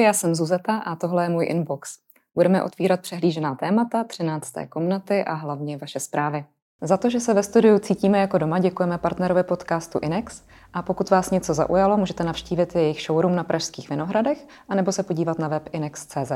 Ahoj, 0.00 0.06
já 0.06 0.12
jsem 0.12 0.34
Zuzeta 0.34 0.76
a 0.76 0.96
tohle 0.96 1.24
je 1.24 1.28
můj 1.28 1.46
inbox. 1.50 1.98
Budeme 2.34 2.62
otvírat 2.62 3.00
přehlížená 3.00 3.54
témata, 3.54 4.04
13. 4.04 4.52
komnaty 4.68 5.24
a 5.24 5.34
hlavně 5.34 5.76
vaše 5.76 6.00
zprávy. 6.00 6.44
Za 6.82 6.96
to, 6.96 7.10
že 7.10 7.20
se 7.20 7.34
ve 7.34 7.42
studiu 7.42 7.78
cítíme 7.78 8.18
jako 8.18 8.38
doma, 8.38 8.58
děkujeme 8.58 8.98
partnerovi 8.98 9.42
podcastu 9.42 9.98
Inex 10.02 10.42
a 10.72 10.82
pokud 10.82 11.10
vás 11.10 11.30
něco 11.30 11.54
zaujalo, 11.54 11.96
můžete 11.96 12.24
navštívit 12.24 12.74
jejich 12.74 13.02
showroom 13.02 13.36
na 13.36 13.44
Pražských 13.44 13.90
Vinohradech 13.90 14.46
anebo 14.68 14.92
se 14.92 15.02
podívat 15.02 15.38
na 15.38 15.48
web 15.48 15.68
inex.cz. 15.72 16.32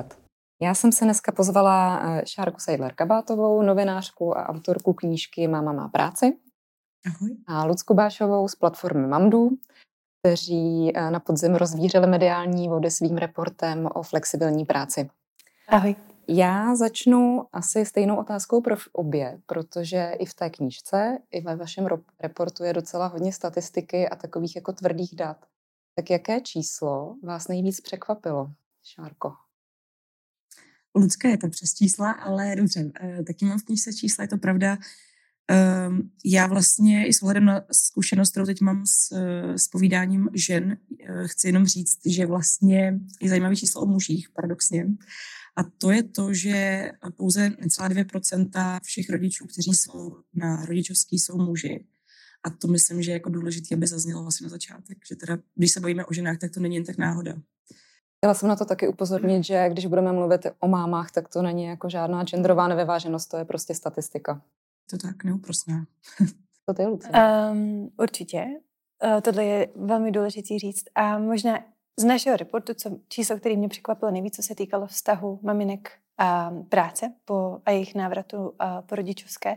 Já 0.62 0.75
jsem 0.75 0.93
se 0.93 1.05
dneska 1.05 1.33
pozvala 1.33 2.01
eh, 2.03 2.23
Šárku 2.27 2.59
Sejdler-Kabátovou, 2.59 3.62
novinářku 3.62 4.39
a 4.39 4.49
autorku 4.49 4.93
knížky 4.93 5.49
Máma 5.49 5.73
má 5.73 5.88
práci. 5.88 6.37
Ahoj. 7.07 7.37
A 7.46 7.65
Lucku 7.65 7.95
Bášovou 7.95 8.49
z 8.49 8.55
platformy 8.55 9.07
Mamdu, 9.07 9.51
kteří 10.24 10.92
eh, 10.95 11.10
na 11.10 11.20
podzim 11.20 11.55
rozvířili 11.55 12.06
mediální 12.06 12.69
vody 12.69 12.91
svým 12.91 13.16
reportem 13.16 13.88
o 13.95 14.02
flexibilní 14.02 14.65
práci. 14.65 15.10
Ahoj. 15.69 15.96
Já 16.28 16.77
začnu 16.77 17.46
asi 17.52 17.87
stejnou 17.87 18.16
otázkou 18.16 18.60
pro 18.60 18.77
obě, 18.92 19.38
protože 19.46 20.12
i 20.18 20.27
v 20.27 20.34
té 20.34 20.51
knížce, 20.51 21.18
i 21.30 21.41
ve 21.41 21.56
vašem 21.56 21.88
reportu 22.20 22.65
je 22.65 22.73
docela 22.73 23.06
hodně 23.06 23.32
statistiky 23.32 24.09
a 24.09 24.16
takových 24.16 24.56
jako 24.56 24.73
tvrdých 24.73 25.16
dat. 25.16 25.37
Tak 25.95 26.10
jaké 26.10 26.41
číslo 26.41 27.16
vás 27.23 27.48
nejvíc 27.48 27.80
překvapilo, 27.80 28.51
Šárko? 28.84 29.32
Lucka 30.95 31.29
je 31.29 31.38
to 31.38 31.48
přes 31.48 31.74
čísla, 31.74 32.10
ale 32.10 32.56
dobře, 32.56 32.91
eh, 33.01 33.23
taky 33.23 33.45
mám 33.45 33.59
v 33.59 33.65
knižce 33.65 33.93
čísla, 33.93 34.23
je 34.23 34.29
to 34.29 34.38
pravda. 34.38 34.77
Ehm, 35.48 36.11
já 36.25 36.47
vlastně 36.47 37.07
i 37.07 37.13
s 37.13 37.23
ohledem 37.23 37.45
na 37.45 37.65
zkušenost, 37.73 38.30
kterou 38.30 38.46
teď 38.46 38.60
mám 38.60 38.87
s, 38.87 39.13
eh, 39.13 39.59
s 39.59 39.68
povídáním 39.68 40.29
žen, 40.35 40.77
eh, 41.09 41.29
chci 41.29 41.49
jenom 41.49 41.66
říct, 41.66 41.99
že 42.07 42.27
vlastně 42.27 43.01
je 43.23 43.29
zajímavý 43.29 43.57
číslo 43.57 43.83
o 43.83 43.87
mužích, 43.87 44.30
paradoxně. 44.30 44.87
A 45.57 45.63
to 45.79 45.91
je 45.91 46.02
to, 46.02 46.35
že 46.35 46.91
pouze 47.16 47.51
necelá 47.60 47.88
2% 47.88 48.80
všech 48.83 49.10
rodičů, 49.10 49.46
kteří 49.46 49.74
jsou 49.74 50.16
na 50.35 50.66
rodičovský, 50.66 51.18
jsou 51.18 51.38
muži. 51.38 51.85
A 52.45 52.51
to 52.51 52.68
myslím, 52.68 53.02
že 53.02 53.11
je 53.11 53.13
jako 53.13 53.30
důležité, 53.30 53.74
aby 53.74 53.87
zaznělo 53.87 54.23
vlastně 54.23 54.45
na 54.45 54.51
začátek, 54.51 54.99
že 55.09 55.16
teda, 55.16 55.38
když 55.55 55.73
se 55.73 55.80
bavíme 55.80 56.05
o 56.05 56.13
ženách, 56.13 56.38
tak 56.38 56.51
to 56.51 56.61
není 56.61 56.74
jen 56.74 56.85
tak 56.85 56.99
náhoda. 56.99 57.35
Chtěla 58.18 58.35
jsem 58.35 58.49
na 58.49 58.57
to 58.57 58.65
taky 58.65 58.88
upozornit, 58.88 59.45
že 59.45 59.68
když 59.68 59.87
budeme 59.87 60.13
mluvit 60.13 60.46
o 60.61 60.68
mámách, 60.68 61.11
tak 61.11 61.29
to 61.29 61.43
není 61.43 61.65
jako 61.65 61.88
žádná 61.88 62.24
genderová 62.24 62.68
nevyváženost, 62.68 63.30
to 63.30 63.37
je 63.37 63.45
prostě 63.45 63.74
statistika. 63.74 64.43
To 64.91 64.99
tak 64.99 65.25
neúprostná. 65.25 65.84
To 66.66 66.75
ty, 66.75 66.87
Lucie? 66.87 67.12
Um, 67.50 67.91
určitě. 67.99 68.44
Uh, 69.04 69.21
tohle 69.21 69.44
je 69.44 69.69
velmi 69.77 70.12
důležité 70.12 70.59
říct. 70.59 70.84
A 70.94 71.19
možná 71.19 71.59
z 71.97 72.04
našeho 72.04 72.37
reportu, 72.37 72.75
co, 72.75 72.99
číslo, 73.09 73.37
který 73.37 73.56
mě 73.56 73.69
překvapilo 73.69 74.10
nejvíc, 74.10 74.37
co 74.37 74.43
se 74.43 74.55
týkalo 74.55 74.87
vztahu 74.87 75.41
maminek 75.43 75.93
a 76.19 76.50
práce 76.69 77.12
po, 77.25 77.59
a 77.66 77.71
jejich 77.71 77.94
návratu 77.94 78.53
a 78.59 78.82
po 78.82 78.94
rodičovské, 78.94 79.56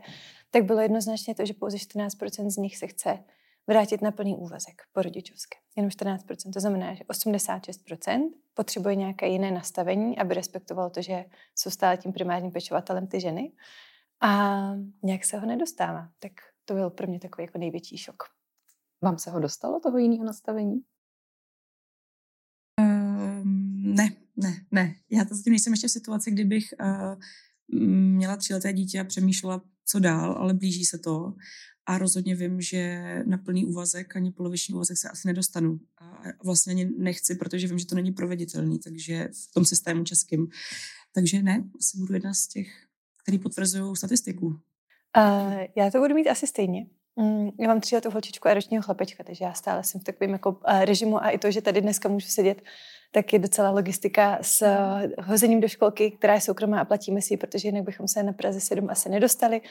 tak 0.52 0.64
bylo 0.64 0.82
jednoznačně 0.82 1.36
to, 1.36 1.46
že 1.46 1.54
pouze 1.54 1.78
14% 1.78 2.50
z 2.50 2.58
nich 2.58 2.78
se 2.78 2.88
chce 2.88 3.20
vrátit 3.68 4.02
na 4.02 4.12
plný 4.12 4.36
úvazek 4.36 4.82
po 4.92 5.02
rodičovské. 5.02 5.58
Jenom 5.76 5.90
14%. 5.90 6.54
To 6.54 6.60
znamená, 6.60 6.94
že 6.94 7.04
86% 7.04 8.30
potřebuje 8.54 8.96
nějaké 8.96 9.28
jiné 9.28 9.52
nastavení, 9.52 10.18
aby 10.18 10.34
respektovalo 10.34 10.90
to, 10.90 11.02
že 11.02 11.26
jsou 11.56 11.70
stále 11.70 11.98
tím 11.98 12.14
primárním 12.14 12.52
pečovatelem 12.52 13.08
ty 13.08 13.20
ženy. 13.20 13.52
A 14.22 14.62
nějak 15.04 15.26
se 15.26 15.38
ho 15.38 15.48
nedostává. 15.48 16.10
Tak 16.20 16.32
to 16.66 16.74
byl 16.74 16.90
pro 16.90 17.08
mě 17.08 17.20
takový 17.20 17.46
jako 17.46 17.58
největší 17.58 17.98
šok. 17.98 18.24
Vám 19.04 19.18
se 19.20 19.32
ho 19.32 19.40
dostalo, 19.40 19.80
toho 19.80 19.98
jiného 19.98 20.26
nastavení? 20.26 20.82
ne, 23.98 24.16
ne, 24.38 24.66
ne. 24.72 24.96
Já 25.12 25.26
to 25.26 25.36
zatím 25.36 25.52
nejsem 25.52 25.74
ještě 25.74 25.88
v 25.88 25.92
situaci, 25.92 26.32
kdybych 26.32 26.64
uh, 26.82 27.16
měla 27.92 28.38
tříleté 28.38 28.74
dítě 28.74 29.00
a 29.00 29.04
přemýšlela, 29.04 29.62
co 29.86 30.00
dál, 30.00 30.32
ale 30.32 30.54
blíží 30.54 30.86
se 30.86 30.98
to. 30.98 31.34
A 31.86 31.98
rozhodně 31.98 32.36
vím, 32.36 32.62
že 32.62 33.02
na 33.28 33.38
plný 33.38 33.66
úvazek 33.66 34.16
ani 34.16 34.32
poloviční 34.32 34.74
úvazek 34.74 34.98
se 34.98 35.10
asi 35.10 35.28
nedostanu. 35.28 35.80
A 35.98 36.24
vlastně 36.44 36.72
ani 36.74 36.86
nechci, 36.98 37.36
protože 37.36 37.68
vím, 37.68 37.80
že 37.80 37.86
to 37.86 37.96
není 37.96 38.12
proveditelný, 38.12 38.80
takže 38.80 39.30
v 39.50 39.54
tom 39.54 39.66
systému 39.66 40.04
českým. 40.04 40.48
Takže 41.14 41.42
ne, 41.42 41.64
asi 41.80 41.98
budu 41.98 42.14
jedna 42.14 42.34
z 42.34 42.48
těch, 42.48 42.87
který 43.28 43.40
potvrzují 43.40 43.96
statistiku. 43.96 44.46
Uh, 44.48 45.62
já 45.76 45.92
to 45.92 46.00
budu 46.00 46.16
mít 46.16 46.28
asi 46.28 46.48
stejně. 46.48 46.86
Mm, 47.16 47.50
já 47.60 47.68
mám 47.68 47.82
tříletou 47.82 48.12
holčičku 48.12 48.48
a 48.48 48.54
ročního 48.54 48.84
chlapečka, 48.84 49.24
takže 49.24 49.46
já 49.46 49.54
stále 49.54 49.84
jsem 49.84 50.02
v 50.02 50.04
takovém 50.04 50.32
jako 50.32 50.52
uh, 50.52 50.58
režimu 50.86 51.24
a 51.24 51.30
i 51.30 51.38
to, 51.38 51.52
že 51.52 51.62
tady 51.62 51.82
dneska 51.82 52.10
můžu 52.10 52.28
sedět 52.28 52.62
tak 53.12 53.34
je 53.34 53.40
docela 53.40 53.70
logistika 53.70 54.38
s 54.42 54.62
eh, 54.62 55.10
hozením 55.22 55.62
do 55.62 55.68
školky, 55.68 56.12
která 56.12 56.34
je 56.34 56.42
soukromá 56.42 56.80
a 56.82 56.86
platíme 56.86 57.22
si 57.22 57.34
ji, 57.34 57.38
protože 57.38 57.68
jinak 57.68 57.84
bychom 57.84 58.08
se 58.08 58.24
na 58.24 58.34
Praze 58.34 58.60
7 58.60 58.90
asi 58.90 59.10
nedostali. 59.10 59.62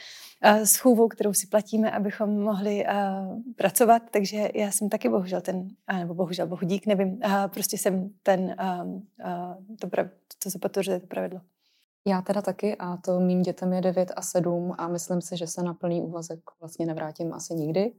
S 0.41 0.77
chůvou, 0.77 1.07
kterou 1.07 1.33
si 1.33 1.47
platíme, 1.47 1.91
abychom 1.91 2.39
mohli 2.39 2.85
pracovat, 3.55 4.03
takže 4.11 4.49
já 4.55 4.71
jsem 4.71 4.89
taky 4.89 5.09
bohužel 5.09 5.41
ten, 5.41 5.67
nebo 5.97 6.13
bohužel 6.13 6.47
bohudík, 6.47 6.85
nevím, 6.85 7.19
prostě 7.47 7.77
jsem 7.77 8.09
ten, 8.23 8.55
to, 9.79 9.87
to 10.43 10.51
se 10.51 10.59
potvrzuje 10.59 10.99
to 10.99 11.07
pravidlo. 11.07 11.41
Já 12.07 12.21
teda 12.21 12.41
taky 12.41 12.75
a 12.75 12.97
to 12.97 13.19
mým 13.19 13.41
dětem 13.41 13.73
je 13.73 13.81
9 13.81 14.11
a 14.15 14.21
7 14.21 14.73
a 14.77 14.87
myslím 14.87 15.21
si, 15.21 15.37
že 15.37 15.47
se 15.47 15.63
na 15.63 15.73
plný 15.73 16.01
úvazek 16.01 16.39
vlastně 16.59 16.85
nevrátím 16.85 17.33
asi 17.33 17.55
nikdy. 17.55 17.93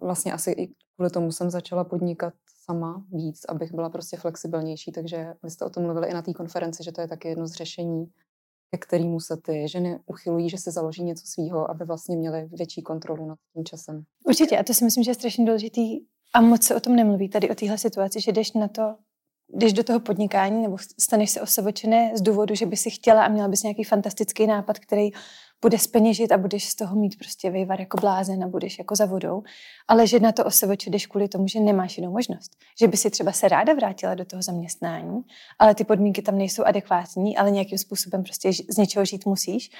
Vlastně 0.00 0.32
asi 0.32 0.50
i 0.50 0.74
kvůli 0.96 1.10
tomu 1.10 1.32
jsem 1.32 1.50
začala 1.50 1.84
podnikat 1.84 2.34
sama 2.64 3.04
víc, 3.12 3.44
abych 3.48 3.74
byla 3.74 3.90
prostě 3.90 4.16
flexibilnější, 4.16 4.92
takže 4.92 5.34
vy 5.42 5.50
jste 5.50 5.64
o 5.64 5.70
tom 5.70 5.82
mluvili 5.82 6.08
i 6.08 6.14
na 6.14 6.22
té 6.22 6.32
konferenci, 6.32 6.84
že 6.84 6.92
to 6.92 7.00
je 7.00 7.08
taky 7.08 7.28
jedno 7.28 7.46
z 7.46 7.52
řešení, 7.52 8.06
ke 8.70 8.78
kterému 8.78 9.20
se 9.20 9.36
ty 9.36 9.68
ženy 9.68 10.00
uchylují, 10.06 10.50
že 10.50 10.58
si 10.58 10.70
založí 10.70 11.04
něco 11.04 11.26
svýho, 11.26 11.70
aby 11.70 11.84
vlastně 11.84 12.16
měly 12.16 12.48
větší 12.52 12.82
kontrolu 12.82 13.26
nad 13.26 13.38
tím 13.54 13.64
časem. 13.64 14.02
Určitě 14.24 14.58
a 14.58 14.62
to 14.62 14.74
si 14.74 14.84
myslím, 14.84 15.04
že 15.04 15.10
je 15.10 15.14
strašně 15.14 15.44
důležitý 15.44 16.00
a 16.34 16.40
moc 16.40 16.62
se 16.62 16.74
o 16.74 16.80
tom 16.80 16.96
nemluví 16.96 17.28
tady 17.28 17.50
o 17.50 17.54
téhle 17.54 17.78
situaci, 17.78 18.20
že 18.20 18.32
jdeš 18.32 18.52
na 18.52 18.68
to, 18.68 18.96
jdeš 19.54 19.72
do 19.72 19.84
toho 19.84 20.00
podnikání 20.00 20.62
nebo 20.62 20.76
staneš 21.00 21.30
se 21.30 21.40
osovočené 21.40 22.12
z 22.14 22.20
důvodu, 22.20 22.54
že 22.54 22.66
by 22.66 22.76
si 22.76 22.90
chtěla 22.90 23.24
a 23.24 23.28
měla 23.28 23.48
bys 23.48 23.62
nějaký 23.62 23.84
fantastický 23.84 24.46
nápad, 24.46 24.78
který 24.78 25.10
bude 25.62 25.78
speněžit 25.78 26.32
a 26.32 26.38
budeš 26.38 26.68
z 26.68 26.74
toho 26.74 26.96
mít 26.96 27.18
prostě 27.18 27.50
vejvar 27.50 27.80
jako 27.80 27.96
blázen 27.96 28.44
a 28.44 28.48
budeš 28.48 28.78
jako 28.78 28.96
za 28.96 29.06
vodou. 29.06 29.42
Ale 29.88 30.06
že 30.06 30.20
na 30.20 30.32
to 30.32 30.44
osovoče 30.44 30.90
jdeš 30.90 31.06
kvůli 31.06 31.28
tomu, 31.28 31.48
že 31.48 31.60
nemáš 31.60 31.98
jinou 31.98 32.12
možnost. 32.12 32.50
Že 32.80 32.88
by 32.88 32.96
si 32.96 33.10
třeba 33.10 33.32
se 33.32 33.48
ráda 33.48 33.74
vrátila 33.74 34.14
do 34.14 34.24
toho 34.24 34.42
zaměstnání, 34.42 35.22
ale 35.58 35.74
ty 35.74 35.84
podmínky 35.84 36.22
tam 36.22 36.38
nejsou 36.38 36.64
adekvátní, 36.64 37.36
ale 37.36 37.50
nějakým 37.50 37.78
způsobem 37.78 38.22
prostě 38.22 38.52
z 38.52 38.76
něčeho 38.76 39.04
žít 39.04 39.26
musíš. 39.26 39.70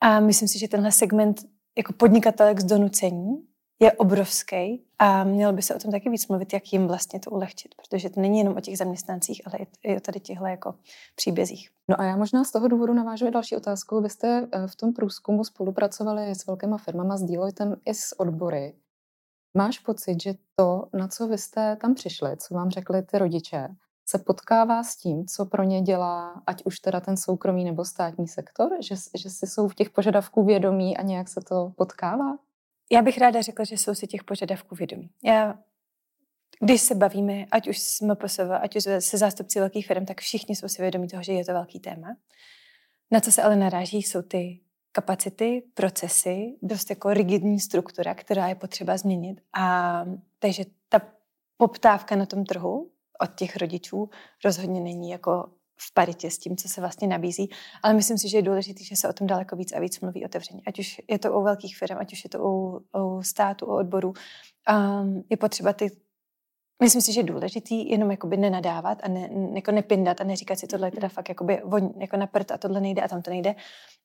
A 0.00 0.20
myslím 0.20 0.48
si, 0.48 0.58
že 0.58 0.68
tenhle 0.68 0.92
segment 0.92 1.40
jako 1.78 1.92
podnikatelek 1.92 2.60
z 2.60 2.64
donucení 2.64 3.49
je 3.82 3.92
obrovský 3.92 4.84
a 4.98 5.24
mělo 5.24 5.52
by 5.52 5.62
se 5.62 5.74
o 5.74 5.78
tom 5.78 5.90
taky 5.90 6.10
víc 6.10 6.28
mluvit, 6.28 6.52
jak 6.52 6.72
jim 6.72 6.86
vlastně 6.86 7.20
to 7.20 7.30
ulehčit, 7.30 7.74
protože 7.74 8.10
to 8.10 8.20
není 8.20 8.38
jenom 8.38 8.56
o 8.56 8.60
těch 8.60 8.78
zaměstnancích, 8.78 9.42
ale 9.46 9.58
i 9.82 9.96
o 9.96 10.00
tady 10.00 10.20
těchto 10.20 10.46
jako 10.46 10.74
příbězích. 11.14 11.70
No 11.88 12.00
a 12.00 12.04
já 12.04 12.16
možná 12.16 12.44
z 12.44 12.52
toho 12.52 12.68
důvodu 12.68 12.94
navážu 12.94 13.30
další 13.30 13.56
otázku. 13.56 14.00
Vy 14.00 14.10
jste 14.10 14.48
eh, 14.52 14.66
v 14.66 14.76
tom 14.76 14.92
průzkumu 14.92 15.44
spolupracovali 15.44 16.34
s 16.34 16.46
velkýma 16.46 16.78
firmama, 16.78 17.16
s 17.16 17.22
Deloitem 17.22 17.76
i 17.84 17.94
s 17.94 18.20
odbory. 18.20 18.74
Máš 19.56 19.78
pocit, 19.78 20.22
že 20.22 20.34
to, 20.56 20.84
na 20.92 21.08
co 21.08 21.28
vy 21.28 21.38
jste 21.38 21.76
tam 21.76 21.94
přišli, 21.94 22.36
co 22.36 22.54
vám 22.54 22.70
řekli 22.70 23.02
ty 23.02 23.18
rodiče, 23.18 23.68
se 24.06 24.18
potkává 24.18 24.82
s 24.82 24.96
tím, 24.96 25.26
co 25.26 25.46
pro 25.46 25.62
ně 25.62 25.80
dělá, 25.82 26.42
ať 26.46 26.64
už 26.64 26.80
teda 26.80 27.00
ten 27.00 27.16
soukromý 27.16 27.64
nebo 27.64 27.84
státní 27.84 28.28
sektor, 28.28 28.72
že, 28.80 28.94
že 29.14 29.30
si 29.30 29.46
jsou 29.46 29.68
v 29.68 29.74
těch 29.74 29.90
požadavků 29.90 30.44
vědomí 30.44 30.96
a 30.96 31.02
nějak 31.02 31.28
se 31.28 31.40
to 31.48 31.72
potkává? 31.76 32.36
Já 32.92 33.02
bych 33.02 33.18
ráda 33.18 33.42
řekla, 33.42 33.64
že 33.64 33.78
jsou 33.78 33.94
si 33.94 34.06
těch 34.06 34.24
požadavků 34.24 34.74
vědomí. 34.74 35.10
Já, 35.24 35.58
když 36.60 36.80
se 36.80 36.94
bavíme, 36.94 37.44
ať 37.50 37.68
už 37.68 37.78
s 37.78 38.00
MPSV, 38.00 38.50
ať 38.60 38.76
už 38.76 38.82
se 38.98 39.18
zástupci 39.18 39.60
velkých 39.60 39.86
firm, 39.86 40.06
tak 40.06 40.20
všichni 40.20 40.56
jsou 40.56 40.68
si 40.68 40.82
vědomí 40.82 41.08
toho, 41.08 41.22
že 41.22 41.32
je 41.32 41.44
to 41.44 41.52
velký 41.52 41.80
téma. 41.80 42.16
Na 43.10 43.20
co 43.20 43.32
se 43.32 43.42
ale 43.42 43.56
naráží, 43.56 44.02
jsou 44.02 44.22
ty 44.22 44.60
kapacity, 44.92 45.62
procesy, 45.74 46.56
dost 46.62 46.90
jako 46.90 47.14
rigidní 47.14 47.60
struktura, 47.60 48.14
která 48.14 48.48
je 48.48 48.54
potřeba 48.54 48.96
změnit. 48.96 49.40
A 49.58 50.04
takže 50.38 50.64
ta 50.88 51.00
poptávka 51.56 52.16
na 52.16 52.26
tom 52.26 52.44
trhu 52.44 52.90
od 53.20 53.34
těch 53.34 53.56
rodičů 53.56 54.10
rozhodně 54.44 54.80
není 54.80 55.10
jako 55.10 55.52
v 55.88 55.94
paritě 55.94 56.30
s 56.30 56.38
tím, 56.38 56.56
co 56.56 56.68
se 56.68 56.80
vlastně 56.80 57.08
nabízí. 57.08 57.50
Ale 57.82 57.94
myslím 57.94 58.18
si, 58.18 58.28
že 58.28 58.38
je 58.38 58.42
důležité, 58.42 58.84
že 58.84 58.96
se 58.96 59.08
o 59.08 59.12
tom 59.12 59.26
daleko 59.26 59.56
víc 59.56 59.72
a 59.72 59.80
víc 59.80 60.00
mluví 60.00 60.24
otevřeně. 60.24 60.60
Ať 60.66 60.78
už 60.78 61.00
je 61.10 61.18
to 61.18 61.32
u 61.32 61.42
velkých 61.42 61.76
firm, 61.76 61.98
ať 61.98 62.12
už 62.12 62.24
je 62.24 62.30
to 62.30 62.38
u, 62.48 62.80
u 62.98 63.22
státu, 63.22 63.66
u 63.66 63.70
odborů. 63.70 64.12
Um, 64.70 65.24
je 65.30 65.36
potřeba 65.36 65.72
ty 65.72 65.90
Myslím 66.82 67.02
si, 67.02 67.12
že 67.12 67.20
je 67.20 67.24
důležitý 67.24 67.90
jenom 67.90 68.10
jakoby 68.10 68.36
nenadávat 68.36 68.98
a 69.02 69.08
ne, 69.08 69.30
jako 69.54 69.72
nepindat 69.72 70.20
a 70.20 70.24
neříkat 70.24 70.58
si 70.58 70.66
tohle 70.66 70.86
je 70.86 70.92
teda 70.92 71.08
fakt 71.08 71.28
jakoby 71.28 71.62
von, 71.64 71.90
jako 72.00 72.16
na 72.16 72.26
prd 72.26 72.50
a 72.50 72.58
tohle 72.58 72.80
nejde 72.80 73.02
a 73.02 73.08
tam 73.08 73.22
to 73.22 73.30
nejde, 73.30 73.54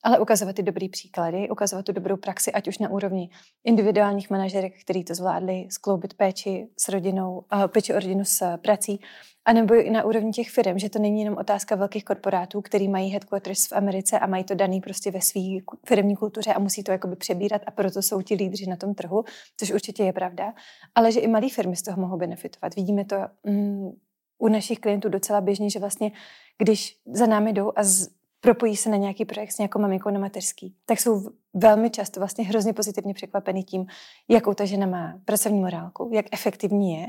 ale 0.04 0.19
ukazovat 0.19 0.56
ty 0.56 0.63
dobrý 0.63 0.89
příklady, 0.89 1.50
ukazovat 1.50 1.86
tu 1.86 1.92
dobrou 1.92 2.18
praxi, 2.18 2.51
ať 2.51 2.68
už 2.68 2.78
na 2.78 2.89
úrovni 2.89 3.30
individuálních 3.63 4.30
manažerek, 4.30 4.81
který 4.81 5.04
to 5.04 5.16
zvládli, 5.16 5.68
skloubit 5.71 6.13
péči 6.13 6.68
s 6.80 6.89
rodinou, 6.89 7.45
uh, 7.54 7.68
péči 7.68 7.94
o 7.94 8.00
rodinu 8.00 8.25
s 8.25 8.57
prací, 8.57 9.00
A 9.45 9.53
nebo 9.53 9.74
i 9.74 9.89
na 9.89 10.03
úrovni 10.03 10.31
těch 10.31 10.50
firm, 10.50 10.80
že 10.80 10.89
to 10.89 11.00
není 11.00 11.19
jenom 11.19 11.38
otázka 11.38 11.75
velkých 11.75 12.06
korporátů, 12.06 12.62
který 12.62 12.88
mají 12.88 13.09
headquarters 13.09 13.68
v 13.68 13.74
Americe 13.74 14.19
a 14.19 14.27
mají 14.27 14.44
to 14.44 14.56
daný 14.56 14.81
prostě 14.81 15.12
ve 15.12 15.21
své 15.21 15.42
firmní 15.86 16.15
kultuře 16.15 16.53
a 16.53 16.59
musí 16.59 16.83
to 16.83 16.92
jakoby 16.92 17.15
přebírat 17.15 17.62
a 17.65 17.71
proto 17.71 18.01
jsou 18.01 18.21
ti 18.21 18.36
lídři 18.36 18.68
na 18.68 18.75
tom 18.75 18.95
trhu, 18.95 19.24
což 19.57 19.71
určitě 19.71 20.03
je 20.03 20.13
pravda, 20.13 20.53
ale 20.95 21.12
že 21.12 21.19
i 21.19 21.27
malé 21.27 21.50
firmy 21.50 21.75
z 21.75 21.81
toho 21.81 22.01
mohou 22.01 22.18
benefitovat. 22.18 22.75
Vidíme 22.75 23.06
to 23.06 23.15
mm, 23.44 23.92
u 24.38 24.47
našich 24.47 24.80
klientů 24.80 25.09
docela 25.09 25.42
běžně, 25.42 25.69
že 25.69 25.80
vlastně, 25.80 26.12
když 26.57 26.97
za 27.06 27.25
námi 27.25 27.53
jdou 27.53 27.71
a 27.75 27.83
z, 27.83 28.09
propojí 28.42 28.75
se 28.75 28.89
na 28.89 28.97
nějaký 28.97 29.25
projekt 29.25 29.51
s 29.51 29.57
nějakou 29.57 29.80
maminkou 29.80 30.09
na 30.09 30.19
mateřský, 30.19 30.75
tak 30.86 31.00
jsou 31.00 31.30
velmi 31.53 31.89
často 31.89 32.19
vlastně 32.19 32.45
hrozně 32.45 32.74
pozitivně 32.74 33.13
překvapeny 33.13 33.63
tím, 33.63 33.86
jakou 34.27 34.53
ta 34.53 34.65
žena 34.65 34.88
má 34.88 35.19
pracovní 35.25 35.59
morálku, 35.59 36.09
jak 36.13 36.25
efektivní 36.31 36.94
je 36.94 37.07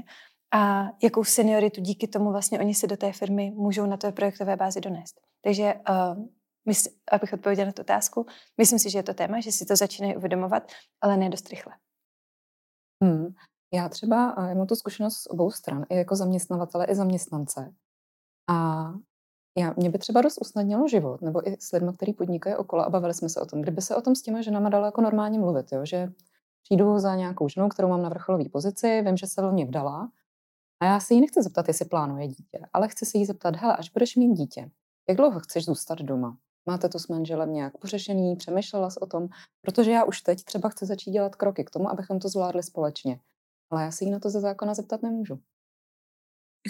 a 0.55 0.85
jakou 1.03 1.25
senioritu 1.25 1.81
díky 1.81 2.09
tomu 2.09 2.31
vlastně 2.31 2.61
oni 2.61 2.75
si 2.75 2.87
do 2.87 2.97
té 2.97 3.13
firmy 3.13 3.51
můžou 3.51 3.87
na 3.87 3.97
té 3.97 4.13
projektové 4.13 4.57
bázi 4.57 4.81
donést. 4.81 5.21
Takže 5.41 5.75
uh, 5.89 6.25
mysl, 6.67 6.91
abych 7.13 7.33
odpověděla 7.33 7.67
na 7.67 7.73
tu 7.73 7.83
otázku, 7.83 8.27
myslím 8.59 8.79
si, 8.79 8.91
že 8.91 8.99
je 8.99 9.03
to 9.03 9.15
téma, 9.15 9.41
že 9.41 9.53
si 9.53 9.67
to 9.67 9.77
začínají 9.77 10.17
uvědomovat, 10.17 10.63
ale 11.01 11.17
ne 11.17 11.29
dost 11.31 11.49
rychle. 11.49 11.73
Hmm. 13.05 13.27
Já 13.75 13.89
třeba 13.89 14.35
já 14.49 14.55
mám 14.55 14.67
tu 14.67 14.75
zkušenost 14.75 15.17
z 15.17 15.27
obou 15.27 15.51
stran, 15.51 15.85
i 15.89 15.97
jako 15.97 16.17
zaměstnavatele, 16.17 16.87
i 16.87 16.95
zaměstnance. 16.95 17.75
A 18.51 18.85
já, 19.59 19.75
mě 19.77 19.91
by 19.91 19.99
třeba 19.99 20.21
dost 20.21 20.39
usnadnilo 20.41 20.89
život, 20.89 21.23
nebo 21.23 21.49
i 21.49 21.57
s 21.61 21.73
lidmi, 21.73 21.93
kteří 21.93 22.13
podnikají 22.13 22.57
okolo 22.57 22.87
a 22.87 22.91
bavili 22.91 23.15
jsme 23.15 23.29
se 23.29 23.41
o 23.41 23.47
tom. 23.47 23.63
Kdyby 23.63 23.83
se 23.83 23.97
o 23.97 24.03
tom 24.03 24.15
s 24.15 24.23
těma 24.23 24.43
ženama 24.43 24.69
dalo 24.69 24.85
jako 24.85 25.01
normálně 25.01 25.39
mluvit, 25.39 25.73
jo? 25.73 25.85
že 25.85 26.13
přijdu 26.63 26.99
za 26.99 27.15
nějakou 27.15 27.49
ženou, 27.49 27.69
kterou 27.69 27.89
mám 27.89 28.03
na 28.03 28.09
vrcholové 28.09 28.49
pozici, 28.49 29.03
vím, 29.03 29.17
že 29.17 29.27
se 29.27 29.41
velmi 29.41 29.65
vdala 29.65 30.11
a 30.81 30.85
já 30.87 31.01
se 31.01 31.15
jí 31.15 31.21
nechci 31.21 31.43
zeptat, 31.43 31.69
jestli 31.69 31.85
plánuje 31.85 32.29
dítě, 32.29 32.61
ale 32.73 32.89
chci 32.89 33.07
se 33.07 33.19
jí 33.19 33.27
zeptat, 33.27 33.57
hele, 33.57 33.77
až 33.77 33.91
budeš 33.91 34.17
mít 34.17 34.35
dítě, 34.35 34.71
jak 35.09 35.17
dlouho 35.17 35.41
chceš 35.41 35.65
zůstat 35.65 35.99
doma? 35.99 36.39
Máte 36.69 36.89
to 36.89 36.99
s 36.99 37.09
manželem 37.09 37.53
nějak 37.53 37.79
pořešený, 37.79 38.37
přemýšlela 38.37 38.91
jsi 38.91 39.01
o 39.01 39.07
tom? 39.07 39.29
Protože 39.63 39.91
já 39.91 40.05
už 40.05 40.21
teď 40.21 40.45
třeba 40.45 40.69
chci 40.69 40.87
začít 40.87 41.11
dělat 41.11 41.37
kroky 41.37 41.65
k 41.65 41.71
tomu, 41.71 41.91
abychom 41.91 42.19
to 42.19 42.29
zvládli 42.29 42.63
společně. 42.63 43.21
Ale 43.71 43.83
já 43.83 43.91
se 43.91 44.05
jí 44.05 44.11
na 44.11 44.19
to 44.19 44.31
ze 44.31 44.41
zákona 44.41 44.75
zeptat 44.75 45.03
nemůžu. 45.03 45.41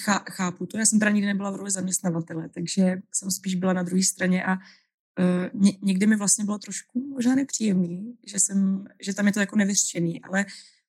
Chá, 0.04 0.24
chápu 0.30 0.66
to. 0.66 0.78
Já 0.78 0.86
jsem 0.86 0.98
teda 0.98 1.10
nikdy 1.10 1.26
nebyla 1.26 1.50
v 1.50 1.56
roli 1.56 1.70
zaměstnavatele, 1.70 2.48
takže 2.48 3.02
jsem 3.12 3.30
spíš 3.30 3.54
byla 3.54 3.72
na 3.72 3.82
druhé 3.82 4.02
straně 4.02 4.44
a 4.44 4.52
uh, 4.52 5.62
ně, 5.62 5.72
někdy 5.82 6.06
mi 6.06 6.16
vlastně 6.16 6.44
bylo 6.44 6.58
trošku 6.58 7.00
možná 7.00 7.34
nepříjemný, 7.34 8.18
že, 8.26 8.40
jsem, 8.40 8.86
že 9.00 9.14
tam 9.14 9.26
je 9.26 9.32
to 9.32 9.40
jako 9.40 9.56
nevyřčený, 9.56 10.22
ale 10.22 10.44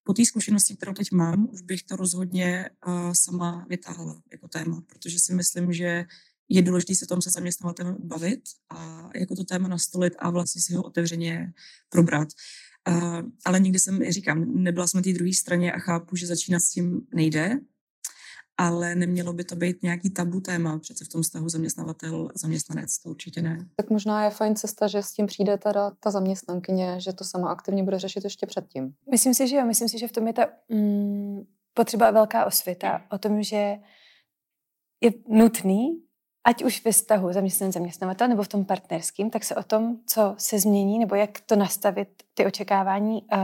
po 0.07 0.13
té 0.13 0.25
zkušenosti, 0.25 0.75
kterou 0.75 0.93
teď 0.93 1.11
mám, 1.11 1.49
už 1.51 1.61
bych 1.61 1.83
to 1.83 1.95
rozhodně 1.95 2.69
uh, 2.87 3.11
sama 3.13 3.65
vytáhla 3.69 4.21
jako 4.31 4.47
téma, 4.47 4.81
protože 4.87 5.19
si 5.19 5.33
myslím, 5.33 5.73
že 5.73 6.05
je 6.49 6.61
důležité 6.61 6.95
se 6.95 7.05
tom 7.05 7.21
se 7.21 7.29
zaměstnavatelem 7.29 7.95
bavit 7.99 8.41
a 8.69 9.09
jako 9.15 9.35
to 9.35 9.43
téma 9.43 9.67
nastolit 9.67 10.13
a 10.19 10.29
vlastně 10.29 10.61
si 10.61 10.73
ho 10.73 10.83
otevřeně 10.83 11.53
probrat. 11.89 12.27
Uh, 12.89 13.21
ale 13.45 13.59
nikdy 13.59 13.79
jsem, 13.79 13.99
říkám, 14.09 14.63
nebyla 14.63 14.87
jsem 14.87 14.97
na 14.97 15.03
té 15.03 15.13
druhé 15.13 15.33
straně 15.33 15.71
a 15.71 15.79
chápu, 15.79 16.15
že 16.15 16.27
začínat 16.27 16.59
s 16.59 16.69
tím 16.69 17.01
nejde, 17.15 17.59
ale 18.57 18.95
nemělo 18.95 19.33
by 19.33 19.43
to 19.43 19.55
být 19.55 19.83
nějaký 19.83 20.09
tabu 20.09 20.39
téma 20.39 20.79
přece 20.79 21.05
v 21.05 21.07
tom 21.07 21.21
vztahu 21.21 21.49
zaměstnavatel, 21.49 22.29
zaměstnanec, 22.35 22.97
to 22.97 23.09
určitě 23.09 23.41
ne. 23.41 23.67
Tak 23.75 23.89
možná 23.89 24.23
je 24.23 24.29
fajn 24.29 24.55
cesta, 24.55 24.87
že 24.87 25.03
s 25.03 25.11
tím 25.11 25.25
přijde 25.25 25.57
teda 25.57 25.91
ta 25.99 26.11
zaměstnankyně, 26.11 26.95
že 26.99 27.13
to 27.13 27.23
sama 27.23 27.49
aktivně 27.49 27.83
bude 27.83 27.99
řešit 27.99 28.23
ještě 28.23 28.45
předtím. 28.45 28.93
Myslím 29.11 29.33
si, 29.33 29.47
že 29.47 29.55
jo, 29.55 29.65
myslím 29.65 29.89
si, 29.89 29.99
že 29.99 30.07
v 30.07 30.11
tom 30.11 30.27
je 30.27 30.33
ta 30.33 30.47
mm, 30.69 31.41
potřeba 31.73 32.11
velká 32.11 32.45
osvěta 32.45 33.01
o 33.11 33.17
tom, 33.17 33.43
že 33.43 33.75
je 35.01 35.11
nutný 35.27 36.06
ať 36.47 36.63
už 36.63 36.85
ve 36.85 36.91
vztahu 36.91 37.33
zaměstnanec 37.33 37.73
zaměstnavatel 37.73 38.27
nebo 38.27 38.43
v 38.43 38.47
tom 38.47 38.65
partnerském, 38.65 39.29
tak 39.29 39.43
se 39.43 39.55
o 39.55 39.63
tom, 39.63 39.97
co 40.05 40.35
se 40.37 40.59
změní 40.59 40.99
nebo 40.99 41.15
jak 41.15 41.39
to 41.39 41.55
nastavit, 41.55 42.09
ty 42.33 42.45
očekávání 42.45 43.21
uh, 43.21 43.39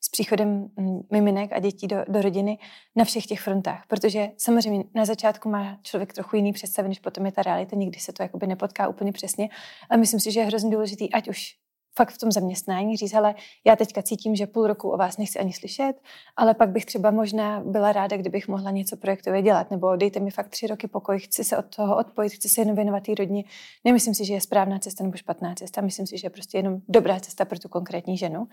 s 0.00 0.08
příchodem 0.08 0.70
mm, 0.76 1.00
miminek 1.12 1.52
a 1.52 1.58
dětí 1.58 1.86
do, 1.86 1.96
do 2.08 2.22
rodiny 2.22 2.58
na 2.96 3.04
všech 3.04 3.26
těch 3.26 3.40
frontách. 3.40 3.84
Protože 3.88 4.30
samozřejmě 4.36 4.84
na 4.94 5.04
začátku 5.04 5.48
má 5.48 5.78
člověk 5.82 6.12
trochu 6.12 6.36
jiný 6.36 6.52
představy, 6.52 6.88
než 6.88 6.98
potom 6.98 7.26
je 7.26 7.32
ta 7.32 7.42
realita, 7.42 7.76
nikdy 7.76 8.00
se 8.00 8.12
to 8.12 8.22
jakoby 8.22 8.46
nepotká 8.46 8.88
úplně 8.88 9.12
přesně. 9.12 9.48
Ale 9.90 10.00
myslím 10.00 10.20
si, 10.20 10.32
že 10.32 10.40
je 10.40 10.46
hrozně 10.46 10.70
důležitý, 10.70 11.12
ať 11.12 11.28
už 11.28 11.54
fakt 11.98 12.10
v 12.10 12.18
tom 12.18 12.32
zaměstnání 12.32 12.96
říct, 12.96 13.12
hele, 13.12 13.34
já 13.66 13.76
teďka 13.76 14.02
cítím, 14.02 14.36
že 14.36 14.46
půl 14.46 14.66
roku 14.66 14.90
o 14.90 14.96
vás 14.96 15.18
nechci 15.18 15.38
ani 15.38 15.52
slyšet, 15.52 15.94
ale 16.36 16.54
pak 16.54 16.70
bych 16.70 16.86
třeba 16.86 17.10
možná 17.10 17.60
byla 17.60 17.92
ráda, 17.92 18.16
kdybych 18.16 18.48
mohla 18.48 18.70
něco 18.70 18.96
projektově 18.96 19.42
dělat, 19.42 19.70
nebo 19.70 19.96
dejte 19.96 20.20
mi 20.20 20.30
fakt 20.30 20.48
tři 20.48 20.66
roky 20.66 20.88
pokoj, 20.88 21.18
chci 21.18 21.44
se 21.44 21.58
od 21.58 21.76
toho 21.76 21.96
odpojit, 21.96 22.32
chci 22.32 22.48
se 22.48 22.60
jen 22.60 22.74
věnovat 22.74 23.02
té 23.02 23.14
rodině. 23.14 23.44
Nemyslím 23.84 24.14
si, 24.14 24.24
že 24.24 24.34
je 24.34 24.40
správná 24.40 24.78
cesta 24.78 25.04
nebo 25.04 25.16
špatná 25.16 25.54
cesta, 25.54 25.80
myslím 25.80 26.06
si, 26.06 26.18
že 26.18 26.26
je 26.26 26.30
prostě 26.30 26.58
jenom 26.58 26.80
dobrá 26.88 27.20
cesta 27.20 27.44
pro 27.44 27.58
tu 27.58 27.68
konkrétní 27.68 28.16
ženu. 28.16 28.48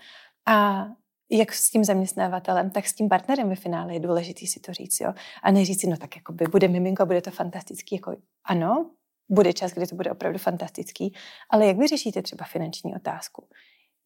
A 0.46 0.86
jak 1.30 1.52
s 1.52 1.70
tím 1.70 1.84
zaměstnavatelem, 1.84 2.70
tak 2.70 2.86
s 2.86 2.94
tím 2.94 3.08
partnerem 3.08 3.48
ve 3.48 3.56
finále 3.56 3.94
je 3.94 4.00
důležitý 4.00 4.46
si 4.46 4.60
to 4.60 4.72
říct, 4.72 5.00
jo. 5.00 5.12
A 5.42 5.50
neříct 5.50 5.80
si, 5.80 5.86
no 5.86 5.96
tak 5.96 6.16
jako 6.16 6.32
by 6.32 6.44
bude 6.44 6.68
miminko, 6.68 7.06
bude 7.06 7.22
to 7.22 7.30
fantastický, 7.30 7.94
jako 7.94 8.16
ano, 8.44 8.90
bude 9.28 9.52
čas, 9.52 9.72
kdy 9.72 9.86
to 9.86 9.94
bude 9.96 10.10
opravdu 10.10 10.38
fantastický, 10.38 11.14
ale 11.50 11.66
jak 11.66 11.76
vyřešíte 11.76 12.22
třeba 12.22 12.44
finanční 12.44 12.94
otázku? 12.94 13.48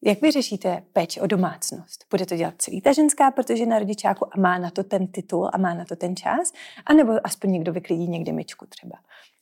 Jak 0.03 0.21
vyřešíte 0.21 0.83
péči 0.93 1.21
o 1.21 1.27
domácnost? 1.27 2.05
Bude 2.09 2.25
to 2.25 2.37
dělat 2.37 2.53
celý 2.57 2.81
ta 2.81 2.93
ženská, 2.93 3.31
protože 3.31 3.65
na 3.65 3.79
rodičáku 3.79 4.25
a 4.31 4.39
má 4.39 4.57
na 4.57 4.71
to 4.71 4.83
ten 4.83 5.07
titul 5.07 5.49
a 5.53 5.57
má 5.57 5.73
na 5.73 5.85
to 5.85 5.95
ten 5.95 6.15
čas? 6.15 6.51
A 6.85 6.93
nebo 6.93 7.27
aspoň 7.27 7.51
někdo 7.51 7.73
vyklidí 7.73 8.07
někde 8.07 8.31
myčku 8.31 8.65
třeba? 8.65 8.97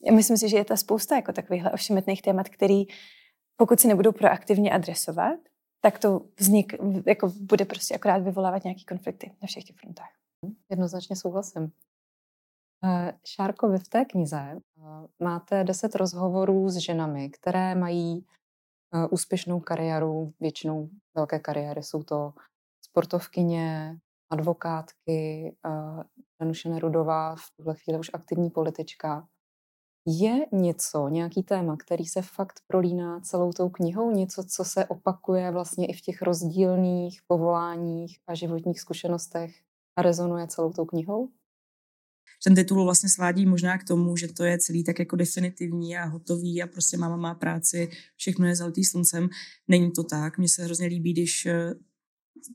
Já 0.06 0.12
myslím 0.12 0.36
si, 0.36 0.48
že 0.48 0.56
je 0.56 0.64
to 0.64 0.76
spousta 0.76 1.16
jako 1.16 1.32
takovýchhle 1.32 1.72
ošemetných 1.72 2.22
témat, 2.22 2.48
který 2.48 2.84
pokud 3.56 3.80
se 3.80 3.88
nebudou 3.88 4.12
proaktivně 4.12 4.70
adresovat, 4.70 5.38
tak 5.80 5.98
to 5.98 6.20
vznik, 6.38 6.74
jako 7.06 7.32
bude 7.40 7.64
prostě 7.64 7.94
akorát 7.94 8.22
vyvolávat 8.22 8.64
nějaký 8.64 8.84
konflikty 8.84 9.32
na 9.42 9.46
všech 9.46 9.64
těch 9.64 9.76
frontách. 9.76 10.10
Jednoznačně 10.70 11.16
souhlasím. 11.16 11.72
Eh, 12.84 13.12
Šárko, 13.24 13.68
vy 13.68 13.78
v 13.78 13.88
té 13.88 14.04
knize 14.04 14.36
eh, 14.38 14.82
máte 15.24 15.64
deset 15.64 15.94
rozhovorů 15.94 16.68
s 16.68 16.76
ženami, 16.76 17.30
které 17.30 17.74
mají 17.74 18.26
eh, 18.94 19.06
úspěšnou 19.06 19.60
kariéru, 19.60 20.32
většinou 20.40 20.88
velké 21.14 21.38
kariéry. 21.38 21.82
Jsou 21.82 22.02
to 22.02 22.32
sportovkyně, 22.82 23.98
advokátky, 24.30 25.56
Danuše 26.40 26.68
Nerudová, 26.68 27.36
v 27.36 27.50
tuhle 27.56 27.74
chvíli 27.74 27.98
už 27.98 28.10
aktivní 28.12 28.50
politička. 28.50 29.28
Je 30.06 30.46
něco, 30.52 31.08
nějaký 31.08 31.42
téma, 31.42 31.76
který 31.76 32.04
se 32.04 32.22
fakt 32.22 32.60
prolíná 32.66 33.20
celou 33.20 33.52
tou 33.52 33.68
knihou? 33.68 34.10
Něco, 34.10 34.44
co 34.44 34.64
se 34.64 34.86
opakuje 34.86 35.50
vlastně 35.50 35.86
i 35.86 35.92
v 35.92 36.00
těch 36.00 36.22
rozdílných 36.22 37.20
povoláních 37.26 38.18
a 38.26 38.34
životních 38.34 38.80
zkušenostech 38.80 39.62
a 39.96 40.02
rezonuje 40.02 40.46
celou 40.46 40.72
tou 40.72 40.84
knihou? 40.84 41.28
Ten 42.44 42.54
titul 42.54 42.84
vlastně 42.84 43.08
svádí 43.08 43.46
možná 43.46 43.78
k 43.78 43.84
tomu, 43.84 44.16
že 44.16 44.28
to 44.28 44.44
je 44.44 44.58
celý 44.58 44.84
tak 44.84 44.98
jako 44.98 45.16
definitivní 45.16 45.96
a 45.96 46.04
hotový 46.04 46.62
a 46.62 46.66
prostě 46.66 46.96
máma 46.96 47.16
má 47.16 47.34
práci, 47.34 47.88
všechno 48.16 48.46
je 48.46 48.56
zalitý 48.56 48.84
sluncem. 48.84 49.28
Není 49.68 49.92
to 49.92 50.02
tak. 50.02 50.38
Mně 50.38 50.48
se 50.48 50.64
hrozně 50.64 50.86
líbí, 50.86 51.12
když 51.12 51.46
eh, 51.46 51.74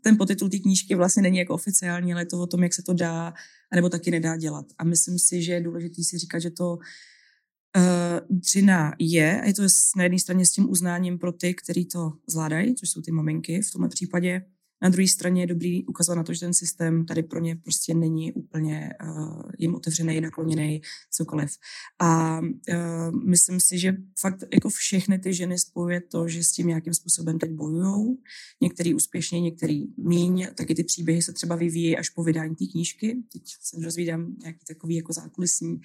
ten 0.02 0.18
podtitul 0.18 0.50
té 0.50 0.60
knížky 0.60 0.96
vlastně 0.96 1.24
není 1.24 1.38
jako 1.38 1.54
oficiální, 1.54 2.14
ale 2.14 2.22
je 2.22 2.26
to 2.26 2.42
o 2.42 2.48
tom, 2.48 2.64
jak 2.64 2.74
se 2.74 2.84
to 2.84 2.94
dá, 2.94 3.34
anebo 3.72 3.90
taky 3.90 4.12
nedá 4.12 4.38
dělat. 4.38 4.66
A 4.78 4.84
myslím 4.84 5.20
si, 5.20 5.42
že 5.42 5.54
je 5.54 5.62
důležité 5.62 6.04
si 6.04 6.18
říkat, 6.18 6.40
že 6.40 6.50
to 6.50 6.78
uh, 7.78 8.38
dřina 8.38 8.94
je, 9.00 9.42
a 9.42 9.46
je 9.46 9.54
to 9.54 9.62
na 9.96 10.04
jedné 10.04 10.20
straně 10.20 10.46
s 10.46 10.52
tím 10.52 10.70
uznáním 10.70 11.20
pro 11.20 11.32
ty, 11.32 11.54
kteří 11.54 11.86
to 11.86 12.14
zvládají, 12.28 12.76
což 12.76 12.90
jsou 12.90 13.02
ty 13.02 13.12
maminky 13.12 13.62
v 13.62 13.72
tomhle 13.72 13.90
případě, 13.90 14.42
na 14.82 14.90
druhé 14.90 15.08
straně 15.08 15.42
je 15.44 15.48
dobrý 15.48 15.86
ukazovat 15.86 16.18
na 16.18 16.24
to, 16.24 16.34
že 16.34 16.40
ten 16.40 16.54
systém 16.54 17.06
tady 17.06 17.24
pro 17.24 17.40
ně 17.40 17.56
prostě 17.56 17.94
není 17.94 18.34
úplně 18.34 18.90
uh, 19.04 19.42
jim 19.60 19.76
otevřený, 19.76 20.22
nakloněný, 20.22 20.82
cokoliv. 21.12 21.52
A 22.00 22.40
uh, 22.40 23.28
myslím 23.28 23.60
si, 23.60 23.80
že 23.80 23.98
fakt 24.20 24.44
jako 24.54 24.70
všechny 24.70 25.20
ty 25.20 25.34
ženy 25.34 25.60
spojuje 25.60 26.02
to, 26.02 26.28
že 26.28 26.44
s 26.44 26.52
tím 26.52 26.68
nějakým 26.68 26.94
způsobem 26.94 27.40
teď 27.40 27.52
bojují. 27.52 28.18
Některý 28.62 28.94
úspěšně, 28.94 29.42
některý 29.42 29.84
míň. 29.98 30.48
Taky 30.56 30.76
ty 30.76 30.84
příběhy 30.84 31.22
se 31.22 31.34
třeba 31.34 31.56
vyvíjí 31.56 31.98
až 31.98 32.10
po 32.10 32.24
vydání 32.24 32.56
té 32.56 32.66
knížky. 32.66 33.24
Teď 33.34 33.44
se 33.62 33.80
dozvídám 33.80 34.36
nějaký 34.42 34.66
takový 34.68 34.96
jako 34.96 35.14
zákulisní 35.14 35.82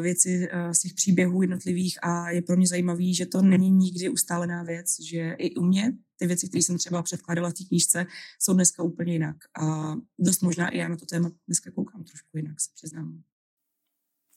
věci 0.00 0.48
z 0.72 0.78
těch 0.80 0.94
příběhů 0.94 1.42
jednotlivých 1.42 1.98
a 2.02 2.30
je 2.30 2.42
pro 2.42 2.56
mě 2.56 2.66
zajímavý, 2.66 3.14
že 3.14 3.26
to 3.26 3.42
není 3.42 3.70
nikdy 3.70 4.08
ustálená 4.08 4.62
věc, 4.62 5.00
že 5.00 5.32
i 5.38 5.54
u 5.54 5.64
mě 5.64 5.92
ty 6.16 6.26
věci, 6.26 6.48
které 6.48 6.62
jsem 6.62 6.78
třeba 6.78 7.02
předkládala 7.02 7.50
v 7.50 7.52
té 7.52 7.64
knížce, 7.64 8.06
jsou 8.40 8.54
dneska 8.54 8.82
úplně 8.82 9.12
jinak. 9.12 9.36
A 9.60 9.94
dost 10.18 10.42
možná 10.42 10.68
i 10.68 10.78
já 10.78 10.88
na 10.88 10.96
to 10.96 11.06
téma 11.06 11.30
dneska 11.46 11.70
koukám 11.70 12.04
trošku 12.04 12.36
jinak, 12.36 12.60
se 12.60 12.70
přiznám. 12.74 13.22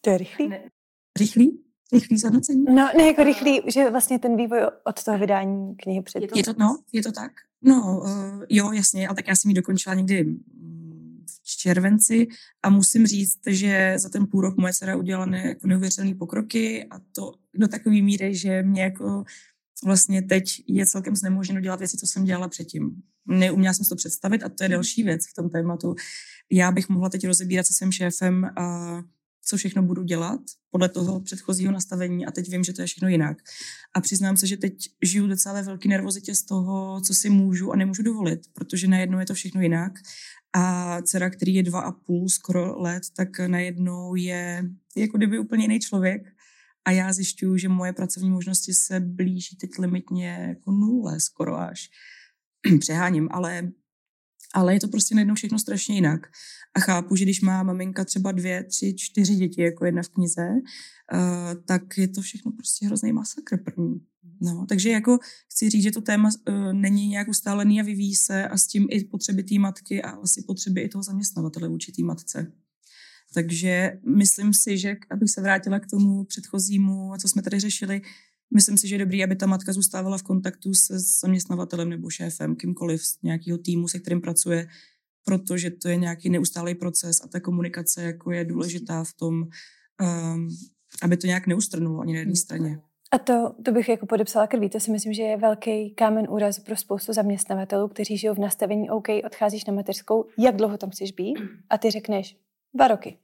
To 0.01 0.09
je 0.09 0.17
rychlý? 0.17 0.47
Ne. 0.49 0.69
Rychlý? 1.19 1.63
Rychlý 1.93 2.17
zhodnocení? 2.17 2.63
No, 2.63 2.89
ne, 2.97 3.07
jako 3.07 3.23
rychlý, 3.23 3.61
že 3.67 3.89
vlastně 3.89 4.19
ten 4.19 4.37
vývoj 4.37 4.59
od 4.83 5.03
toho 5.03 5.17
vydání 5.17 5.75
knihy 5.75 6.01
před... 6.01 6.21
Je 6.21 6.27
to, 6.27 6.39
je 6.39 6.43
to, 6.43 6.53
no, 6.57 6.79
je 6.93 7.03
to 7.03 7.11
tak? 7.11 7.31
No, 7.61 8.01
uh, 8.03 8.43
jo, 8.49 8.71
jasně, 8.71 9.07
ale 9.07 9.15
tak 9.15 9.27
já 9.27 9.35
jsem 9.35 9.49
ji 9.49 9.55
dokončila 9.55 9.95
někdy 9.95 10.25
červenci 11.57 12.27
a 12.63 12.69
musím 12.69 13.07
říct, 13.07 13.39
že 13.47 13.93
za 13.97 14.09
ten 14.09 14.27
půl 14.27 14.41
rok 14.41 14.57
moje 14.57 14.73
dcera 14.73 14.95
udělala 14.95 15.25
ne, 15.25 15.47
jako 15.47 15.67
neuvěřitelné 15.67 16.15
pokroky 16.15 16.85
a 16.89 16.99
to 17.15 17.33
do 17.53 17.67
takové 17.67 18.01
míry, 18.01 18.35
že 18.35 18.63
mě 18.63 18.81
jako 18.81 19.23
vlastně 19.85 20.21
teď 20.21 20.43
je 20.67 20.85
celkem 20.85 21.15
znemožněno 21.15 21.61
dělat 21.61 21.79
věci, 21.79 21.97
co 21.97 22.07
jsem 22.07 22.23
dělala 22.23 22.47
předtím. 22.47 22.91
Neuměla 23.27 23.73
jsem 23.73 23.85
si 23.85 23.89
to 23.89 23.95
představit 23.95 24.43
a 24.43 24.49
to 24.49 24.63
je 24.63 24.69
další 24.69 25.03
věc 25.03 25.21
v 25.29 25.33
tom 25.33 25.49
tématu. 25.49 25.95
Já 26.51 26.71
bych 26.71 26.89
mohla 26.89 27.09
teď 27.09 27.27
rozebírat 27.27 27.65
se 27.65 27.73
svým 27.73 27.91
šéfem 27.91 28.45
a 28.45 28.97
co 29.45 29.57
všechno 29.57 29.83
budu 29.83 30.03
dělat 30.03 30.39
podle 30.69 30.89
toho 30.89 31.19
předchozího 31.19 31.71
nastavení 31.71 32.25
a 32.25 32.31
teď 32.31 32.49
vím, 32.49 32.63
že 32.63 32.73
to 32.73 32.81
je 32.81 32.87
všechno 32.87 33.09
jinak. 33.09 33.37
A 33.93 34.01
přiznám 34.01 34.37
se, 34.37 34.47
že 34.47 34.57
teď 34.57 34.73
žiju 35.01 35.27
docela 35.27 35.61
ve 35.61 35.77
nervozitě 35.85 36.35
z 36.35 36.43
toho, 36.43 37.01
co 37.01 37.13
si 37.13 37.29
můžu 37.29 37.71
a 37.71 37.75
nemůžu 37.75 38.03
dovolit, 38.03 38.41
protože 38.53 38.87
najednou 38.87 39.19
je 39.19 39.25
to 39.25 39.33
všechno 39.33 39.61
jinak. 39.61 39.99
A 40.53 40.97
dcera, 41.01 41.29
který 41.29 41.53
je 41.55 41.63
dva 41.63 41.81
a 41.81 41.91
půl 41.91 42.29
skoro 42.29 42.81
let, 42.81 43.03
tak 43.15 43.39
najednou 43.39 44.15
je 44.15 44.63
jako 44.95 45.17
kdyby 45.17 45.39
úplně 45.39 45.63
jiný 45.63 45.79
člověk. 45.79 46.21
A 46.85 46.91
já 46.91 47.13
zjišťuju, 47.13 47.57
že 47.57 47.69
moje 47.69 47.93
pracovní 47.93 48.29
možnosti 48.29 48.73
se 48.73 48.99
blíží 48.99 49.55
teď 49.55 49.69
limitně 49.79 50.45
jako 50.49 50.71
nule 50.71 51.19
skoro 51.19 51.59
až. 51.59 51.89
Přeháním, 52.79 53.27
ale 53.31 53.71
ale 54.53 54.73
je 54.73 54.79
to 54.79 54.87
prostě 54.87 55.15
najednou 55.15 55.35
všechno 55.35 55.59
strašně 55.59 55.95
jinak. 55.95 56.27
A 56.73 56.79
chápu, 56.79 57.15
že 57.15 57.25
když 57.25 57.41
má 57.41 57.63
maminka 57.63 58.05
třeba 58.05 58.31
dvě, 58.31 58.63
tři, 58.63 58.93
čtyři 58.97 59.35
děti, 59.35 59.61
jako 59.61 59.85
jedna 59.85 60.03
v 60.03 60.09
knize, 60.09 60.47
uh, 60.49 61.63
tak 61.65 61.97
je 61.97 62.07
to 62.07 62.21
všechno 62.21 62.51
prostě 62.51 62.85
hrozný 62.85 63.11
masakr 63.11 63.57
první. 63.57 64.01
No, 64.41 64.65
takže 64.69 64.89
jako 64.89 65.19
chci 65.51 65.69
říct, 65.69 65.83
že 65.83 65.91
to 65.91 66.01
téma 66.01 66.29
uh, 66.49 66.73
není 66.73 67.07
nějak 67.07 67.27
ustálený 67.27 67.81
a 67.81 67.83
vyvíjí 67.83 68.15
se 68.15 68.47
a 68.47 68.57
s 68.57 68.67
tím 68.67 68.87
i 68.89 69.03
potřeby 69.03 69.43
té 69.43 69.59
matky 69.59 70.01
a 70.01 70.09
asi 70.09 70.43
potřeby 70.47 70.81
i 70.81 70.89
toho 70.89 71.03
zaměstnavatele 71.03 71.67
vůči 71.67 71.91
té 71.91 72.03
matce. 72.03 72.51
Takže 73.33 73.99
myslím 74.15 74.53
si, 74.53 74.77
že 74.77 74.95
abych 75.09 75.29
se 75.29 75.41
vrátila 75.41 75.79
k 75.79 75.89
tomu 75.89 76.23
předchozímu, 76.23 77.13
co 77.21 77.27
jsme 77.27 77.41
tady 77.41 77.59
řešili, 77.59 78.01
Myslím 78.53 78.77
si, 78.77 78.87
že 78.87 78.95
je 78.95 78.99
dobrý, 78.99 79.23
aby 79.23 79.35
ta 79.35 79.45
matka 79.45 79.73
zůstávala 79.73 80.17
v 80.17 80.23
kontaktu 80.23 80.73
se 80.73 80.99
zaměstnavatelem 80.99 81.89
nebo 81.89 82.09
šéfem, 82.09 82.55
kýmkoliv 82.55 83.05
z 83.05 83.21
nějakého 83.23 83.57
týmu, 83.57 83.87
se 83.87 83.99
kterým 83.99 84.21
pracuje, 84.21 84.67
protože 85.25 85.71
to 85.71 85.89
je 85.89 85.95
nějaký 85.95 86.29
neustálý 86.29 86.75
proces 86.75 87.21
a 87.23 87.27
ta 87.27 87.39
komunikace 87.39 88.03
jako 88.03 88.31
je 88.31 88.45
důležitá 88.45 89.03
v 89.03 89.13
tom, 89.13 89.33
um, 89.43 90.49
aby 91.03 91.17
to 91.17 91.27
nějak 91.27 91.47
neustrnulo 91.47 92.01
ani 92.01 92.13
na 92.13 92.19
jedné 92.19 92.35
straně. 92.35 92.79
A 93.13 93.17
to, 93.17 93.55
to 93.65 93.71
bych 93.71 93.89
jako 93.89 94.05
podepsala 94.05 94.47
krví. 94.47 94.69
To 94.69 94.79
si 94.79 94.91
myslím, 94.91 95.13
že 95.13 95.23
je 95.23 95.37
velký 95.37 95.91
kámen 95.91 96.27
úrazu 96.29 96.61
pro 96.61 96.75
spoustu 96.75 97.13
zaměstnavatelů, 97.13 97.87
kteří 97.87 98.17
žijou 98.17 98.33
v 98.33 98.39
nastavení 98.39 98.89
OK, 98.89 99.07
odcházíš 99.25 99.65
na 99.65 99.73
mateřskou, 99.73 100.25
jak 100.37 100.55
dlouho 100.55 100.77
tam 100.77 100.89
chceš 100.89 101.11
být? 101.11 101.39
A 101.69 101.77
ty 101.77 101.91
řekneš 101.91 102.37
dva 102.73 102.87
roky. 102.87 103.17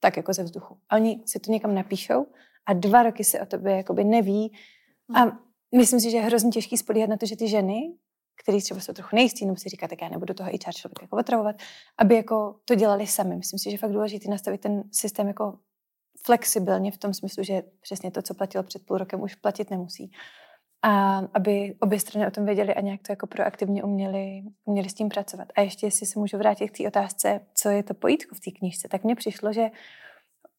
Tak 0.00 0.16
jako 0.16 0.32
ze 0.32 0.42
vzduchu. 0.42 0.76
A 0.88 0.96
oni 0.96 1.22
si 1.26 1.38
to 1.38 1.52
někam 1.52 1.74
napíšou 1.74 2.26
a 2.68 2.72
dva 2.72 3.02
roky 3.02 3.24
se 3.24 3.40
o 3.40 3.46
tobě 3.46 3.76
jakoby 3.76 4.04
neví. 4.04 4.52
A 5.14 5.20
hmm. 5.20 5.38
myslím 5.76 6.00
si, 6.00 6.10
že 6.10 6.16
je 6.16 6.22
hrozně 6.22 6.50
těžký 6.50 6.76
spolíhat 6.76 7.10
na 7.10 7.16
to, 7.16 7.26
že 7.26 7.36
ty 7.36 7.48
ženy, 7.48 7.92
které 8.42 8.58
třeba 8.58 8.80
jsou 8.80 8.92
trochu 8.92 9.16
nejistý, 9.16 9.46
nebo 9.46 9.56
si 9.56 9.68
říká, 9.68 9.88
tak 9.88 10.02
já 10.02 10.08
nebudu 10.08 10.34
toho 10.34 10.50
HR 10.50 10.72
člověka 10.72 11.02
jako 11.02 11.16
otravovat, 11.16 11.56
aby 11.98 12.14
jako 12.14 12.56
to 12.64 12.74
dělali 12.74 13.06
sami. 13.06 13.36
Myslím 13.36 13.58
si, 13.58 13.70
že 13.70 13.74
je 13.74 13.78
fakt 13.78 13.92
důležité 13.92 14.30
nastavit 14.30 14.60
ten 14.60 14.82
systém 14.92 15.28
jako 15.28 15.58
flexibilně 16.24 16.92
v 16.92 16.98
tom 16.98 17.14
smyslu, 17.14 17.42
že 17.42 17.62
přesně 17.80 18.10
to, 18.10 18.22
co 18.22 18.34
platilo 18.34 18.64
před 18.64 18.86
půl 18.86 18.98
rokem, 18.98 19.20
už 19.22 19.34
platit 19.34 19.70
nemusí. 19.70 20.12
A 20.82 21.18
aby 21.34 21.76
obě 21.80 22.00
strany 22.00 22.26
o 22.26 22.30
tom 22.30 22.44
věděli 22.44 22.74
a 22.74 22.80
nějak 22.80 23.00
to 23.06 23.12
jako 23.12 23.26
proaktivně 23.26 23.82
uměli, 23.82 24.42
uměli 24.64 24.88
s 24.88 24.94
tím 24.94 25.08
pracovat. 25.08 25.48
A 25.56 25.60
ještě, 25.60 25.86
jestli 25.86 26.06
se 26.06 26.18
můžu 26.18 26.38
vrátit 26.38 26.68
k 26.68 26.76
té 26.76 26.86
otázce, 26.86 27.40
co 27.54 27.68
je 27.68 27.82
to 27.82 27.94
pojítko 27.94 28.34
v 28.34 28.40
té 28.40 28.50
knižce, 28.50 28.88
tak 28.88 29.04
mně 29.04 29.14
přišlo, 29.14 29.52
že 29.52 29.70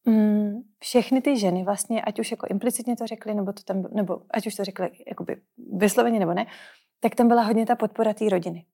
Mm, 0.06 0.62
všechny 0.80 1.22
ty 1.22 1.38
ženy 1.38 1.64
vlastně, 1.64 2.02
ať 2.02 2.20
už 2.20 2.32
jako 2.32 2.48
implicitně 2.50 2.96
to 2.96 3.08
řekly, 3.08 3.34
nebo, 3.34 3.54
to 3.54 3.64
tam, 3.64 3.84
nebo 3.94 4.22
ať 4.32 4.48
už 4.48 4.56
to 4.56 4.64
řekly 4.64 4.90
jakoby 5.08 5.42
vysloveně 5.78 6.20
nebo 6.20 6.34
ne, 6.34 6.46
tak 7.00 7.16
tam 7.16 7.28
byla 7.28 7.44
hodně 7.44 7.66
ta 7.66 7.76
podpora 7.76 8.14
té 8.14 8.30
rodiny. 8.30 8.66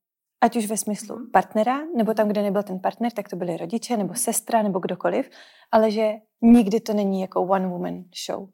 Ať 0.42 0.56
už 0.56 0.66
ve 0.66 0.78
smyslu 0.78 1.16
mhm. 1.16 1.32
partnera, 1.32 1.86
nebo 1.98 2.14
tam, 2.14 2.28
kde 2.28 2.42
nebyl 2.42 2.64
ten 2.64 2.80
partner, 2.80 3.12
tak 3.12 3.30
to 3.30 3.36
byly 3.36 3.58
rodiče, 3.58 3.98
nebo 3.98 4.14
sestra, 4.14 4.62
nebo 4.62 4.80
kdokoliv, 4.80 5.30
ale 5.72 5.92
že 5.92 6.14
nikdy 6.42 6.80
to 6.80 6.94
není 6.94 7.22
jako 7.22 7.42
one 7.42 7.68
woman 7.68 8.04
show. 8.26 8.50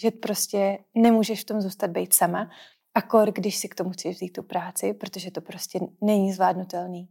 Že 0.00 0.10
prostě 0.10 0.78
nemůžeš 0.94 1.40
v 1.42 1.46
tom 1.46 1.60
zůstat 1.60 1.90
být 1.90 2.12
sama, 2.12 2.50
akor, 2.94 3.32
když 3.32 3.56
si 3.56 3.68
k 3.68 3.74
tomu 3.74 3.90
chceš 3.90 4.16
vzít 4.16 4.32
tu 4.32 4.42
práci, 4.42 4.94
protože 4.94 5.30
to 5.30 5.40
prostě 5.40 5.78
není 6.00 6.32
zvládnutelný. 6.32 7.08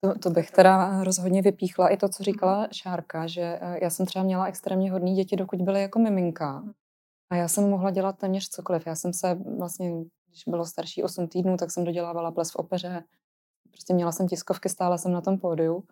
To, 0.00 0.18
to 0.18 0.30
bych 0.30 0.50
teda 0.50 1.04
rozhodně 1.04 1.42
vypíchla 1.42 1.88
i 1.88 1.96
to, 1.96 2.08
co 2.08 2.22
říkala 2.22 2.68
Šárka, 2.72 3.26
že 3.26 3.58
eh, 3.60 3.78
já 3.82 3.90
jsem 3.90 4.06
třeba 4.06 4.24
měla 4.24 4.46
extrémně 4.46 4.92
hodný 4.92 5.14
děti, 5.14 5.36
dokud 5.36 5.62
byly 5.62 5.82
jako 5.82 5.98
miminka. 5.98 6.64
A 7.30 7.36
já 7.36 7.48
jsem 7.48 7.70
mohla 7.70 7.90
dělat 7.90 8.18
téměř 8.18 8.48
cokoliv. 8.48 8.86
Já 8.86 8.94
jsem 8.94 9.12
se 9.12 9.34
vlastně, 9.58 9.90
když 10.28 10.42
bylo 10.46 10.66
starší 10.66 11.02
8 11.02 11.28
týdnů, 11.28 11.56
tak 11.56 11.70
jsem 11.70 11.84
dodělávala 11.84 12.30
ples 12.30 12.50
v 12.50 12.56
opeře. 12.56 13.04
Prostě 13.70 13.94
měla 13.94 14.12
jsem 14.12 14.28
tiskovky, 14.28 14.68
stála 14.68 14.98
jsem 14.98 15.12
na 15.12 15.20
tom 15.20 15.38
pódiu. 15.38 15.84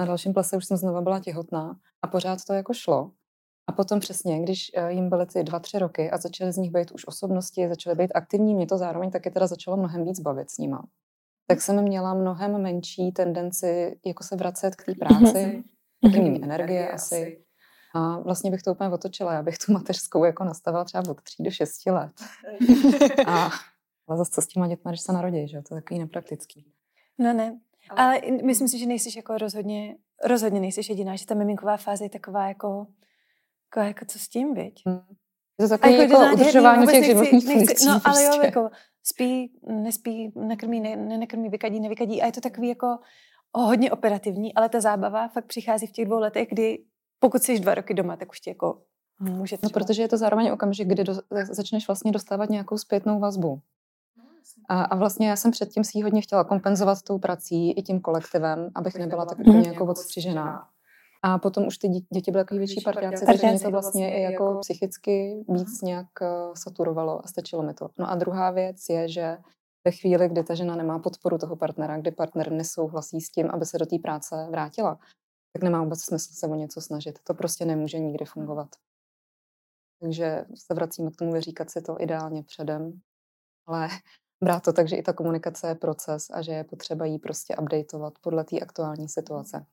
Na 0.00 0.06
dalším 0.06 0.32
plese 0.32 0.56
už 0.56 0.64
jsem 0.64 0.76
znova 0.76 1.00
byla 1.00 1.20
těhotná 1.20 1.78
a 2.02 2.06
pořád 2.06 2.38
to 2.44 2.52
jako 2.52 2.74
šlo. 2.74 3.10
A 3.66 3.72
potom 3.72 4.00
přesně, 4.00 4.42
když 4.42 4.70
eh, 4.74 4.92
jim 4.92 5.08
byly 5.08 5.26
ty 5.26 5.44
dva, 5.44 5.58
tři 5.58 5.78
roky 5.78 6.10
a 6.10 6.18
začaly 6.18 6.52
z 6.52 6.56
nich 6.56 6.70
být 6.70 6.90
už 6.90 7.06
osobnosti, 7.06 7.68
začaly 7.68 7.96
být 7.96 8.12
aktivní, 8.14 8.54
mě 8.54 8.66
to 8.66 8.78
zároveň 8.78 9.10
taky 9.10 9.30
teda 9.30 9.46
začalo 9.46 9.76
mnohem 9.76 10.04
víc 10.04 10.20
bavit 10.20 10.50
s 10.50 10.58
nima 10.58 10.88
tak 11.50 11.60
jsem 11.60 11.82
měla 11.82 12.14
mnohem 12.14 12.62
menší 12.62 13.12
tendenci 13.12 14.00
jako 14.06 14.24
se 14.24 14.36
vracet 14.36 14.76
k 14.76 14.84
té 14.84 14.94
práci, 14.94 15.64
taky 16.02 16.20
méně 16.20 16.40
energie 16.42 16.90
asi. 16.90 17.44
A 17.94 18.18
vlastně 18.18 18.50
bych 18.50 18.62
to 18.62 18.72
úplně 18.72 18.90
otočila. 18.90 19.32
Já 19.32 19.42
bych 19.42 19.58
tu 19.58 19.72
mateřskou 19.72 20.24
jako 20.24 20.44
nastavila 20.44 20.84
třeba 20.84 21.02
od 21.10 21.22
3 21.22 21.42
do 21.42 21.50
6 21.50 21.86
let. 21.86 22.12
A 23.26 23.50
ale 24.08 24.18
zase 24.18 24.30
co 24.30 24.42
s 24.42 24.46
těma 24.46 24.68
dětma, 24.68 24.90
když 24.90 25.00
se 25.00 25.12
narodí, 25.12 25.48
že 25.48 25.62
to 25.62 25.74
je 25.74 25.80
takový 25.80 26.00
nepraktický. 26.00 26.72
No 27.18 27.32
ne, 27.32 27.60
ale 27.90 28.20
myslím 28.44 28.68
si, 28.68 28.78
že 28.78 28.86
nejsi 28.86 29.18
jako 29.18 29.38
rozhodně, 29.38 29.96
rozhodně 30.24 30.60
nejsi 30.60 30.80
jediná, 30.88 31.16
že 31.16 31.26
ta 31.26 31.34
miminková 31.34 31.76
fáze 31.76 32.04
je 32.04 32.10
taková 32.10 32.48
jako, 32.48 32.86
jako, 33.66 33.86
jako 33.86 34.04
co 34.04 34.18
s 34.18 34.28
tím, 34.28 34.54
viď? 34.54 34.82
Hmm. 34.86 35.00
Je 35.60 35.68
to 35.68 35.78
takový 35.78 35.98
jako, 35.98 36.22
jako 36.22 36.34
udržování 36.34 36.86
těch 36.86 37.04
životních 37.04 37.44
funkcí. 37.44 37.86
No 37.86 38.00
ale 38.04 38.22
jo, 38.22 38.30
prostě. 38.30 38.46
jako 38.46 38.70
spí, 39.08 39.52
nespí, 39.66 40.32
nekrmí, 40.36 40.80
ne, 40.80 40.96
nekrmí, 40.96 41.48
vykadí, 41.48 41.80
nevykadí 41.80 42.22
a 42.22 42.26
je 42.26 42.32
to 42.32 42.40
takový 42.40 42.68
jako 42.68 42.98
hodně 43.54 43.92
operativní, 43.92 44.54
ale 44.54 44.68
ta 44.68 44.80
zábava 44.80 45.28
fakt 45.28 45.46
přichází 45.46 45.86
v 45.86 45.92
těch 45.92 46.06
dvou 46.06 46.18
letech, 46.18 46.48
kdy 46.50 46.78
pokud 47.18 47.42
jsi 47.42 47.60
dva 47.60 47.74
roky 47.74 47.94
doma, 47.94 48.16
tak 48.16 48.30
už 48.30 48.40
ti 48.40 48.50
jako 48.50 48.82
může 49.20 49.56
třeba... 49.56 49.68
No, 49.68 49.72
protože 49.72 50.02
je 50.02 50.08
to 50.08 50.16
zároveň 50.16 50.50
okamžik, 50.50 50.88
kdy 50.88 51.04
do, 51.04 51.14
začneš 51.50 51.86
vlastně 51.86 52.12
dostávat 52.12 52.50
nějakou 52.50 52.78
zpětnou 52.78 53.20
vazbu. 53.20 53.60
A, 54.68 54.82
a 54.82 54.96
vlastně 54.96 55.28
já 55.28 55.36
jsem 55.36 55.50
předtím 55.50 55.84
si 55.84 55.98
ji 55.98 56.02
hodně 56.02 56.22
chtěla 56.22 56.44
kompenzovat 56.44 57.02
tou 57.02 57.18
prací 57.18 57.70
i 57.70 57.82
tím 57.82 58.00
kolektivem, 58.00 58.70
abych 58.74 58.94
nebyla 58.94 59.26
tak 59.26 59.38
úplně 59.38 59.68
jako 59.68 59.84
odstřižená. 59.84 60.68
A 61.22 61.38
potom 61.38 61.66
už 61.66 61.78
ty 61.78 61.88
děti 61.88 62.30
byly 62.30 62.44
takový 62.44 62.58
větší 62.58 62.80
partiáci, 62.84 63.26
takže 63.26 63.46
mě 63.46 63.60
to 63.60 63.70
vlastně 63.70 64.18
i 64.18 64.22
jako, 64.22 64.44
jako 64.44 64.58
psychicky 64.60 65.44
víc 65.48 65.82
nějak 65.82 66.06
uh, 66.20 66.54
saturovalo 66.54 67.24
a 67.24 67.28
stačilo 67.28 67.62
mi 67.62 67.74
to. 67.74 67.88
No 67.98 68.10
a 68.10 68.14
druhá 68.14 68.50
věc 68.50 68.76
je, 68.88 69.08
že 69.08 69.38
ve 69.84 69.92
chvíli, 69.92 70.28
kdy 70.28 70.44
ta 70.44 70.54
žena 70.54 70.76
nemá 70.76 70.98
podporu 70.98 71.38
toho 71.38 71.56
partnera, 71.56 71.98
kdy 71.98 72.10
partner 72.10 72.52
nesouhlasí 72.52 73.20
s 73.20 73.30
tím, 73.30 73.50
aby 73.50 73.66
se 73.66 73.78
do 73.78 73.86
té 73.86 73.98
práce 73.98 74.46
vrátila, 74.50 74.98
tak 75.52 75.62
nemá 75.62 75.82
vůbec 75.82 76.00
smysl 76.00 76.32
se 76.32 76.46
o 76.46 76.54
něco 76.54 76.80
snažit. 76.80 77.18
To 77.24 77.34
prostě 77.34 77.64
nemůže 77.64 77.98
nikdy 77.98 78.24
fungovat. 78.24 78.68
Takže 80.00 80.44
se 80.54 80.74
vracíme 80.74 81.10
k 81.10 81.16
tomu 81.16 81.32
vyříkat 81.32 81.70
si 81.70 81.82
to 81.82 82.00
ideálně 82.00 82.42
předem, 82.42 83.00
ale 83.66 83.88
brát 84.44 84.62
to 84.62 84.72
tak, 84.72 84.88
že 84.88 84.96
i 84.96 85.02
ta 85.02 85.12
komunikace 85.12 85.68
je 85.68 85.74
proces 85.74 86.30
a 86.30 86.42
že 86.42 86.52
je 86.52 86.64
potřeba 86.64 87.04
jí 87.04 87.18
prostě 87.18 87.56
updateovat 87.56 88.18
podle 88.18 88.44
té 88.44 88.60
aktuální 88.60 89.08
situace. 89.08 89.66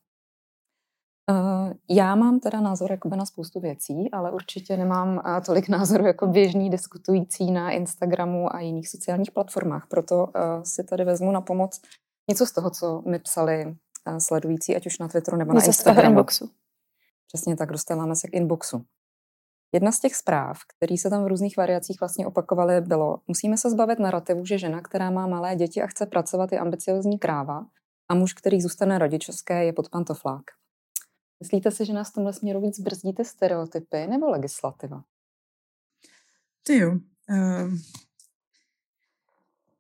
Uh, 1.32 1.74
já 1.90 2.16
mám 2.16 2.40
teda 2.40 2.62
názor 2.62 2.92
jakoby 2.92 3.16
na 3.16 3.26
spoustu 3.26 3.60
věcí, 3.60 4.12
ale 4.12 4.32
určitě 4.32 4.78
nemám 4.78 5.18
uh, 5.18 5.44
tolik 5.46 5.70
názorů 5.78 6.06
jako 6.06 6.28
běžný 6.28 6.70
diskutující 6.70 7.52
na 7.52 7.72
Instagramu 7.72 8.56
a 8.56 8.60
jiných 8.60 8.90
sociálních 8.90 9.32
platformách. 9.32 9.88
Proto 9.90 10.26
uh, 10.26 10.64
si 10.64 10.84
tady 10.84 11.06
vezmu 11.06 11.32
na 11.32 11.42
pomoc 11.42 11.82
něco 12.30 12.46
z 12.46 12.52
toho, 12.52 12.70
co 12.70 13.02
mi 13.06 13.20
psali 13.20 13.76
sledující, 14.18 14.76
ať 14.76 14.88
už 14.88 15.00
na 15.00 15.08
Twitteru 15.08 15.38
nebo 15.38 15.54
něco 15.54 15.66
na 15.66 15.68
Instagramu. 15.68 16.10
inboxu. 16.10 16.50
Přesně 17.28 17.56
tak, 17.56 17.72
dostáváme 17.72 18.16
se 18.16 18.28
k 18.28 18.34
inboxu. 18.34 18.86
Jedna 19.74 19.92
z 19.92 20.00
těch 20.00 20.16
zpráv, 20.16 20.58
které 20.76 20.98
se 20.98 21.10
tam 21.10 21.24
v 21.24 21.28
různých 21.28 21.58
variacích 21.58 22.00
vlastně 22.00 22.28
opakovaly, 22.28 22.82
bylo 22.82 23.18
musíme 23.28 23.58
se 23.58 23.70
zbavit 23.70 24.00
narrativu, 24.00 24.46
že 24.46 24.58
žena, 24.58 24.82
která 24.82 25.10
má 25.10 25.28
malé 25.28 25.56
děti 25.56 25.82
a 25.82 25.88
chce 25.88 26.06
pracovat, 26.06 26.52
je 26.52 26.60
ambiciozní 26.60 27.20
kráva 27.20 27.66
a 28.10 28.16
muž, 28.16 28.34
který 28.34 28.62
zůstane 28.62 29.00
rodičovské, 29.00 29.66
je 29.66 29.74
pod 29.74 29.90
pantoflák. 29.90 30.44
Myslíte 31.40 31.72
si, 31.72 31.86
že 31.86 31.94
nás 31.94 32.10
v 32.10 32.14
tomhle 32.14 32.34
směru 32.34 32.62
víc 32.62 32.80
brzdí 32.80 33.14
ty 33.14 33.26
stereotypy 33.26 34.08
nebo 34.08 34.30
legislativa? 34.30 35.04
Ty 36.64 36.78
jo. 36.78 36.92
Uh, 37.30 37.74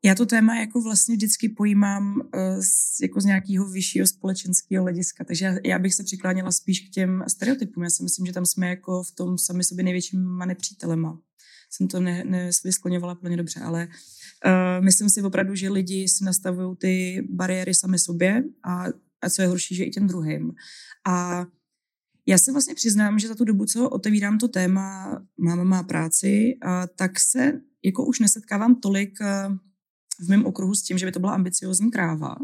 Já 0.03 0.15
to 0.15 0.25
téma 0.25 0.55
jako 0.55 0.81
vlastně 0.81 1.15
vždycky 1.15 1.50
pojímám 1.50 2.15
uh, 2.15 2.59
z, 2.59 3.01
jako 3.01 3.21
z 3.21 3.25
nějakého 3.25 3.69
vyššího 3.69 4.07
společenského 4.07 4.83
hlediska, 4.83 5.24
takže 5.24 5.45
já, 5.45 5.55
já 5.63 5.79
bych 5.79 5.93
se 5.93 6.03
přikláněla 6.03 6.51
spíš 6.51 6.79
k 6.79 6.89
těm 6.89 7.24
stereotypům. 7.27 7.83
Já 7.83 7.89
si 7.89 8.03
myslím, 8.03 8.25
že 8.25 8.33
tam 8.33 8.45
jsme 8.45 8.67
jako 8.69 9.03
v 9.03 9.12
tom 9.12 9.38
sami 9.38 9.63
sobě 9.63 9.83
největšíma 9.83 10.45
nepřítelema. 10.45 11.19
Jsem 11.69 11.88
to 11.88 12.00
ne, 12.00 12.24
nevysloňovala 12.24 13.15
plně 13.15 13.38
dobře, 13.38 13.59
ale 13.59 13.88
uh, 13.88 14.85
myslím 14.85 15.09
si 15.09 15.21
opravdu, 15.21 15.55
že 15.55 15.69
lidi 15.69 16.07
si 16.07 16.24
nastavují 16.24 16.75
ty 16.75 17.21
bariéry 17.29 17.74
sami 17.74 18.00
sobě 18.00 18.43
a, 18.63 18.85
a 19.25 19.29
co 19.29 19.41
je 19.41 19.48
horší, 19.48 19.75
že 19.75 19.84
i 19.84 19.91
těm 19.91 20.08
druhým. 20.08 20.51
A 21.08 21.46
já 22.27 22.38
se 22.38 22.51
vlastně 22.51 22.75
přiznám, 22.75 23.20
že 23.20 23.27
za 23.27 23.36
tu 23.36 23.46
dobu, 23.46 23.65
co 23.65 23.89
otevírám 23.89 24.38
to 24.38 24.48
téma 24.48 25.22
Máma 25.38 25.63
má 25.63 25.84
práci, 25.84 26.58
a 26.62 26.88
tak 26.88 27.20
se 27.20 27.62
jako 27.84 28.05
už 28.05 28.20
nesetkávám 28.20 28.75
tolik 28.75 29.20
v 30.20 30.29
mém 30.29 30.46
okruhu 30.46 30.75
s 30.75 30.84
tím, 30.84 30.98
že 30.98 31.05
by 31.05 31.12
to 31.12 31.20
byla 31.20 31.34
ambiciozní 31.34 31.91
kráva, 31.91 32.36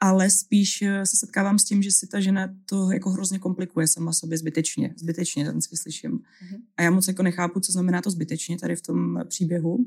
ale 0.00 0.30
spíš 0.30 0.84
se 1.04 1.16
setkávám 1.16 1.58
s 1.58 1.64
tím, 1.64 1.82
že 1.82 1.90
si 1.92 2.06
ta 2.06 2.20
žena 2.20 2.54
to 2.66 2.90
jako 2.90 3.10
hrozně 3.10 3.38
komplikuje 3.38 3.88
sama 3.88 4.12
sobě 4.12 4.38
zbytečně. 4.38 4.94
Zbytečně, 4.96 5.44
ten 5.44 5.62
si 5.62 5.76
slyším. 5.76 6.12
Mm-hmm. 6.12 6.60
A 6.76 6.82
já 6.82 6.90
moc 6.90 7.08
jako 7.08 7.22
nechápu, 7.22 7.60
co 7.60 7.72
znamená 7.72 8.02
to 8.02 8.10
zbytečně 8.10 8.58
tady 8.58 8.76
v 8.76 8.82
tom 8.82 9.20
příběhu. 9.28 9.86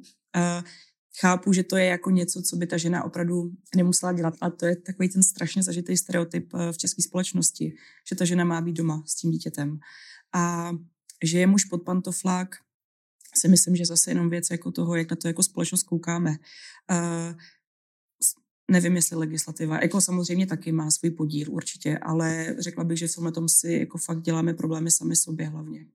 Chápu, 1.20 1.54
že 1.54 1.64
to 1.64 1.78
je 1.78 1.86
jako 1.86 2.10
něco, 2.10 2.42
co 2.42 2.56
by 2.56 2.68
ta 2.68 2.78
žena 2.78 3.04
opravdu 3.04 3.52
nemusela 3.76 4.14
dělat, 4.14 4.34
ale 4.42 4.52
to 4.52 4.66
je 4.66 4.76
takový 4.76 5.10
ten 5.10 5.24
strašně 5.24 5.64
zažitý 5.64 5.98
stereotyp 5.98 6.54
v 6.72 6.78
české 6.78 7.02
společnosti, 7.02 7.76
že 8.10 8.16
ta 8.16 8.26
žena 8.26 8.44
má 8.44 8.62
být 8.62 8.74
doma 8.74 9.04
s 9.08 9.16
tím 9.16 9.32
dítětem. 9.32 9.80
A 10.34 10.72
že 11.24 11.40
je 11.40 11.48
muž 11.48 11.66
pod 11.66 11.84
pantoflák, 11.84 12.56
si 13.36 13.48
myslím, 13.48 13.76
že 13.76 13.86
zase 13.86 14.12
jenom 14.12 14.30
věc 14.30 14.50
jako 14.52 14.72
toho, 14.72 14.96
jak 14.96 15.10
na 15.10 15.16
to 15.16 15.28
jako 15.28 15.44
společnost 15.44 15.84
koukáme. 15.84 16.30
Uh, 16.92 17.40
nevím, 18.72 18.96
jestli 18.96 19.16
legislativa, 19.16 19.80
jako 19.82 20.02
samozřejmě 20.02 20.48
taky 20.48 20.72
má 20.72 20.92
svůj 20.92 21.12
podíl 21.12 21.52
určitě, 21.52 21.98
ale 21.98 22.56
řekla 22.60 22.84
bych, 22.84 22.98
že 22.98 23.08
v 23.08 23.32
tom 23.32 23.50
si 23.50 23.72
jako 23.72 23.98
fakt 23.98 24.22
děláme 24.22 24.54
problémy 24.54 24.92
sami 24.92 25.16
sobě 25.16 25.48
hlavně. 25.48 25.86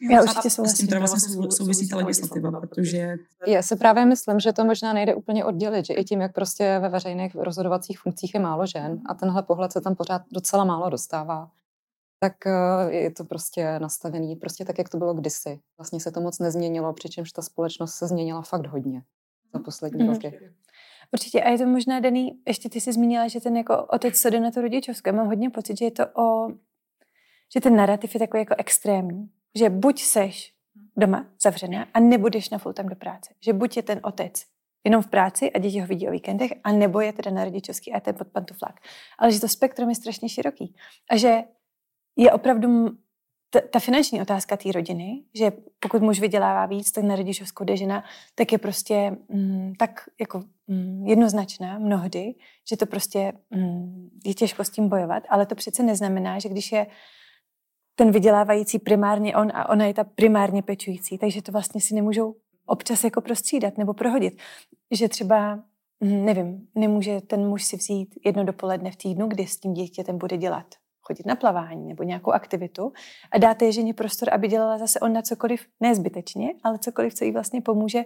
Já 0.00 0.22
určitě 0.22 0.50
souhlasím. 0.50 0.76
S 0.76 0.78
tím 0.78 0.88
teda 0.88 0.98
vlastně 0.98 1.50
souvisí 1.50 1.88
ta 1.88 1.96
legislativa, 1.96 2.60
protože... 2.60 3.16
Já 3.46 3.62
si 3.62 3.76
právě 3.76 4.06
myslím, 4.06 4.40
že 4.40 4.52
to 4.52 4.64
možná 4.64 4.92
nejde 4.92 5.14
úplně 5.14 5.44
oddělit, 5.44 5.86
že 5.86 5.94
i 5.94 6.04
tím, 6.04 6.20
jak 6.20 6.32
prostě 6.32 6.78
ve 6.78 6.88
veřejných 6.88 7.34
rozhodovacích 7.34 7.98
funkcích 7.98 8.34
je 8.34 8.40
málo 8.40 8.66
žen 8.66 9.00
a 9.06 9.14
tenhle 9.14 9.42
pohled 9.42 9.72
se 9.72 9.80
tam 9.80 9.94
pořád 9.94 10.22
docela 10.32 10.64
málo 10.64 10.90
dostává, 10.90 11.50
tak 12.20 12.46
eh, 12.46 12.92
je 12.92 13.10
to 13.10 13.24
prostě 13.24 13.78
nastavený 13.78 14.36
prostě 14.36 14.64
tak, 14.64 14.78
jak 14.78 14.88
to 14.88 14.98
bylo 14.98 15.14
kdysi. 15.14 15.60
Vlastně 15.78 16.00
se 16.00 16.10
to 16.10 16.20
moc 16.20 16.38
nezměnilo, 16.38 16.92
přičemž 16.92 17.32
ta 17.32 17.42
společnost 17.42 17.94
se 17.94 18.06
změnila 18.06 18.42
fakt 18.42 18.66
hodně 18.66 19.02
za 19.54 19.58
poslední 19.58 20.04
mm-hmm. 20.04 20.12
roky. 20.12 20.50
Určitě. 21.12 21.42
A 21.42 21.48
je 21.48 21.58
to 21.58 21.66
možná 21.66 22.00
daný, 22.00 22.38
ještě 22.46 22.68
ty 22.68 22.80
jsi 22.80 22.92
zmínila, 22.92 23.28
že 23.28 23.40
ten 23.40 23.56
jako 23.56 23.84
otec 23.84 24.20
co 24.20 24.30
jde 24.30 24.40
na 24.40 24.50
to 24.50 24.60
rodičovské. 24.60 25.12
Mám 25.12 25.26
hodně 25.26 25.50
pocit, 25.50 25.78
že 25.78 25.84
je 25.84 25.90
to 25.90 26.06
o, 26.06 26.48
že 27.54 27.60
ten 27.60 27.76
narrativ 27.76 28.14
je 28.14 28.20
takový 28.20 28.40
jako 28.40 28.54
extrémní 28.58 29.30
že 29.56 29.70
buď 29.70 30.02
seš 30.02 30.52
doma 30.96 31.26
zavřená 31.42 31.86
a 31.94 32.00
nebudeš 32.00 32.50
na 32.50 32.58
full 32.58 32.72
time 32.72 32.88
do 32.88 32.96
práce. 32.96 33.34
Že 33.40 33.52
buď 33.52 33.76
je 33.76 33.82
ten 33.82 34.00
otec 34.02 34.44
jenom 34.84 35.02
v 35.02 35.06
práci 35.06 35.52
a 35.52 35.58
děti 35.58 35.80
ho 35.80 35.86
vidí 35.86 36.08
o 36.08 36.10
víkendech, 36.10 36.52
a 36.64 36.72
nebo 36.72 37.00
je 37.00 37.12
teda 37.12 37.30
na 37.30 37.44
rodičovský 37.44 37.92
a 37.92 38.00
ten 38.00 38.14
pod 38.14 38.28
pantuflák. 38.28 38.80
Ale 39.18 39.32
že 39.32 39.40
to 39.40 39.48
spektrum 39.48 39.88
je 39.88 39.94
strašně 39.94 40.28
široký. 40.28 40.74
A 41.10 41.16
že 41.16 41.42
je 42.16 42.32
opravdu 42.32 42.86
ta, 43.50 43.60
ta 43.70 43.78
finanční 43.78 44.22
otázka 44.22 44.56
té 44.56 44.72
rodiny, 44.72 45.22
že 45.34 45.52
pokud 45.80 46.02
muž 46.02 46.20
vydělává 46.20 46.66
víc, 46.66 46.92
tak 46.92 47.04
na 47.04 47.16
rodičovskou 47.16 47.64
jde 47.64 47.76
žena, 47.76 48.04
tak 48.34 48.52
je 48.52 48.58
prostě 48.58 49.16
mm, 49.28 49.72
tak 49.78 50.00
jako 50.20 50.44
mm, 50.66 51.06
jednoznačná 51.06 51.78
mnohdy, 51.78 52.34
že 52.68 52.76
to 52.76 52.86
prostě 52.86 53.32
mm, 53.50 54.10
je 54.24 54.34
těžko 54.34 54.64
s 54.64 54.70
tím 54.70 54.88
bojovat, 54.88 55.22
ale 55.28 55.46
to 55.46 55.54
přece 55.54 55.82
neznamená, 55.82 56.38
že 56.38 56.48
když 56.48 56.72
je 56.72 56.86
ten 57.96 58.10
vydělávající 58.10 58.78
primárně 58.78 59.36
on 59.36 59.50
a 59.54 59.68
ona 59.68 59.84
je 59.84 59.94
ta 59.94 60.04
primárně 60.04 60.62
pečující, 60.62 61.18
takže 61.18 61.42
to 61.42 61.52
vlastně 61.52 61.80
si 61.80 61.94
nemůžou 61.94 62.34
občas 62.66 63.04
jako 63.04 63.20
prostřídat 63.20 63.78
nebo 63.78 63.94
prohodit. 63.94 64.38
Že 64.90 65.08
třeba, 65.08 65.54
hm, 66.04 66.24
nevím, 66.24 66.68
nemůže 66.74 67.20
ten 67.20 67.48
muž 67.48 67.64
si 67.64 67.76
vzít 67.76 68.14
jedno 68.24 68.44
dopoledne 68.44 68.90
v 68.90 68.96
týdnu, 68.96 69.26
kdy 69.26 69.46
s 69.46 69.60
tím 69.60 69.74
dítětem 69.74 70.18
bude 70.18 70.36
dělat 70.36 70.66
chodit 71.00 71.26
na 71.26 71.36
plavání 71.36 71.88
nebo 71.88 72.02
nějakou 72.02 72.30
aktivitu 72.30 72.92
a 73.32 73.38
dáte 73.38 73.64
je 73.64 73.72
ženě 73.72 73.94
prostor, 73.94 74.34
aby 74.34 74.48
dělala 74.48 74.78
zase 74.78 75.00
ona 75.00 75.22
cokoliv, 75.22 75.66
nezbytečně, 75.80 76.48
ale 76.62 76.78
cokoliv, 76.78 77.14
co 77.14 77.24
jí 77.24 77.32
vlastně 77.32 77.60
pomůže 77.60 78.04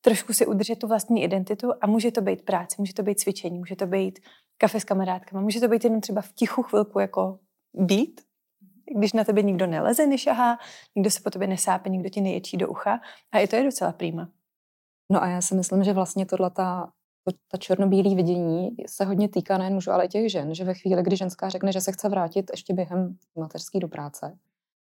trošku 0.00 0.32
si 0.32 0.46
udržet 0.46 0.78
tu 0.78 0.86
vlastní 0.86 1.22
identitu 1.22 1.72
a 1.80 1.86
může 1.86 2.10
to 2.10 2.20
být 2.20 2.44
práce, 2.44 2.76
může 2.78 2.94
to 2.94 3.02
být 3.02 3.20
cvičení, 3.20 3.58
může 3.58 3.76
to 3.76 3.86
být 3.86 4.18
kafe 4.58 4.80
s 4.80 4.84
kamarádkama, 4.84 5.42
může 5.42 5.60
to 5.60 5.68
být 5.68 5.84
jenom 5.84 6.00
třeba 6.00 6.20
v 6.20 6.32
tichu 6.32 6.62
chvilku 6.62 6.98
jako 6.98 7.38
být 7.74 8.20
když 8.98 9.12
na 9.12 9.24
tebe 9.24 9.42
nikdo 9.42 9.66
neleze, 9.66 10.06
nešahá, 10.06 10.58
nikdo 10.96 11.10
se 11.10 11.20
po 11.20 11.30
tobě 11.30 11.48
nesápe, 11.48 11.88
nikdo 11.88 12.08
ti 12.08 12.20
neječí 12.20 12.56
do 12.56 12.68
ucha 12.68 13.00
a 13.32 13.38
i 13.38 13.48
to 13.48 13.56
je 13.56 13.64
docela 13.64 13.92
prýma. 13.92 14.28
No 15.12 15.22
a 15.22 15.28
já 15.28 15.40
si 15.40 15.54
myslím, 15.54 15.84
že 15.84 15.92
vlastně 15.92 16.26
tohle 16.26 16.50
ta, 16.50 16.92
ta 17.50 17.58
černobílý 17.58 18.14
vidění 18.14 18.76
se 18.86 19.04
hodně 19.04 19.28
týká 19.28 19.58
nejen 19.58 19.74
mužů, 19.74 19.90
ale 19.90 20.04
i 20.04 20.08
těch 20.08 20.30
žen, 20.32 20.54
že 20.54 20.64
ve 20.64 20.74
chvíli, 20.74 21.02
kdy 21.02 21.16
ženská 21.16 21.48
řekne, 21.48 21.72
že 21.72 21.80
se 21.80 21.92
chce 21.92 22.08
vrátit 22.08 22.50
ještě 22.50 22.74
během 22.74 23.16
mateřský 23.38 23.78
do 23.78 23.88
práce, 23.88 24.38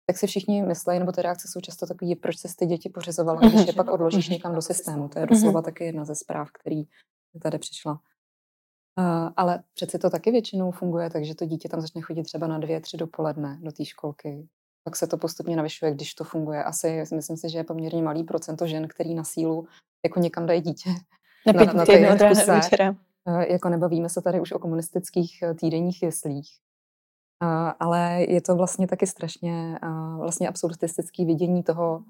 tak 0.07 0.19
si 0.19 0.27
všichni 0.27 0.63
myslí, 0.63 0.99
nebo 0.99 1.13
ty 1.13 1.23
reakce 1.23 1.49
jsou 1.49 1.61
často 1.61 1.87
takové, 1.87 2.17
proč 2.17 2.39
se 2.39 2.49
ty 2.57 2.67
děti 2.67 2.89
pořizovala, 2.89 3.41
když 3.41 3.67
je 3.67 3.73
pak 3.73 3.91
odložíš 3.91 4.29
někam 4.29 4.55
do 4.55 4.63
systému. 4.63 5.09
To 5.09 5.19
je 5.19 5.27
doslova 5.27 5.63
taky 5.63 5.85
jedna 5.85 6.05
ze 6.05 6.15
zpráv, 6.15 6.49
který 6.51 6.83
tady 7.43 7.59
přišla. 7.59 8.01
Uh, 8.99 9.31
ale 9.37 9.63
přeci 9.75 9.99
to 9.99 10.11
taky 10.11 10.31
většinou 10.31 10.71
funguje, 10.71 11.11
takže 11.11 11.35
to 11.35 11.47
dítě 11.47 11.69
tam 11.69 11.81
začne 11.81 12.01
chodit 12.01 12.23
třeba 12.23 12.47
na 12.47 12.59
dvě, 12.59 12.81
tři 12.81 12.97
dopoledne 12.97 13.59
do 13.63 13.73
té 13.73 13.85
školky. 13.85 14.49
Pak 14.85 14.97
se 14.97 15.07
to 15.07 15.19
postupně 15.19 15.57
navyšuje, 15.57 15.95
když 15.95 16.15
to 16.15 16.25
funguje. 16.25 16.65
Asi 16.65 17.05
myslím 17.15 17.37
si, 17.37 17.51
že 17.51 17.59
je 17.59 17.65
poměrně 17.65 18.03
malý 18.03 18.25
procento 18.25 18.67
žen, 18.67 18.89
který 18.89 19.15
na 19.15 19.25
sílu 19.25 19.67
jako 20.05 20.21
někam 20.21 20.47
dají 20.47 20.61
dítě. 20.61 20.91
Na, 21.47 21.65
na, 21.65 21.73
na 21.73 21.87
týden 21.87 22.13
od 22.13 22.21
rána 22.21 22.45
večera. 22.55 22.91
Uh, 23.25 23.41
jako 23.41 23.69
nebavíme 23.69 24.09
se 24.09 24.23
tady 24.23 24.41
už 24.41 24.53
o 24.53 24.59
komunistických 24.59 25.39
uh, 25.43 25.57
týdenních 25.57 26.03
jeslích. 26.03 26.49
Ale 27.81 28.25
je 28.29 28.41
to 28.41 28.57
vlastně 28.57 28.87
taky 28.87 29.07
strašně 29.07 29.79
vlastně 30.19 30.49
absolutistický 30.49 31.25
vidění 31.25 31.63
toho, 31.63 32.05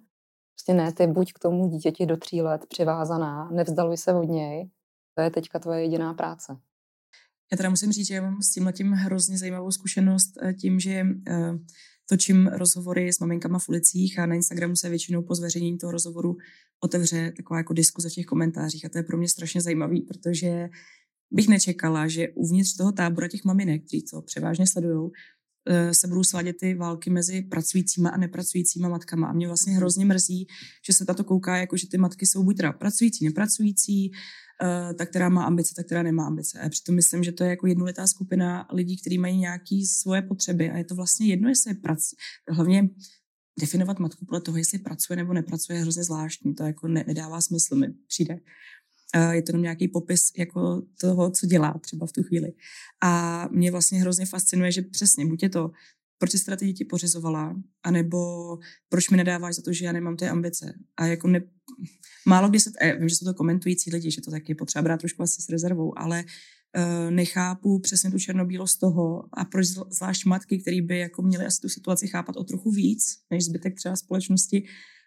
prostě 0.55 0.75
ne, 0.75 0.93
ty 0.93 1.07
buď 1.07 1.33
k 1.33 1.39
tomu 1.39 1.69
dítěti 1.69 2.07
do 2.07 2.17
tří 2.17 2.43
let 2.43 2.67
přivázaná, 2.67 3.51
nevzdaluj 3.51 3.97
se 3.97 4.15
od 4.15 4.25
něj, 4.25 4.71
to 5.15 5.23
je 5.23 5.31
teďka 5.31 5.59
tvoje 5.59 5.83
jediná 5.83 6.15
práce. 6.15 6.57
Já 7.53 7.57
teda 7.57 7.71
musím 7.71 7.93
říct, 7.93 8.07
že 8.07 8.15
já 8.15 8.23
mám 8.23 8.43
s 8.43 8.51
tím 8.51 8.67
letím 8.67 8.93
hrozně 8.93 9.39
zajímavou 9.39 9.71
zkušenost 9.71 10.31
eh, 10.43 10.55
tím, 10.55 10.81
že 10.81 11.07
eh, 11.29 11.53
točím 12.09 12.47
rozhovory 12.47 13.13
s 13.13 13.19
maminkama 13.19 13.59
v 13.59 13.69
ulicích 13.69 14.19
a 14.19 14.27
na 14.27 14.35
Instagramu 14.35 14.77
se 14.77 14.89
většinou 14.89 15.23
po 15.23 15.35
zveřejnění 15.35 15.79
toho 15.79 15.93
rozhovoru 15.93 16.37
otevře 16.81 17.33
taková 17.37 17.59
jako 17.59 17.73
diskuze 17.73 18.09
v 18.09 18.13
těch 18.13 18.27
komentářích 18.27 18.85
a 18.85 18.89
to 18.89 18.99
je 18.99 19.03
pro 19.03 19.17
mě 19.17 19.29
strašně 19.29 19.61
zajímavý, 19.61 20.03
protože 20.03 20.69
bych 21.31 21.49
nečekala, 21.49 22.09
že 22.09 22.29
uvnitř 22.29 22.77
toho 22.77 22.93
tábora 22.93 23.29
těch 23.29 23.45
maminek, 23.45 23.85
kteří 23.85 24.03
to 24.03 24.23
převážně 24.23 24.67
sledují, 24.67 25.11
eh, 25.11 25.19
se 25.93 26.09
budou 26.09 26.25
svádět 26.25 26.57
ty 26.61 26.75
války 26.75 27.11
mezi 27.11 27.43
pracujícíma 27.43 28.11
a 28.11 28.17
nepracujícíma 28.17 28.89
matkama. 28.89 29.29
A 29.29 29.33
mě 29.33 29.47
vlastně 29.47 29.73
hrozně 29.73 30.05
mrzí, 30.05 30.47
že 30.87 30.93
se 30.93 31.05
tato 31.05 31.25
kouká, 31.25 31.57
jako 31.57 31.77
že 31.77 31.89
ty 31.89 31.99
matky 31.99 32.27
jsou 32.27 32.45
buď 32.45 32.57
teda 32.57 32.73
pracující, 32.73 33.25
nepracující, 33.25 34.11
uh, 34.11 34.93
ta, 34.93 35.07
která 35.07 35.29
má 35.29 35.45
ambice, 35.45 35.75
ta, 35.77 35.83
která 35.83 36.03
nemá 36.03 36.27
ambice. 36.27 36.61
A 36.61 36.69
přitom 36.69 36.95
myslím, 36.95 37.25
že 37.25 37.33
to 37.33 37.45
je 37.45 37.51
jako 37.51 37.67
jednolitá 37.67 38.07
skupina 38.07 38.69
lidí, 38.73 39.01
kteří 39.01 39.19
mají 39.19 39.37
nějaké 39.37 39.81
svoje 40.01 40.23
potřeby 40.23 40.71
a 40.71 40.79
je 40.79 40.85
to 40.85 40.95
vlastně 40.95 41.27
jedno, 41.27 41.49
jestli 41.49 41.75
prac, 41.75 42.01
hlavně 42.49 42.89
definovat 43.61 43.99
matku 43.99 44.25
podle 44.27 44.41
toho, 44.41 44.59
jestli 44.59 44.79
pracuje 44.79 45.17
nebo 45.17 45.33
nepracuje, 45.33 45.79
je 45.79 45.83
hrozně 45.83 46.05
zvláštní. 46.05 46.55
To 46.55 46.63
jako 46.65 46.89
ne, 46.89 47.05
nedává 47.07 47.41
smysl, 47.41 47.77
mi 47.77 47.87
přijde. 48.07 48.41
Uh, 49.17 49.31
je 49.31 49.43
to 49.43 49.51
jenom 49.51 49.63
nějaký 49.63 49.89
popis 49.89 50.31
jako 50.39 50.83
toho, 51.01 51.31
co 51.31 51.47
dělá 51.47 51.75
třeba 51.81 52.07
v 52.07 52.13
tu 52.13 52.23
chvíli. 52.23 52.53
A 53.03 53.45
mě 53.53 53.71
vlastně 53.71 54.01
hrozně 54.01 54.27
fascinuje, 54.27 54.73
že 54.73 54.83
přesně, 54.83 55.27
buď 55.27 55.43
je 55.43 55.49
to 55.49 55.71
proč 56.19 56.31
jsi 56.31 56.57
ty 56.57 56.67
děti 56.67 56.85
pořizovala, 56.85 57.57
anebo 57.83 58.19
proč 58.89 59.11
mi 59.11 59.17
nedáváš 59.17 59.55
za 59.55 59.63
to, 59.63 59.73
že 59.73 59.85
já 59.85 59.93
nemám 59.93 60.17
ty 60.17 60.29
ambice. 60.29 60.75
A 60.97 61.07
jako 61.07 61.29
ne, 61.29 61.41
málo 62.27 62.49
kdy 62.49 62.61
se, 62.61 62.73
eh, 62.81 62.97
vím, 62.97 63.09
že 63.09 63.17
jsou 63.17 63.25
to 63.25 63.35
komentující 63.35 63.91
lidi, 63.91 64.11
že 64.11 64.21
to 64.21 64.31
taky 64.31 64.55
potřeba 64.55 64.83
brát 64.83 65.01
trošku 65.01 65.23
asi 65.23 65.43
s 65.43 65.49
rezervou, 65.49 65.99
ale 65.99 66.25
uh, 66.25 67.11
nechápu 67.11 67.79
přesně 67.79 68.11
tu 68.11 68.19
černobílost 68.19 68.81
toho 68.81 69.25
a 69.33 69.45
proč 69.45 69.67
zvlášť 69.67 70.25
matky, 70.25 70.59
které 70.59 70.83
by 70.83 70.99
jako 70.99 71.23
měly 71.23 71.47
asi 71.47 71.61
tu 71.61 71.69
situaci 71.69 72.09
chápat 72.09 72.37
o 72.37 72.45
trochu 72.45 72.71
víc, 72.71 73.19
než 73.31 73.45
zbytek 73.45 73.75
třeba 73.75 73.97
společnosti, 73.97 74.65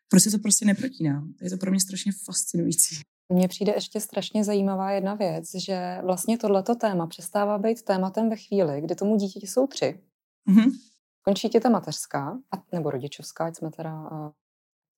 proč 0.10 0.24
se 0.24 0.32
to 0.32 0.40
prostě 0.40 0.66
neprotíná. 0.66 1.28
Je 1.42 1.50
to 1.50 1.58
pro 1.58 1.72
mě 1.72 1.80
strašně 1.80 2.12
fascinující. 2.26 2.96
Mně 3.32 3.48
přijde 3.48 3.74
ještě 3.74 4.00
strašně 4.00 4.44
zajímavá 4.44 4.92
jedna 4.92 5.14
věc, 5.14 5.56
že 5.56 6.02
vlastně 6.04 6.38
tohleto 6.38 6.76
téma 6.76 7.08
přestává 7.08 7.58
být 7.58 7.82
tématem 7.82 8.30
ve 8.30 8.36
chvíli, 8.36 8.82
kdy 8.82 8.96
tomu 8.96 9.16
dítěti 9.16 9.48
jsou 9.48 9.68
tři. 9.68 10.04
Mm-hmm. 10.50 10.72
Končí 11.22 11.50
tě 11.50 11.60
ta 11.60 11.70
mateřská, 11.70 12.40
nebo 12.72 12.92
rodičovská, 12.92 13.46
ať 13.46 13.56
jsme 13.56 13.72
teda, 13.72 14.10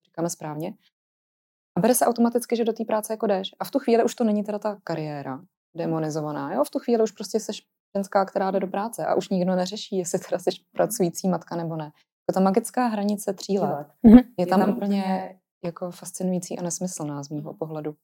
říkáme 0.06 0.30
správně. 0.30 0.74
A 1.78 1.80
bere 1.80 1.96
se 1.96 2.06
automaticky, 2.06 2.56
že 2.56 2.64
do 2.64 2.74
té 2.74 2.86
práce 2.86 3.14
jako 3.14 3.28
jdeš. 3.28 3.52
A 3.60 3.66
v 3.66 3.72
tu 3.72 3.80
chvíli 3.80 4.04
už 4.04 4.16
to 4.16 4.24
není 4.24 4.44
teda 4.44 4.60
ta 4.60 4.80
kariéra 4.84 5.42
demonizovaná. 5.76 6.54
Jo? 6.54 6.64
V 6.64 6.70
tu 6.70 6.80
chvíli 6.80 7.04
už 7.04 7.12
prostě 7.12 7.40
jsi 7.40 7.52
ženská, 7.98 8.26
která 8.26 8.52
jde 8.52 8.60
do 8.60 8.68
práce 8.68 9.06
a 9.06 9.16
už 9.16 9.30
nikdo 9.30 9.56
neřeší, 9.56 9.98
jestli 9.98 10.20
teda 10.20 10.40
jsi 10.40 10.50
pracující 10.72 11.28
matka 11.28 11.56
nebo 11.56 11.76
ne. 11.76 11.92
To 12.26 12.34
ta 12.34 12.40
magická 12.40 12.88
hranice 12.88 13.34
tří 13.34 13.60
let 13.60 13.88
je 14.06 14.46
tam, 14.46 14.60
je 14.60 14.66
tam 14.66 14.76
úplně 14.76 15.36
jako 15.66 15.92
fascinující 15.92 16.60
a 16.60 16.64
nesmyslná 16.64 17.24
z 17.24 17.30
mýho 17.30 17.54
pohledu. 17.54 17.96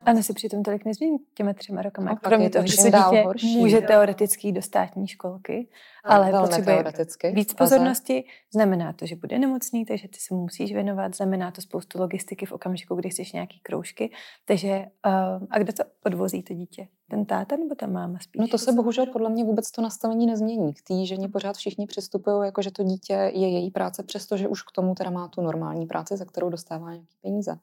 A 0.00 0.12
ne 0.12 0.22
se 0.22 0.32
přitom 0.32 0.62
tolik 0.62 0.84
nezmění 0.84 1.18
těma 1.34 1.52
třema 1.52 1.82
rokama. 1.82 2.10
No, 2.10 2.16
Kromě 2.22 2.50
toho, 2.50 2.66
že 2.66 2.76
se 2.76 2.90
dítě 2.90 3.22
horší, 3.24 3.58
může 3.58 3.76
jo. 3.76 3.82
teoreticky 3.86 4.52
do 4.52 4.62
státní 4.62 5.08
školky, 5.08 5.68
ale 6.04 6.32
Velmi 6.32 6.48
potřebuje 6.48 6.84
víc 7.32 7.54
pozornosti. 7.54 8.24
Znamená 8.52 8.92
to, 8.92 9.06
že 9.06 9.16
bude 9.16 9.38
nemocný, 9.38 9.84
takže 9.84 10.08
ty 10.08 10.18
se 10.18 10.34
mu 10.34 10.40
musíš 10.40 10.72
věnovat. 10.72 11.16
Znamená 11.16 11.50
to 11.50 11.60
spoustu 11.60 11.98
logistiky 11.98 12.46
v 12.46 12.52
okamžiku, 12.52 12.94
kdy 12.94 13.10
chceš 13.10 13.32
nějaký 13.32 13.60
kroužky. 13.60 14.12
Takže 14.44 14.86
uh, 15.06 15.46
a 15.50 15.58
kdo 15.58 15.72
to 15.72 15.82
odvozí 16.04 16.42
to 16.42 16.54
dítě? 16.54 16.88
Ten 17.10 17.24
táta 17.24 17.56
nebo 17.56 17.74
ta 17.74 17.86
máma 17.86 18.18
spíš? 18.18 18.40
No 18.40 18.48
to 18.48 18.58
se 18.58 18.72
bohužel 18.72 19.06
podle 19.06 19.30
mě 19.30 19.44
vůbec 19.44 19.70
to 19.70 19.82
nastavení 19.82 20.26
nezmění. 20.26 20.74
K 20.74 20.82
té 20.82 21.06
ženě 21.06 21.28
pořád 21.28 21.56
všichni 21.56 21.86
přistupují, 21.86 22.36
jako 22.44 22.62
že 22.62 22.70
to 22.70 22.82
dítě 22.82 23.12
je 23.12 23.48
její 23.48 23.70
práce, 23.70 24.02
přestože 24.02 24.48
už 24.48 24.62
k 24.62 24.72
tomu 24.74 24.94
teda 24.94 25.10
má 25.10 25.28
tu 25.28 25.40
normální 25.40 25.86
práci, 25.86 26.16
za 26.16 26.24
kterou 26.24 26.50
dostává 26.50 26.90
nějaký 26.90 27.16
peníze 27.22 27.58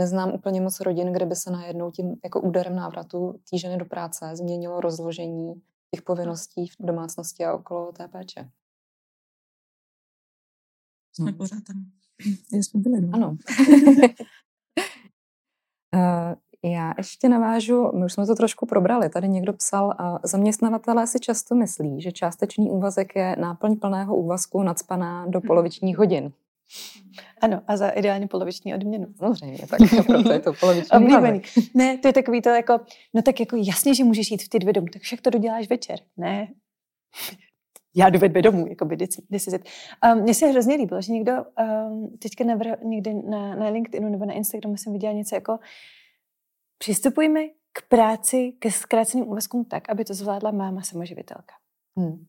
neznám 0.00 0.32
úplně 0.32 0.60
moc 0.60 0.80
rodin, 0.80 1.12
kde 1.12 1.26
by 1.26 1.36
se 1.36 1.50
najednou 1.50 1.90
tím 1.90 2.16
jako 2.24 2.40
úderem 2.40 2.76
návratu 2.76 3.40
té 3.50 3.58
ženy 3.58 3.76
do 3.76 3.84
práce 3.84 4.36
změnilo 4.36 4.80
rozložení 4.80 5.62
těch 5.94 6.02
povinností 6.02 6.66
v 6.66 6.76
domácnosti 6.80 7.44
a 7.44 7.54
okolo 7.54 7.92
té 7.92 8.08
péče. 8.08 8.50
Jsme 11.12 11.32
no. 11.32 11.38
pořád 11.38 11.64
tam, 11.66 11.76
jsme 12.52 12.80
byli. 12.80 13.00
No? 13.00 13.10
Ano. 13.12 13.36
uh, 15.94 16.34
já 16.72 16.94
ještě 16.98 17.28
navážu, 17.28 17.92
my 17.92 18.04
už 18.04 18.12
jsme 18.12 18.26
to 18.26 18.34
trošku 18.34 18.66
probrali, 18.66 19.08
tady 19.08 19.28
někdo 19.28 19.52
psal, 19.52 19.86
uh, 19.86 20.18
zaměstnavatelé 20.24 21.06
si 21.06 21.20
často 21.20 21.54
myslí, 21.54 22.00
že 22.00 22.12
částečný 22.12 22.70
úvazek 22.70 23.16
je 23.16 23.36
náplň 23.36 23.76
plného 23.76 24.16
úvazku 24.16 24.62
nadspaná 24.62 25.26
do 25.26 25.40
polovičních 25.40 25.98
hodin. 25.98 26.32
Ano, 27.40 27.62
a 27.66 27.76
za 27.76 27.88
ideálně 27.88 28.28
poloviční 28.28 28.74
odměnu. 28.74 29.06
Samozřejmě, 29.18 29.58
tak 29.58 29.80
proto 30.06 30.32
je 30.32 30.40
to 30.40 30.52
poloviční 30.52 30.98
Oblíbený. 30.98 31.42
Ne, 31.74 31.98
to 31.98 32.08
je 32.08 32.12
takový 32.12 32.42
to 32.42 32.48
jako, 32.48 32.80
no 33.14 33.22
tak 33.22 33.40
jako 33.40 33.56
jasně, 33.56 33.94
že 33.94 34.04
můžeš 34.04 34.30
jít 34.30 34.42
v 34.42 34.48
ty 34.48 34.58
dvě 34.58 34.72
domů, 34.72 34.86
tak 34.92 35.02
však 35.02 35.20
to 35.20 35.30
doděláš 35.30 35.68
večer. 35.68 35.98
Ne, 36.16 36.48
já 37.94 38.10
jdu 38.10 38.18
ve 38.18 38.28
dvě 38.28 38.42
domů, 38.42 38.66
jako 38.68 38.84
by 38.84 38.96
decidit. 39.30 39.68
Um, 40.12 40.22
mně 40.22 40.34
se 40.34 40.46
hrozně 40.46 40.74
líbilo, 40.74 41.02
že 41.02 41.12
někdo 41.12 41.32
um, 41.32 42.16
teďka 42.18 42.44
navrhl, 42.44 42.76
někdy 42.84 43.14
na, 43.14 43.56
na 43.56 43.68
LinkedInu 43.68 44.08
nebo 44.08 44.24
na 44.24 44.32
Instagramu 44.32 44.76
jsem 44.76 44.92
viděla 44.92 45.12
něco 45.12 45.34
jako 45.34 45.58
přistupujme 46.78 47.40
k 47.72 47.88
práci, 47.88 48.52
ke 48.58 48.70
zkráceným 48.70 49.28
úvazkům 49.28 49.64
tak, 49.64 49.90
aby 49.90 50.04
to 50.04 50.14
zvládla 50.14 50.50
máma 50.50 50.82
samoživitelka. 50.82 51.54
Hmm. 51.96 52.26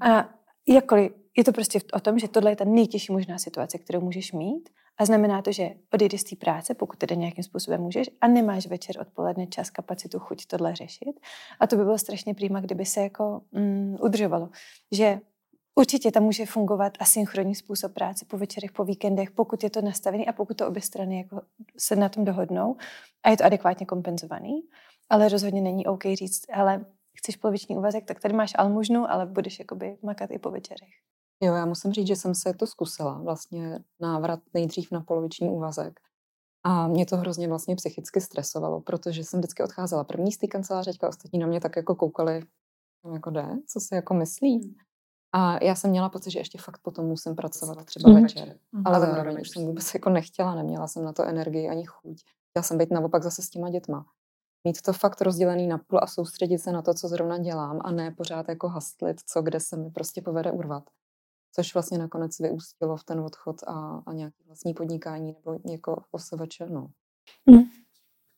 A 0.00 0.28
jakkoliv 0.68 1.12
je 1.36 1.44
to 1.44 1.52
prostě 1.52 1.80
o 1.92 2.00
tom, 2.00 2.18
že 2.18 2.28
tohle 2.28 2.52
je 2.52 2.56
ta 2.56 2.64
nejtěžší 2.64 3.12
možná 3.12 3.38
situace, 3.38 3.78
kterou 3.78 4.00
můžeš 4.00 4.32
mít 4.32 4.68
a 4.98 5.04
znamená 5.04 5.42
to, 5.42 5.52
že 5.52 5.70
odejdeš 5.92 6.20
z 6.20 6.24
té 6.24 6.36
práce, 6.36 6.74
pokud 6.74 6.98
tedy 6.98 7.16
nějakým 7.16 7.44
způsobem 7.44 7.80
můžeš, 7.80 8.10
a 8.20 8.28
nemáš 8.28 8.66
večer 8.66 9.00
odpoledne 9.00 9.46
čas, 9.46 9.70
kapacitu, 9.70 10.18
chuť 10.18 10.46
tohle 10.46 10.74
řešit. 10.74 11.20
A 11.60 11.66
to 11.66 11.76
by 11.76 11.84
bylo 11.84 11.98
strašně 11.98 12.34
prýma, 12.34 12.60
kdyby 12.60 12.84
se 12.84 13.00
jako 13.00 13.42
mm, 13.52 13.96
udržovalo. 14.00 14.48
Že 14.92 15.20
určitě 15.74 16.12
tam 16.12 16.22
může 16.22 16.46
fungovat 16.46 16.92
asynchronní 17.00 17.54
způsob 17.54 17.92
práce 17.92 18.24
po 18.24 18.38
večerech, 18.38 18.72
po 18.72 18.84
víkendech, 18.84 19.30
pokud 19.30 19.64
je 19.64 19.70
to 19.70 19.82
nastavený 19.82 20.28
a 20.28 20.32
pokud 20.32 20.56
to 20.56 20.68
obě 20.68 20.82
strany 20.82 21.18
jako 21.18 21.40
se 21.78 21.96
na 21.96 22.08
tom 22.08 22.24
dohodnou 22.24 22.76
a 23.22 23.30
je 23.30 23.36
to 23.36 23.44
adekvátně 23.44 23.86
kompenzovaný. 23.86 24.62
Ale 25.10 25.28
rozhodně 25.28 25.60
není 25.60 25.86
OK 25.86 26.04
říct, 26.04 26.44
ale 26.52 26.84
chceš 27.18 27.36
poloviční 27.36 27.76
úvazek, 27.76 28.04
tak 28.04 28.20
tady 28.20 28.34
máš 28.34 28.52
almužnu, 28.58 29.10
ale 29.10 29.26
budeš 29.26 29.58
jakoby 29.58 29.96
makat 30.02 30.30
i 30.30 30.38
po 30.38 30.50
večerech. 30.50 31.11
Jo, 31.42 31.54
já 31.54 31.66
musím 31.66 31.92
říct, 31.92 32.06
že 32.06 32.16
jsem 32.16 32.34
se 32.34 32.54
to 32.54 32.66
zkusila, 32.66 33.18
vlastně 33.18 33.78
návrat 34.00 34.40
nejdřív 34.54 34.92
na 34.92 35.00
poloviční 35.00 35.48
úvazek. 35.48 36.00
A 36.64 36.88
mě 36.88 37.06
to 37.06 37.16
hrozně 37.16 37.48
vlastně 37.48 37.76
psychicky 37.76 38.20
stresovalo, 38.20 38.80
protože 38.80 39.24
jsem 39.24 39.40
vždycky 39.40 39.62
odcházela 39.62 40.04
první 40.04 40.32
z 40.32 40.38
té 40.38 40.46
kanceláře, 40.46 40.90
teďka 40.90 41.08
ostatní 41.08 41.38
na 41.38 41.46
mě 41.46 41.60
tak 41.60 41.76
jako 41.76 41.94
koukali, 41.94 42.42
no, 43.04 43.14
jako 43.14 43.30
jde, 43.30 43.46
co 43.66 43.80
si 43.80 43.94
jako 43.94 44.14
myslí. 44.14 44.58
Hmm. 44.58 44.74
A 45.34 45.64
já 45.64 45.74
jsem 45.74 45.90
měla 45.90 46.08
pocit, 46.08 46.30
že 46.30 46.38
ještě 46.38 46.58
fakt 46.58 46.78
potom 46.78 47.06
musím 47.06 47.34
pracovat 47.34 47.84
třeba 47.84 48.10
mm. 48.10 48.22
večer. 48.22 48.58
Mm. 48.72 48.82
Ale 48.84 49.00
zároveň 49.00 49.40
už 49.40 49.50
jsem 49.50 49.66
vůbec 49.66 49.94
jako 49.94 50.10
nechtěla, 50.10 50.54
neměla 50.54 50.88
jsem 50.88 51.04
na 51.04 51.12
to 51.12 51.24
energii 51.24 51.68
ani 51.68 51.84
chuť. 51.86 52.22
Chtěla 52.50 52.62
jsem 52.62 52.78
být 52.78 52.90
naopak 52.90 53.22
zase 53.22 53.42
s 53.42 53.50
těma 53.50 53.70
dětma. 53.70 54.06
Mít 54.64 54.82
to 54.82 54.92
fakt 54.92 55.20
rozdělený 55.20 55.66
na 55.66 55.78
půl 55.78 55.98
a 56.02 56.06
soustředit 56.06 56.58
se 56.58 56.72
na 56.72 56.82
to, 56.82 56.94
co 56.94 57.08
zrovna 57.08 57.38
dělám 57.38 57.80
a 57.84 57.90
ne 57.90 58.10
pořád 58.10 58.48
jako 58.48 58.68
hastlit, 58.68 59.20
co 59.26 59.42
kde 59.42 59.60
se 59.60 59.76
mi 59.76 59.90
prostě 59.90 60.22
povede 60.22 60.52
urvat 60.52 60.84
což 61.54 61.74
vlastně 61.74 61.98
nakonec 61.98 62.38
vyústilo 62.38 62.96
v 62.96 63.04
ten 63.04 63.20
odchod 63.20 63.56
a, 63.66 64.02
a 64.06 64.12
nějaké 64.12 64.36
vlastní 64.46 64.74
podnikání 64.74 65.32
nebo 65.32 65.60
jako 65.72 66.02
OSVČ, 66.10 66.58
no. 66.70 66.90
Mm. 67.50 67.62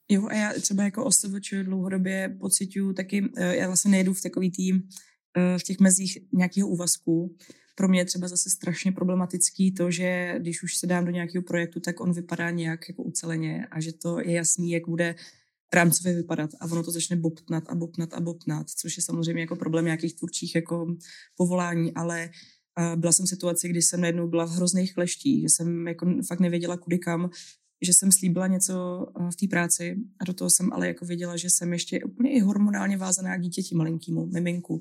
Jo, 0.08 0.26
a 0.26 0.34
já 0.34 0.52
třeba 0.60 0.84
jako 0.84 1.04
OSVČ 1.04 1.54
dlouhodobě 1.62 2.36
pocituju 2.40 2.92
taky, 2.92 3.30
eh, 3.36 3.56
já 3.56 3.66
vlastně 3.66 3.90
nejedu 3.90 4.14
v 4.14 4.22
takový 4.22 4.50
tým, 4.50 4.82
eh, 5.36 5.58
v 5.58 5.62
těch 5.62 5.80
mezích 5.80 6.18
nějakého 6.32 6.68
úvazku. 6.68 7.36
Pro 7.76 7.88
mě 7.88 8.00
je 8.00 8.04
třeba 8.04 8.28
zase 8.28 8.50
strašně 8.50 8.92
problematický 8.92 9.74
to, 9.74 9.90
že 9.90 10.34
když 10.38 10.62
už 10.62 10.76
se 10.76 10.86
dám 10.86 11.04
do 11.04 11.10
nějakého 11.10 11.42
projektu, 11.42 11.80
tak 11.80 12.00
on 12.00 12.12
vypadá 12.12 12.50
nějak 12.50 12.88
jako 12.88 13.02
uceleně 13.02 13.66
a 13.70 13.80
že 13.80 13.92
to 13.92 14.20
je 14.20 14.32
jasný, 14.32 14.70
jak 14.70 14.88
bude 14.88 15.14
rámcově 15.74 16.14
vypadat 16.14 16.50
a 16.60 16.64
ono 16.64 16.82
to 16.82 16.90
začne 16.90 17.16
bobtnat 17.16 17.64
a 17.68 17.74
bobtnat 17.74 18.14
a 18.14 18.20
bobtnat, 18.20 18.70
což 18.70 18.96
je 18.96 19.02
samozřejmě 19.02 19.42
jako 19.42 19.56
problém 19.56 19.84
nějakých 19.84 20.14
tvůrčích 20.14 20.54
jako 20.54 20.86
povolání, 21.36 21.94
ale 21.94 22.30
a 22.76 22.96
byla 22.96 23.12
jsem 23.12 23.26
v 23.26 23.28
situaci, 23.28 23.68
kdy 23.68 23.82
jsem 23.82 24.00
najednou 24.00 24.28
byla 24.28 24.44
v 24.44 24.50
hrozných 24.50 24.94
kleštích, 24.94 25.42
že 25.42 25.48
jsem 25.48 25.88
jako 25.88 26.06
fakt 26.28 26.40
nevěděla 26.40 26.76
kudy 26.76 26.98
kam, 26.98 27.30
že 27.82 27.92
jsem 27.92 28.12
slíbila 28.12 28.46
něco 28.46 29.06
eh, 29.20 29.30
v 29.30 29.36
té 29.36 29.46
práci 29.50 29.96
a 30.20 30.24
do 30.24 30.32
toho 30.32 30.50
jsem 30.50 30.72
ale 30.72 30.88
jako 30.88 31.04
věděla, 31.04 31.36
že 31.36 31.50
jsem 31.50 31.72
ještě 31.72 32.04
úplně 32.04 32.30
i 32.30 32.40
hormonálně 32.40 32.96
vázaná 32.96 33.36
k 33.36 33.40
dítěti 33.40 33.74
malinkýmu, 33.74 34.26
miminku. 34.26 34.80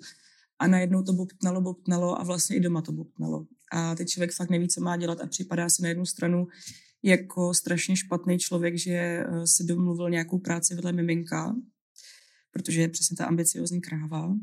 A 0.60 0.67
najednou 0.67 1.03
to 1.03 1.13
bobtnalo, 1.13 1.62
bobtnalo 1.62 2.19
a 2.19 2.23
vlastně 2.23 2.56
i 2.56 2.60
doma 2.60 2.82
to 2.82 2.91
bobtnalo. 2.91 3.45
A 3.71 3.95
teď 3.95 4.10
člověk 4.10 4.34
fakt 4.34 4.49
neví, 4.49 4.67
co 4.67 4.82
má 4.82 4.97
dělat 4.97 5.21
a 5.21 5.27
připadá 5.27 5.69
si 5.69 5.82
na 5.82 5.89
jednu 5.89 6.06
stranu 6.06 6.47
jako 7.03 7.53
strašně 7.53 7.95
špatný 7.95 8.39
člověk, 8.39 8.77
že 8.77 8.91
eh, 8.91 9.25
si 9.45 9.63
domluvil 9.63 10.10
nějakou 10.10 10.39
práci 10.39 10.75
vedle 10.75 10.91
miminka, 10.91 11.56
protože 12.54 12.82
je 12.82 12.88
přesně 12.88 13.18
ta 13.18 13.26
ambiciozní 13.26 13.82
kráva. 13.82 14.36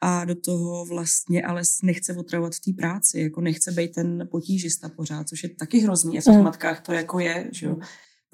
A 0.00 0.24
do 0.24 0.34
toho 0.34 0.86
vlastně 0.86 1.42
ale 1.42 1.62
nechce 1.82 2.16
otravovat 2.16 2.54
v 2.54 2.60
té 2.60 2.72
práci, 2.72 3.20
jako 3.20 3.40
nechce 3.40 3.72
být 3.72 3.92
ten 3.92 4.28
potížista 4.30 4.88
pořád, 4.88 5.28
což 5.28 5.42
je 5.42 5.48
taky 5.48 5.78
hrozný. 5.78 6.18
A 6.18 6.20
v 6.20 6.24
těch 6.24 6.34
mm. 6.34 6.42
matkách 6.42 6.82
to 6.82 6.92
jako 6.92 7.18
je, 7.18 7.48
že 7.52 7.66
jo? 7.66 7.76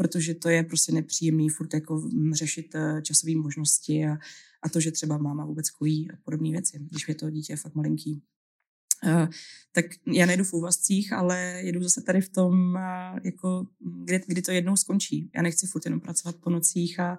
protože 0.00 0.34
to 0.34 0.48
je 0.48 0.62
prostě 0.62 0.92
nepříjemný 0.92 1.48
furt 1.48 1.74
jako 1.74 2.08
řešit 2.32 2.74
eh, 2.74 3.02
časové 3.02 3.34
možnosti 3.36 4.06
a, 4.06 4.18
a 4.62 4.68
to, 4.68 4.80
že 4.80 4.90
třeba 4.90 5.18
máma 5.18 5.44
vůbec 5.44 5.70
kojí 5.70 6.10
a 6.10 6.16
podobné 6.24 6.50
věci, 6.50 6.78
když 6.90 7.08
je 7.08 7.14
to 7.14 7.30
dítě 7.30 7.56
fakt 7.56 7.74
malinký. 7.74 8.22
Uh, 9.06 9.28
tak 9.72 9.84
já 10.12 10.26
nejdu 10.26 10.44
v 10.44 10.52
úvazcích, 10.52 11.12
ale 11.12 11.60
jedu 11.64 11.82
zase 11.82 12.00
tady 12.00 12.20
v 12.20 12.28
tom, 12.28 12.74
uh, 12.74 13.18
jako, 13.24 13.66
kdy, 14.04 14.20
kdy 14.26 14.42
to 14.42 14.52
jednou 14.52 14.76
skončí. 14.76 15.30
Já 15.34 15.42
nechci 15.42 15.66
furt 15.66 15.84
jenom 15.84 16.00
pracovat 16.00 16.36
po 16.36 16.50
nocích 16.50 17.00
a 17.00 17.18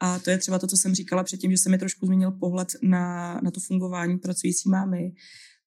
a 0.00 0.18
to 0.18 0.30
je 0.30 0.38
třeba 0.38 0.58
to, 0.58 0.66
co 0.66 0.76
jsem 0.76 0.94
říkala 0.94 1.24
předtím, 1.24 1.50
že 1.50 1.58
se 1.58 1.70
mi 1.70 1.78
trošku 1.78 2.06
změnil 2.06 2.30
pohled 2.30 2.68
na, 2.82 3.34
na 3.42 3.50
to 3.50 3.60
fungování 3.60 4.18
pracující 4.18 4.68
mámy, 4.68 5.12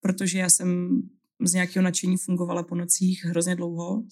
protože 0.01 0.39
já 0.39 0.49
jsem 0.49 1.01
z 1.45 1.53
nějakého 1.53 1.83
nadšení 1.83 2.17
fungovala 2.17 2.63
po 2.63 2.75
nocích 2.75 3.25
hrozně 3.25 3.55
dlouho, 3.55 4.03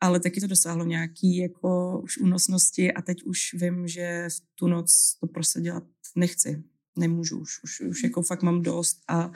ale 0.00 0.20
taky 0.20 0.40
to 0.40 0.46
dosáhlo 0.46 0.84
nějaký 0.84 1.36
jako 1.36 2.00
už 2.04 2.18
únosnosti 2.18 2.92
a 2.92 3.02
teď 3.02 3.22
už 3.22 3.38
vím, 3.54 3.88
že 3.88 4.28
v 4.30 4.40
tu 4.54 4.68
noc 4.68 5.16
to 5.20 5.26
prostě 5.26 5.60
dělat 5.60 5.84
nechci. 6.16 6.62
Nemůžu 6.98 7.40
už, 7.40 7.62
už, 7.64 7.80
už 7.80 8.02
jako 8.02 8.22
fakt 8.22 8.42
mám 8.42 8.62
dost 8.62 8.98
a 9.08 9.32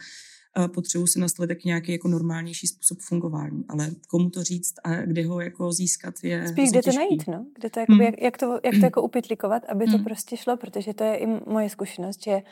potřebuji 0.66 1.06
si 1.06 1.20
nastavit 1.20 1.48
taky 1.48 1.68
nějaký 1.68 1.92
jako 1.92 2.08
normálnější 2.08 2.66
způsob 2.66 2.98
fungování. 2.98 3.64
Ale 3.68 3.90
komu 4.08 4.30
to 4.30 4.42
říct 4.42 4.74
a 4.84 4.94
kde 4.94 5.26
ho 5.26 5.40
jako 5.40 5.72
získat 5.72 6.14
je 6.22 6.48
Spíš 6.48 6.70
kde 6.70 6.82
to 6.82 6.92
najít, 6.92 7.26
no? 7.26 7.46
Kde 7.54 7.70
to, 7.70 7.80
jakoby, 7.80 7.96
hmm. 7.96 8.06
jak, 8.06 8.22
jak, 8.22 8.38
to, 8.38 8.60
jak 8.64 8.74
to 8.80 8.84
jako 8.84 9.02
upitlikovat, 9.02 9.62
aby 9.68 9.84
to 9.84 9.90
hmm. 9.90 10.04
prostě 10.04 10.36
šlo, 10.36 10.56
protože 10.56 10.94
to 10.94 11.04
je 11.04 11.16
i 11.16 11.26
moje 11.26 11.70
zkušenost, 11.70 12.22
že 12.22 12.42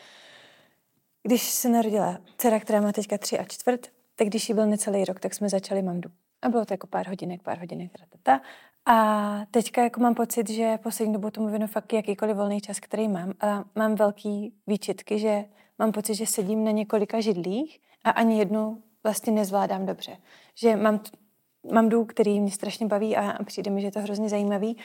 když 1.23 1.42
se 1.42 1.69
narodila 1.69 2.21
dcera, 2.38 2.61
která 2.61 2.81
má 2.81 2.92
teďka 2.92 3.19
tři 3.19 3.38
a 3.38 3.45
čtvrt, 3.45 3.87
tak 4.16 4.29
když 4.29 4.49
jí 4.49 4.55
byl 4.55 4.66
necelý 4.66 5.05
rok, 5.05 5.21
tak 5.21 5.35
jsme 5.35 5.49
začali 5.49 5.83
mandu. 5.83 6.11
A 6.42 6.49
bylo 6.49 6.64
to 6.64 6.75
jako 6.75 6.87
pár 6.87 7.09
hodinek, 7.09 7.42
pár 7.42 7.59
hodinek, 7.59 7.92
ratata. 8.01 8.40
A 8.87 9.47
teďka 9.51 9.83
jako 9.83 10.01
mám 10.01 10.14
pocit, 10.14 10.51
že 10.51 10.79
poslední 10.83 11.12
dobou 11.12 11.31
tomu 11.31 11.49
věnu 11.49 11.66
fakt 11.66 11.92
jakýkoliv 11.92 12.37
volný 12.37 12.61
čas, 12.61 12.81
který 12.81 13.09
mám. 13.09 13.33
A 13.40 13.64
mám 13.75 13.95
velký 13.95 14.55
výčitky, 14.66 15.19
že 15.19 15.45
mám 15.79 15.92
pocit, 15.92 16.14
že 16.14 16.27
sedím 16.27 16.64
na 16.64 16.71
několika 16.71 17.21
židlích 17.21 17.81
a 18.07 18.11
ani 18.11 18.38
jednu 18.38 18.83
vlastně 19.05 19.33
nezvládám 19.33 19.87
dobře. 19.87 20.16
Že 20.55 20.77
mám 20.77 21.01
mám 21.73 21.88
důl, 21.88 22.05
který 22.05 22.40
mě 22.40 22.51
strašně 22.51 22.87
baví 22.87 23.16
a, 23.16 23.45
přijde 23.45 23.71
mi, 23.71 23.81
že 23.81 23.87
je 23.87 23.92
to 23.92 24.01
hrozně 24.01 24.29
zajímavý, 24.29 24.77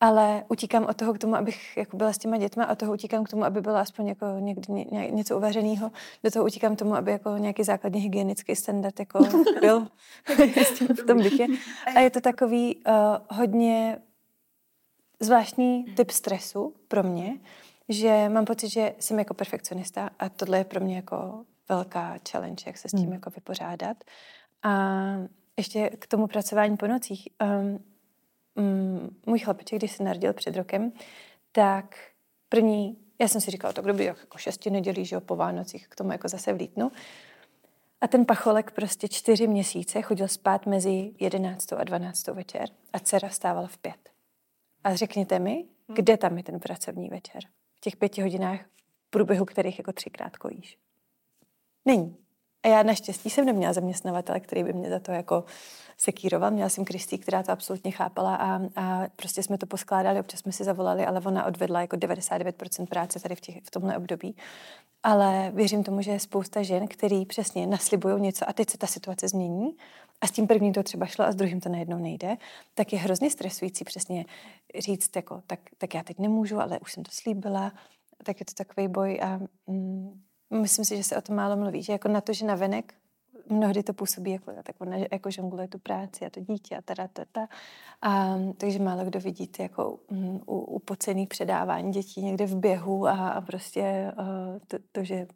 ale 0.00 0.44
utíkám 0.48 0.86
od 0.86 0.96
toho 0.96 1.14
k 1.14 1.18
tomu, 1.18 1.34
abych 1.34 1.76
jako 1.76 1.96
byla 1.96 2.12
s 2.12 2.18
těma 2.18 2.36
dětma 2.36 2.64
a 2.64 2.74
toho 2.74 2.92
utíkám 2.92 3.24
k 3.24 3.28
tomu, 3.28 3.44
aby 3.44 3.60
bylo 3.60 3.76
aspoň 3.76 4.06
jako 4.06 4.26
někdy 4.38 4.72
ně, 4.72 5.08
něco 5.10 5.36
uvařeného. 5.36 5.90
Do 6.24 6.30
toho 6.30 6.44
utíkám 6.44 6.76
k 6.76 6.78
tomu, 6.78 6.94
aby 6.94 7.12
jako 7.12 7.36
nějaký 7.36 7.64
základní 7.64 8.00
hygienický 8.00 8.56
standard 8.56 8.98
jako 8.98 9.18
byl 9.60 9.88
v 11.02 11.06
tom 11.06 11.22
bytě. 11.22 11.46
A 11.96 12.00
je 12.00 12.10
to 12.10 12.20
takový 12.20 12.76
uh, 12.76 12.92
hodně 13.38 13.98
zvláštní 15.20 15.84
typ 15.84 16.10
stresu 16.10 16.74
pro 16.88 17.02
mě, 17.02 17.38
že 17.88 18.28
mám 18.28 18.44
pocit, 18.44 18.68
že 18.68 18.94
jsem 18.98 19.18
jako 19.18 19.34
perfekcionista 19.34 20.10
a 20.18 20.28
tohle 20.28 20.58
je 20.58 20.64
pro 20.64 20.80
mě 20.80 20.96
jako 20.96 21.44
velká 21.70 22.18
challenge, 22.30 22.64
jak 22.66 22.78
se 22.78 22.88
s 22.88 22.90
tím 22.90 23.00
hmm. 23.00 23.12
jako 23.12 23.30
vypořádat. 23.30 23.96
A 24.62 24.72
ještě 25.56 25.90
k 25.90 26.06
tomu 26.06 26.26
pracování 26.26 26.76
po 26.76 26.86
nocích. 26.86 27.28
Um, 27.42 27.84
um, 28.54 29.16
můj 29.26 29.38
chlapeček, 29.38 29.78
když 29.78 29.92
se 29.92 30.04
narodil 30.04 30.32
před 30.32 30.56
rokem, 30.56 30.92
tak 31.52 31.96
první, 32.48 32.98
já 33.20 33.28
jsem 33.28 33.40
si 33.40 33.50
říkala, 33.50 33.72
tak 33.72 33.84
kdo 33.84 33.94
by 33.94 34.04
jako 34.04 34.38
šesti 34.38 34.70
nedělí, 34.70 35.04
že 35.04 35.16
jo, 35.16 35.20
po 35.20 35.36
Vánocích 35.36 35.88
k 35.88 35.94
tomu 35.94 36.12
jako 36.12 36.28
zase 36.28 36.52
vlítnu. 36.52 36.92
A 38.00 38.08
ten 38.08 38.26
pacholek 38.26 38.70
prostě 38.70 39.08
čtyři 39.08 39.46
měsíce 39.46 40.02
chodil 40.02 40.28
spát 40.28 40.66
mezi 40.66 41.12
jedenáctou 41.20 41.76
a 41.76 41.84
dvanáctou 41.84 42.34
večer 42.34 42.68
a 42.92 42.98
dcera 42.98 43.28
vstávala 43.28 43.66
v 43.66 43.78
pět. 43.78 44.10
A 44.84 44.94
řekněte 44.94 45.38
mi, 45.38 45.54
hmm. 45.54 45.96
kde 45.96 46.16
tam 46.16 46.36
je 46.36 46.42
ten 46.42 46.60
pracovní 46.60 47.08
večer? 47.08 47.42
V 47.74 47.80
těch 47.80 47.96
pěti 47.96 48.22
hodinách, 48.22 48.60
v 49.06 49.10
průběhu 49.10 49.44
kterých 49.44 49.78
jako 49.78 49.92
třikrát 49.92 50.36
kojíš. 50.36 50.78
Není. 51.84 52.16
A 52.62 52.68
já 52.68 52.82
naštěstí 52.82 53.30
jsem 53.30 53.46
neměla 53.46 53.72
zaměstnavatele, 53.72 54.40
který 54.40 54.64
by 54.64 54.72
mě 54.72 54.90
za 54.90 54.98
to 54.98 55.12
jako 55.12 55.44
sekíroval. 55.96 56.50
Měla 56.50 56.68
jsem 56.68 56.84
Kristý, 56.84 57.18
která 57.18 57.42
to 57.42 57.52
absolutně 57.52 57.90
chápala 57.90 58.34
a, 58.36 58.60
a 58.76 59.06
prostě 59.16 59.42
jsme 59.42 59.58
to 59.58 59.66
poskládali, 59.66 60.20
občas 60.20 60.40
jsme 60.40 60.52
si 60.52 60.64
zavolali, 60.64 61.06
ale 61.06 61.20
ona 61.20 61.46
odvedla 61.46 61.80
jako 61.80 61.96
99% 61.96 62.86
práce 62.86 63.20
tady 63.20 63.34
v, 63.34 63.40
těch, 63.40 63.56
v 63.64 63.70
tomhle 63.70 63.96
období. 63.96 64.36
Ale 65.02 65.52
věřím 65.54 65.84
tomu, 65.84 66.02
že 66.02 66.10
je 66.10 66.20
spousta 66.20 66.62
žen, 66.62 66.88
který 66.88 67.26
přesně 67.26 67.66
naslibují 67.66 68.20
něco 68.20 68.48
a 68.48 68.52
teď 68.52 68.70
se 68.70 68.78
ta 68.78 68.86
situace 68.86 69.28
změní 69.28 69.76
a 70.20 70.26
s 70.26 70.30
tím 70.30 70.46
prvním 70.46 70.72
to 70.72 70.82
třeba 70.82 71.06
šlo 71.06 71.24
a 71.24 71.32
s 71.32 71.34
druhým 71.34 71.60
to 71.60 71.68
najednou 71.68 71.98
nejde, 71.98 72.36
tak 72.74 72.92
je 72.92 72.98
hrozně 72.98 73.30
stresující 73.30 73.84
přesně 73.84 74.24
říct, 74.78 75.16
jako, 75.16 75.42
tak, 75.46 75.60
tak 75.78 75.94
já 75.94 76.02
teď 76.02 76.18
nemůžu, 76.18 76.60
ale 76.60 76.78
už 76.78 76.92
jsem 76.92 77.02
to 77.02 77.10
slíbila, 77.14 77.72
tak 78.24 78.40
je 78.40 78.46
to 78.46 78.52
takový 78.64 78.88
boj 78.88 79.20
a 79.22 79.40
mm, 79.66 80.22
myslím 80.50 80.84
si, 80.84 80.96
že 80.96 81.04
se 81.04 81.16
o 81.16 81.20
tom 81.20 81.36
málo 81.36 81.56
mluví, 81.56 81.82
že 81.82 81.92
jako 81.92 82.08
na 82.08 82.20
to, 82.20 82.32
že 82.32 82.46
na 82.46 82.54
venek 82.54 82.94
mnohdy 83.48 83.82
to 83.82 83.92
působí 83.92 84.30
jako, 84.30 84.52
tak 84.62 84.76
ona 84.78 84.96
jako 85.12 85.30
žongluje 85.30 85.68
tu 85.68 85.78
práci 85.78 86.26
a 86.26 86.30
to 86.30 86.40
dítě 86.40 86.76
a 86.76 86.82
teda, 86.82 87.08
teda. 87.08 87.48
A, 88.02 88.38
takže 88.56 88.78
málo 88.78 89.04
kdo 89.04 89.20
vidí 89.20 89.46
ty 89.46 89.62
jako 89.62 89.98
um, 90.10 90.40
u, 90.46 90.58
u 90.58 90.78
pocených 90.78 91.28
předávání 91.28 91.92
dětí 91.92 92.22
někde 92.22 92.46
v 92.46 92.56
běhu 92.56 93.06
a, 93.06 93.28
a 93.28 93.40
prostě 93.40 94.12
uh, 94.18 94.58
to, 94.68 94.78
to, 94.92 95.04
že 95.04 95.26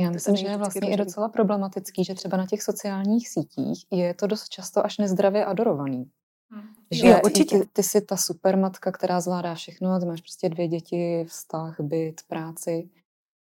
já 0.00 0.10
myslím, 0.10 0.36
že 0.36 0.46
je 0.46 0.56
vlastně 0.56 0.90
i 0.90 0.96
docela 0.96 1.28
problematický, 1.28 2.04
že 2.04 2.14
třeba 2.14 2.36
na 2.36 2.46
těch 2.46 2.62
sociálních 2.62 3.28
sítích 3.28 3.86
je 3.90 4.14
to 4.14 4.26
dost 4.26 4.48
často 4.48 4.86
až 4.86 4.98
nezdravě 4.98 5.44
adorovaný. 5.44 6.10
Hmm. 6.52 6.74
Že 6.90 7.08
jo, 7.08 7.20
určitě. 7.24 7.58
Ty, 7.58 7.66
ty 7.72 7.82
jsi 7.82 8.00
ta 8.00 8.16
supermatka, 8.16 8.92
která 8.92 9.20
zvládá 9.20 9.54
všechno, 9.54 10.00
ty 10.00 10.06
máš 10.06 10.20
prostě 10.20 10.48
dvě 10.48 10.68
děti, 10.68 11.24
vztah, 11.28 11.76
byt, 11.80 12.20
práci. 12.28 12.90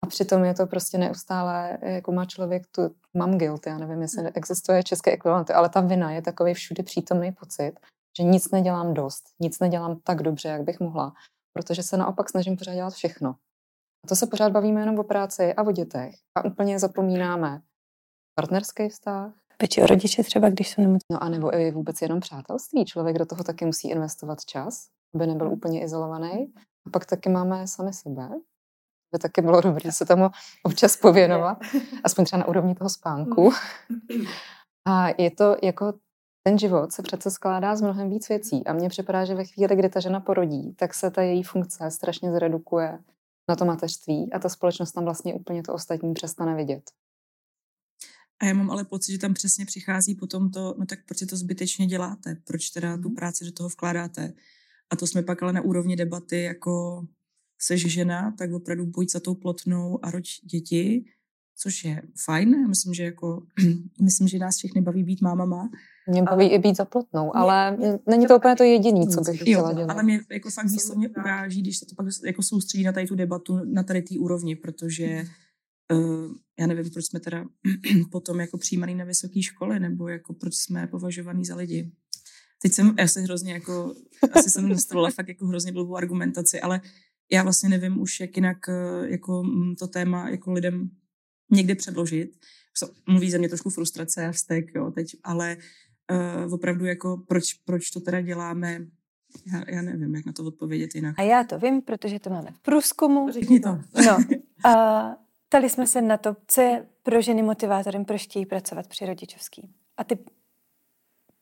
A 0.04 0.06
přitom 0.06 0.44
je 0.44 0.54
to 0.54 0.68
prostě 0.68 0.98
neustále, 0.98 1.78
jako 1.82 2.12
má 2.12 2.26
člověk 2.26 2.68
tu, 2.68 2.96
mám 3.14 3.38
guilt, 3.38 3.68
já 3.68 3.78
nevím, 3.78 4.02
jestli 4.02 4.22
hmm. 4.22 4.32
existuje 4.36 4.84
české 4.84 5.12
ekvivalent, 5.12 5.52
ale 5.52 5.70
ta 5.70 5.82
vina 5.82 6.12
je 6.12 6.22
takový 6.22 6.54
všude 6.54 6.84
přítomný 6.84 7.32
pocit, 7.32 7.74
že 8.18 8.24
nic 8.24 8.52
nedělám 8.52 8.94
dost, 8.94 9.24
nic 9.40 9.60
nedělám 9.60 10.00
tak 10.04 10.24
dobře, 10.24 10.50
jak 10.50 10.64
bych 10.64 10.80
mohla, 10.80 11.14
protože 11.54 11.84
se 11.84 11.98
naopak 11.98 12.30
snažím 12.30 12.58
pořád 12.58 12.74
dělat 12.74 12.94
všechno. 12.94 13.30
A 14.04 14.08
to 14.08 14.16
se 14.16 14.28
pořád 14.28 14.52
bavíme 14.52 14.82
jenom 14.82 15.00
o 15.00 15.04
práci 15.04 15.54
a 15.54 15.64
o 15.64 15.72
dětech 15.72 16.16
a 16.38 16.46
úplně 16.46 16.80
zapomínáme 16.80 17.62
partnerský 18.36 18.90
vztah, 18.90 19.34
Peči 19.58 19.82
o 19.82 19.86
rodiče 19.86 20.24
třeba, 20.24 20.50
když 20.50 20.70
jsou 20.70 20.82
nemocní. 20.82 21.14
No 21.14 21.24
a 21.24 21.30
nebo 21.30 21.56
i 21.56 21.72
vůbec 21.72 22.02
jenom 22.02 22.20
přátelství. 22.20 22.86
Člověk 22.86 23.18
do 23.18 23.26
toho 23.26 23.44
taky 23.44 23.66
musí 23.66 23.90
investovat 23.90 24.46
čas, 24.46 24.88
aby 25.16 25.28
nebyl 25.28 25.48
hmm. 25.48 25.58
úplně 25.58 25.84
izolovaný. 25.84 26.54
A 26.88 26.90
pak 26.90 27.06
taky 27.06 27.30
máme 27.30 27.68
sami 27.68 27.94
sebe, 27.94 28.30
by 29.14 29.20
taky 29.20 29.42
bylo 29.42 29.62
dobré 29.62 29.92
se 29.92 30.06
tomu 30.06 30.30
občas 30.64 30.98
pověnovat, 30.98 31.58
aspoň 32.04 32.26
třeba 32.26 32.40
na 32.40 32.48
úrovni 32.48 32.76
toho 32.76 32.90
spánku. 32.90 33.52
A 34.88 35.08
je 35.18 35.32
to 35.32 35.56
jako 35.64 35.94
ten 36.48 36.58
život 36.58 36.92
se 36.92 37.02
přece 37.02 37.32
skládá 37.32 37.76
z 37.76 37.82
mnohem 37.82 38.10
víc 38.10 38.30
věcí 38.30 38.68
a 38.68 38.74
mně 38.74 38.90
připadá, 38.90 39.26
že 39.26 39.36
ve 39.36 39.46
chvíli, 39.46 39.76
kdy 39.76 39.90
ta 39.90 40.00
žena 40.00 40.20
porodí, 40.20 40.74
tak 40.74 40.94
se 40.94 41.12
ta 41.12 41.22
její 41.22 41.44
funkce 41.44 41.92
strašně 41.92 42.32
zredukuje 42.32 43.00
na 43.50 43.56
to 43.56 43.66
mateřství 43.66 44.34
a 44.34 44.40
ta 44.40 44.50
společnost 44.50 44.92
tam 44.92 45.04
vlastně 45.04 45.34
úplně 45.34 45.64
to 45.64 45.74
ostatní 45.74 46.14
přestane 46.14 46.56
vidět. 46.56 46.84
A 48.42 48.46
já 48.46 48.54
mám 48.54 48.72
ale 48.72 48.86
pocit, 48.86 49.12
že 49.12 49.18
tam 49.18 49.34
přesně 49.34 49.66
přichází 49.66 50.16
potom 50.16 50.52
to, 50.52 50.76
no 50.78 50.86
tak 50.86 51.00
proč 51.06 51.20
to 51.30 51.38
zbytečně 51.38 51.86
děláte, 51.86 52.36
proč 52.44 52.70
teda 52.70 52.98
tu 52.98 53.10
mhm. 53.10 53.16
práci 53.16 53.46
do 53.46 53.52
toho 53.52 53.70
vkládáte. 53.70 54.34
A 54.90 54.96
to 54.96 55.08
jsme 55.08 55.24
pak 55.24 55.44
ale 55.44 55.54
na 55.54 55.62
úrovni 55.62 55.96
debaty 55.96 56.44
jako 56.44 57.04
seš 57.66 57.94
žena, 57.94 58.32
tak 58.38 58.54
opravdu 58.54 58.86
buď 58.86 59.12
za 59.12 59.20
tou 59.20 59.36
plotnou 59.36 60.06
a 60.06 60.12
roď 60.12 60.26
děti, 60.44 61.06
což 61.56 61.84
je 61.84 62.02
fajn. 62.26 62.54
Já 62.54 62.68
myslím, 62.68 62.94
že 62.94 63.04
jako, 63.04 63.44
myslím, 64.02 64.28
že 64.28 64.40
nás 64.40 64.58
všechny 64.58 64.82
baví 64.82 65.04
být 65.04 65.22
mámama. 65.22 65.70
Mě 66.08 66.24
baví 66.24 66.46
ale... 66.46 66.56
i 66.56 66.60
být 66.60 66.78
za 66.78 66.86
plotnou, 66.86 67.36
ale 67.36 67.78
mě, 67.78 68.00
není 68.10 68.28
to 68.28 68.36
úplně 68.36 68.56
to 68.56 68.64
jediné, 68.64 69.08
co 69.08 69.22
bych 69.22 69.42
chtěla 69.42 69.70
jo, 69.70 69.76
dělat. 69.76 69.90
Ale 69.90 70.04
mě 70.04 70.22
jako 70.32 70.50
fakt 70.50 70.70
výslovně 70.70 71.10
uráží, 71.10 71.62
když 71.62 71.78
se 71.78 71.86
to 71.86 71.96
pak 71.96 72.08
jako 72.26 72.44
soustředí 72.44 72.84
na 72.84 72.92
tady 72.92 73.08
tu 73.08 73.16
debatu, 73.16 73.60
na 73.66 73.84
tady 73.84 74.02
té 74.02 74.16
úrovni, 74.20 74.56
protože 74.56 75.26
uh, 75.92 76.32
já 76.60 76.68
nevím, 76.68 76.92
proč 76.92 77.06
jsme 77.06 77.20
teda 77.20 77.46
potom 78.12 78.40
jako 78.40 78.58
přijímaný 78.58 78.96
na 78.96 79.06
vysoké 79.06 79.42
školy, 79.42 79.80
nebo 79.80 80.08
jako 80.08 80.34
proč 80.34 80.56
jsme 80.56 80.88
považovaný 80.88 81.46
za 81.46 81.56
lidi. 81.56 81.92
Teď 82.62 82.74
jsem, 82.74 82.96
já 83.00 83.08
se 83.08 83.22
hrozně 83.22 83.54
jako, 83.54 83.96
asi 84.32 84.50
jsem 84.50 84.70
nastavila 84.70 85.12
fakt 85.12 85.28
jako 85.28 85.46
hrozně 85.46 85.72
blbou 85.72 85.96
argumentaci, 85.96 86.62
ale 86.62 86.82
já 87.32 87.44
vlastně 87.44 87.70
nevím 87.70 88.02
už, 88.02 88.20
jak 88.20 88.36
jinak 88.36 88.58
eh, 88.70 89.08
jako 89.10 89.44
mm, 89.44 89.76
to 89.76 89.88
téma 89.88 90.30
jako 90.30 90.52
lidem 90.52 90.90
někdy 91.52 91.76
předložit. 91.76 92.32
Mluví 93.08 93.32
ze 93.32 93.38
mě 93.38 93.50
trošku 93.50 93.70
frustrace 93.70 94.28
a 94.28 94.32
vztek, 94.32 94.76
jo, 94.76 94.92
teď, 94.92 95.08
ale 95.24 95.58
uh, 96.46 96.54
opravdu 96.54 96.86
jako 96.86 97.18
proč, 97.28 97.44
proč 97.54 97.90
to 97.90 98.00
teda 98.00 98.22
děláme, 98.22 98.80
já, 99.54 99.64
já 99.68 99.82
nevím, 99.82 100.16
jak 100.16 100.26
na 100.26 100.34
to 100.34 100.44
odpovědět 100.44 100.96
jinak. 100.96 101.20
A 101.20 101.22
já 101.22 101.44
to 101.44 101.60
vím, 101.60 101.82
protože 101.82 102.20
to 102.20 102.30
máme 102.30 102.52
v 102.52 102.60
průzkumu. 102.60 103.32
Řekni 103.32 103.60
to. 103.60 103.70
No. 104.06 104.18
A 104.72 105.04
ptali 105.50 105.70
jsme 105.70 105.88
se 105.88 106.02
na 106.02 106.18
to, 106.18 106.36
co 106.48 106.62
je 106.62 106.88
pro 107.04 107.22
ženy 107.22 107.44
motivátorem, 107.44 108.06
proč 108.06 108.24
chtějí 108.24 108.46
pracovat 108.46 108.88
při 108.88 109.06
rodičovský. 109.06 109.74
A 109.98 110.04
ty 110.04 110.18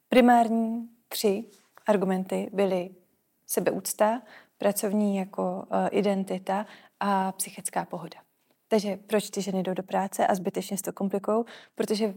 primární 0.10 0.90
tři 1.08 1.44
argumenty 1.88 2.50
byly 2.54 2.90
sebeúcta, 3.48 4.22
pracovní 4.62 5.18
jako 5.18 5.44
uh, 5.44 5.88
identita 5.92 6.66
a 7.00 7.32
psychická 7.32 7.86
pohoda. 7.86 8.20
Takže 8.68 9.00
proč 9.08 9.30
ty 9.30 9.42
ženy 9.42 9.64
jdou 9.64 9.74
do 9.74 9.84
práce 9.84 10.28
a 10.28 10.36
zbytečně 10.36 10.78
si 10.78 10.84
to 10.84 10.94
komplikují? 10.94 11.44
Protože 11.76 12.14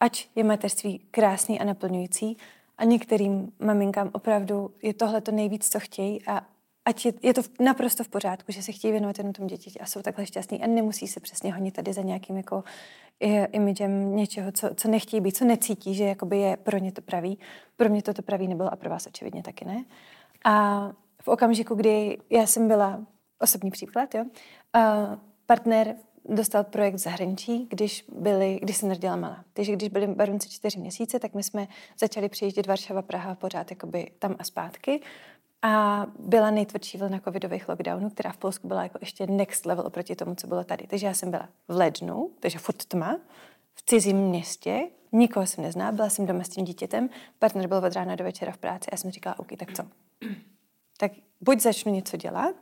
ať 0.00 0.28
je 0.34 0.44
mateřství 0.44 0.98
krásný 1.10 1.60
a 1.60 1.64
naplňující 1.64 2.36
a 2.78 2.84
některým 2.84 3.52
maminkám 3.58 4.10
opravdu 4.12 4.70
je 4.82 4.94
tohle 4.94 5.20
to 5.20 5.32
nejvíc, 5.32 5.68
co 5.68 5.80
chtějí 5.80 6.26
a 6.26 6.46
ať 6.84 7.06
je, 7.06 7.12
je 7.22 7.34
to 7.34 7.42
naprosto 7.60 8.04
v 8.04 8.08
pořádku, 8.08 8.52
že 8.52 8.62
se 8.62 8.72
chtějí 8.72 8.92
věnovat 8.92 9.18
jenom 9.18 9.32
tomu 9.32 9.48
děti 9.48 9.80
a 9.80 9.86
jsou 9.86 10.02
takhle 10.02 10.26
šťastní 10.26 10.62
a 10.62 10.66
nemusí 10.66 11.06
se 11.06 11.20
přesně 11.20 11.54
honit 11.54 11.74
tady 11.74 11.92
za 11.92 12.02
nějakým 12.02 12.36
jako 12.36 12.64
imidžem 13.52 14.16
něčeho, 14.16 14.52
co, 14.52 14.74
co 14.74 14.88
nechtějí 14.88 15.20
být, 15.20 15.36
co 15.36 15.44
necítí, 15.44 15.94
že 15.94 16.04
jakoby 16.04 16.38
je 16.38 16.56
pro 16.56 16.78
ně 16.78 16.92
to 16.92 17.02
pravý. 17.02 17.38
Pro 17.76 17.88
mě 17.88 18.02
to 18.02 18.14
to 18.14 18.22
pravý 18.22 18.48
nebylo 18.48 18.72
a 18.72 18.76
pro 18.76 18.90
vás 18.90 19.06
očividně 19.06 19.42
taky 19.42 19.64
ne. 19.64 19.84
A 20.44 20.92
v 21.26 21.28
okamžiku, 21.28 21.74
kdy 21.74 22.18
já 22.30 22.46
jsem 22.46 22.68
byla 22.68 23.00
osobní 23.38 23.70
příklad, 23.70 24.14
jo, 24.14 24.24
a 24.72 25.06
partner 25.46 25.96
dostal 26.28 26.64
projekt 26.64 26.94
v 26.94 26.98
zahraničí, 26.98 27.66
když, 27.70 28.04
byli, 28.12 28.58
když 28.62 28.76
se 28.76 28.86
narodila 28.86 29.16
malá. 29.16 29.44
Takže 29.52 29.72
když 29.72 29.88
byli 29.88 30.06
barunci 30.06 30.50
čtyři 30.50 30.78
měsíce, 30.78 31.18
tak 31.18 31.34
my 31.34 31.42
jsme 31.42 31.68
začali 31.98 32.28
přijíždět 32.28 32.66
Varšava, 32.66 33.02
Praha 33.02 33.34
pořád 33.34 33.70
jakoby 33.70 34.10
tam 34.18 34.36
a 34.38 34.44
zpátky. 34.44 35.00
A 35.62 36.06
byla 36.18 36.50
nejtvrdší 36.50 36.98
vlna 36.98 37.20
covidových 37.20 37.68
lockdownů, 37.68 38.10
která 38.10 38.32
v 38.32 38.36
Polsku 38.36 38.68
byla 38.68 38.82
jako 38.82 38.98
ještě 39.00 39.26
next 39.26 39.66
level 39.66 39.86
oproti 39.86 40.16
tomu, 40.16 40.34
co 40.34 40.46
bylo 40.46 40.64
tady. 40.64 40.86
Takže 40.86 41.06
já 41.06 41.14
jsem 41.14 41.30
byla 41.30 41.48
v 41.68 41.76
lednu, 41.76 42.30
takže 42.40 42.58
furt 42.58 42.84
tma, 42.84 43.18
v 43.74 43.82
cizím 43.82 44.16
městě, 44.16 44.88
nikoho 45.12 45.46
jsem 45.46 45.64
nezná, 45.64 45.92
byla 45.92 46.08
jsem 46.08 46.26
doma 46.26 46.44
s 46.44 46.48
tím 46.48 46.64
dítětem, 46.64 47.08
partner 47.38 47.66
byl 47.66 47.76
od 47.76 47.92
rána 47.92 48.16
do 48.16 48.24
večera 48.24 48.52
v 48.52 48.58
práci 48.58 48.90
a 48.90 48.92
já 48.92 48.96
jsem 48.98 49.10
říkala, 49.10 49.38
OK, 49.38 49.48
tak 49.58 49.72
co? 49.72 49.82
Tak 50.96 51.12
buď 51.40 51.60
začnu 51.60 51.92
něco 51.92 52.16
dělat 52.16 52.54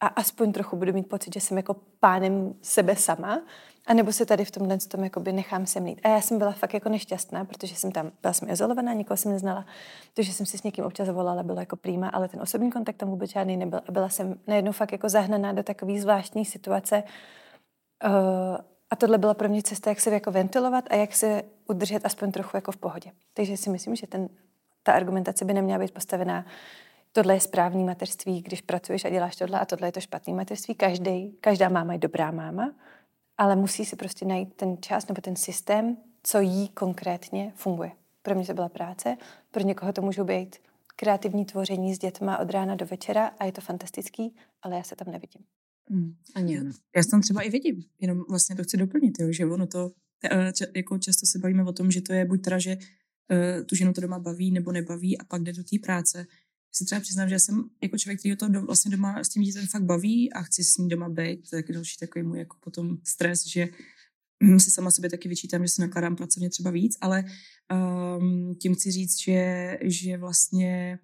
a 0.00 0.06
aspoň 0.06 0.52
trochu 0.52 0.76
budu 0.76 0.92
mít 0.92 1.08
pocit, 1.08 1.34
že 1.34 1.40
jsem 1.40 1.56
jako 1.56 1.76
pánem 2.00 2.54
sebe 2.62 2.96
sama, 2.96 3.40
a 3.86 3.94
nebo 3.94 4.12
se 4.12 4.26
tady 4.26 4.44
v 4.44 4.50
tomhle 4.50 4.78
tom 4.78 5.04
jakoby 5.04 5.32
nechám 5.32 5.66
semlít. 5.66 6.00
A 6.04 6.08
já 6.08 6.20
jsem 6.20 6.38
byla 6.38 6.52
fakt 6.52 6.74
jako 6.74 6.88
nešťastná, 6.88 7.44
protože 7.44 7.74
jsem 7.74 7.92
tam, 7.92 8.12
byla 8.22 8.32
jsem 8.32 8.50
izolovaná, 8.50 8.92
nikoho 8.92 9.16
jsem 9.16 9.32
neznala, 9.32 9.66
protože 10.12 10.32
jsem 10.32 10.46
si 10.46 10.58
s 10.58 10.62
někým 10.62 10.84
občas 10.84 11.08
volala, 11.08 11.42
bylo 11.42 11.60
jako 11.60 11.76
prýma, 11.76 12.08
ale 12.08 12.28
ten 12.28 12.40
osobní 12.40 12.70
kontakt 12.70 12.96
tam 12.96 13.08
vůbec 13.08 13.30
žádný 13.30 13.56
nebyl. 13.56 13.80
A 13.88 13.92
byla 13.92 14.08
jsem 14.08 14.40
najednou 14.46 14.72
fakt 14.72 14.92
jako 14.92 15.08
zahnaná 15.08 15.52
do 15.52 15.62
takové 15.62 16.00
zvláštní 16.00 16.44
situace. 16.44 17.02
Uh, 18.04 18.10
a 18.90 18.96
tohle 18.96 19.18
byla 19.18 19.34
pro 19.34 19.48
mě 19.48 19.62
cesta, 19.62 19.90
jak 19.90 20.00
se 20.00 20.10
jako 20.10 20.30
ventilovat 20.30 20.84
a 20.90 20.94
jak 20.94 21.14
se 21.14 21.42
udržet 21.68 22.06
aspoň 22.06 22.32
trochu 22.32 22.56
jako 22.56 22.72
v 22.72 22.76
pohodě. 22.76 23.10
Takže 23.34 23.56
si 23.56 23.70
myslím, 23.70 23.96
že 23.96 24.06
ten, 24.06 24.28
ta 24.82 24.92
argumentace 24.92 25.44
by 25.44 25.54
neměla 25.54 25.78
být 25.78 25.94
postavená 25.94 26.46
tohle 27.16 27.34
je 27.34 27.40
správný 27.40 27.84
mateřství, 27.84 28.42
když 28.42 28.60
pracuješ 28.60 29.04
a 29.04 29.10
děláš 29.10 29.36
tohle 29.36 29.60
a 29.60 29.64
tohle 29.64 29.88
je 29.88 29.92
to 29.92 30.00
špatný 30.00 30.34
mateřství. 30.34 30.74
Každý, 30.74 31.32
každá 31.40 31.68
máma 31.68 31.92
je 31.92 31.98
dobrá 31.98 32.30
máma, 32.30 32.74
ale 33.38 33.56
musí 33.56 33.84
si 33.84 33.96
prostě 33.96 34.24
najít 34.24 34.54
ten 34.54 34.76
čas 34.80 35.08
nebo 35.08 35.20
ten 35.20 35.36
systém, 35.36 35.96
co 36.22 36.40
jí 36.40 36.68
konkrétně 36.68 37.52
funguje. 37.56 37.90
Pro 38.22 38.34
mě 38.34 38.46
to 38.46 38.54
byla 38.54 38.68
práce, 38.68 39.16
pro 39.50 39.62
někoho 39.62 39.92
to 39.92 40.02
můžou 40.02 40.24
být 40.24 40.56
kreativní 40.96 41.44
tvoření 41.44 41.94
s 41.94 41.98
dětma 41.98 42.38
od 42.38 42.50
rána 42.50 42.74
do 42.74 42.86
večera 42.86 43.26
a 43.26 43.44
je 43.44 43.52
to 43.52 43.60
fantastický, 43.60 44.36
ale 44.62 44.76
já 44.76 44.82
se 44.82 44.96
tam 44.96 45.12
nevidím. 45.12 45.42
Hmm. 45.90 46.14
Ani 46.34 46.54
já. 46.54 46.62
Já 46.96 47.02
se 47.02 47.10
tam 47.10 47.20
třeba 47.20 47.42
i 47.42 47.50
vidím, 47.50 47.84
jenom 48.00 48.24
vlastně 48.28 48.56
to 48.56 48.62
chci 48.62 48.76
doplnit, 48.76 49.20
jo, 49.20 49.32
že 49.32 49.46
ono 49.46 49.66
to, 49.66 49.90
eh, 50.30 50.52
jako 50.76 50.98
často 50.98 51.26
se 51.26 51.38
bavíme 51.38 51.64
o 51.64 51.72
tom, 51.72 51.90
že 51.90 52.00
to 52.00 52.12
je 52.12 52.24
buď 52.24 52.44
teda, 52.44 52.58
že 52.58 52.76
uh, 52.76 53.66
tu 53.66 53.76
ženu 53.76 53.92
to 53.92 54.00
doma 54.00 54.18
baví 54.18 54.50
nebo 54.50 54.72
nebaví 54.72 55.18
a 55.18 55.24
pak 55.24 55.42
jde 55.42 55.52
do 55.52 55.64
té 55.64 55.76
práce 55.82 56.26
se 56.76 56.84
třeba 56.84 57.00
přiznám, 57.00 57.28
že 57.28 57.38
jsem 57.38 57.64
jako 57.82 57.98
člověk, 57.98 58.18
který 58.18 58.36
to 58.36 58.48
do, 58.48 58.62
vlastně 58.62 58.90
doma 58.90 59.24
s 59.24 59.28
tím 59.28 59.42
dítětem 59.42 59.66
fakt 59.66 59.84
baví 59.84 60.32
a 60.32 60.42
chci 60.42 60.64
s 60.64 60.76
ním 60.76 60.88
doma 60.88 61.08
být, 61.08 61.50
tak 61.50 61.72
další 61.72 61.96
takový 61.98 62.24
můj 62.24 62.38
jako 62.38 62.56
potom 62.60 62.98
stres, 63.04 63.46
že 63.46 63.68
hm, 64.44 64.60
si 64.60 64.70
sama 64.70 64.90
sobě 64.90 65.10
taky 65.10 65.28
vyčítám, 65.28 65.62
že 65.62 65.68
se 65.68 65.82
nakládám 65.82 66.16
pracovně 66.16 66.50
třeba 66.50 66.70
víc, 66.70 66.96
ale 67.00 67.24
um, 68.18 68.54
tím 68.54 68.74
chci 68.74 68.90
říct, 68.90 69.20
že, 69.20 69.78
že 69.82 70.16
vlastně 70.16 70.98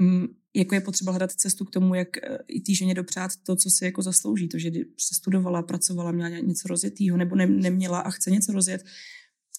um, 0.00 0.28
jako 0.54 0.74
je 0.74 0.80
potřeba 0.80 1.12
hledat 1.12 1.32
cestu 1.32 1.64
k 1.64 1.70
tomu, 1.70 1.94
jak 1.94 2.08
uh, 2.30 2.36
i 2.48 2.60
té 2.60 2.74
ženě 2.74 2.94
dopřát 2.94 3.30
to, 3.42 3.56
co 3.56 3.70
si 3.70 3.84
jako 3.84 4.02
zaslouží, 4.02 4.48
to, 4.48 4.58
že 4.58 4.70
studovala, 5.00 5.62
pracovala, 5.62 6.12
měla 6.12 6.28
něco 6.28 6.68
rozjetýho, 6.68 7.16
nebo 7.16 7.36
ne, 7.36 7.46
neměla 7.46 8.00
a 8.00 8.10
chce 8.10 8.30
něco 8.30 8.52
rozjet, 8.52 8.84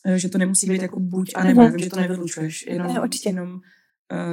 uh, 0.06 0.13
že 0.13 0.30
to 0.30 0.38
nemusí 0.38 0.67
být 0.67 0.82
jako 0.82 0.99
buď 0.99 1.32
a 1.36 1.43
nebo, 1.43 1.77
že 1.80 1.89
to 1.89 1.99
nevylučuješ, 1.99 2.65
jenom, 2.67 2.88
ne, 2.88 3.10
jenom 3.25 3.53
uh, 3.53 3.62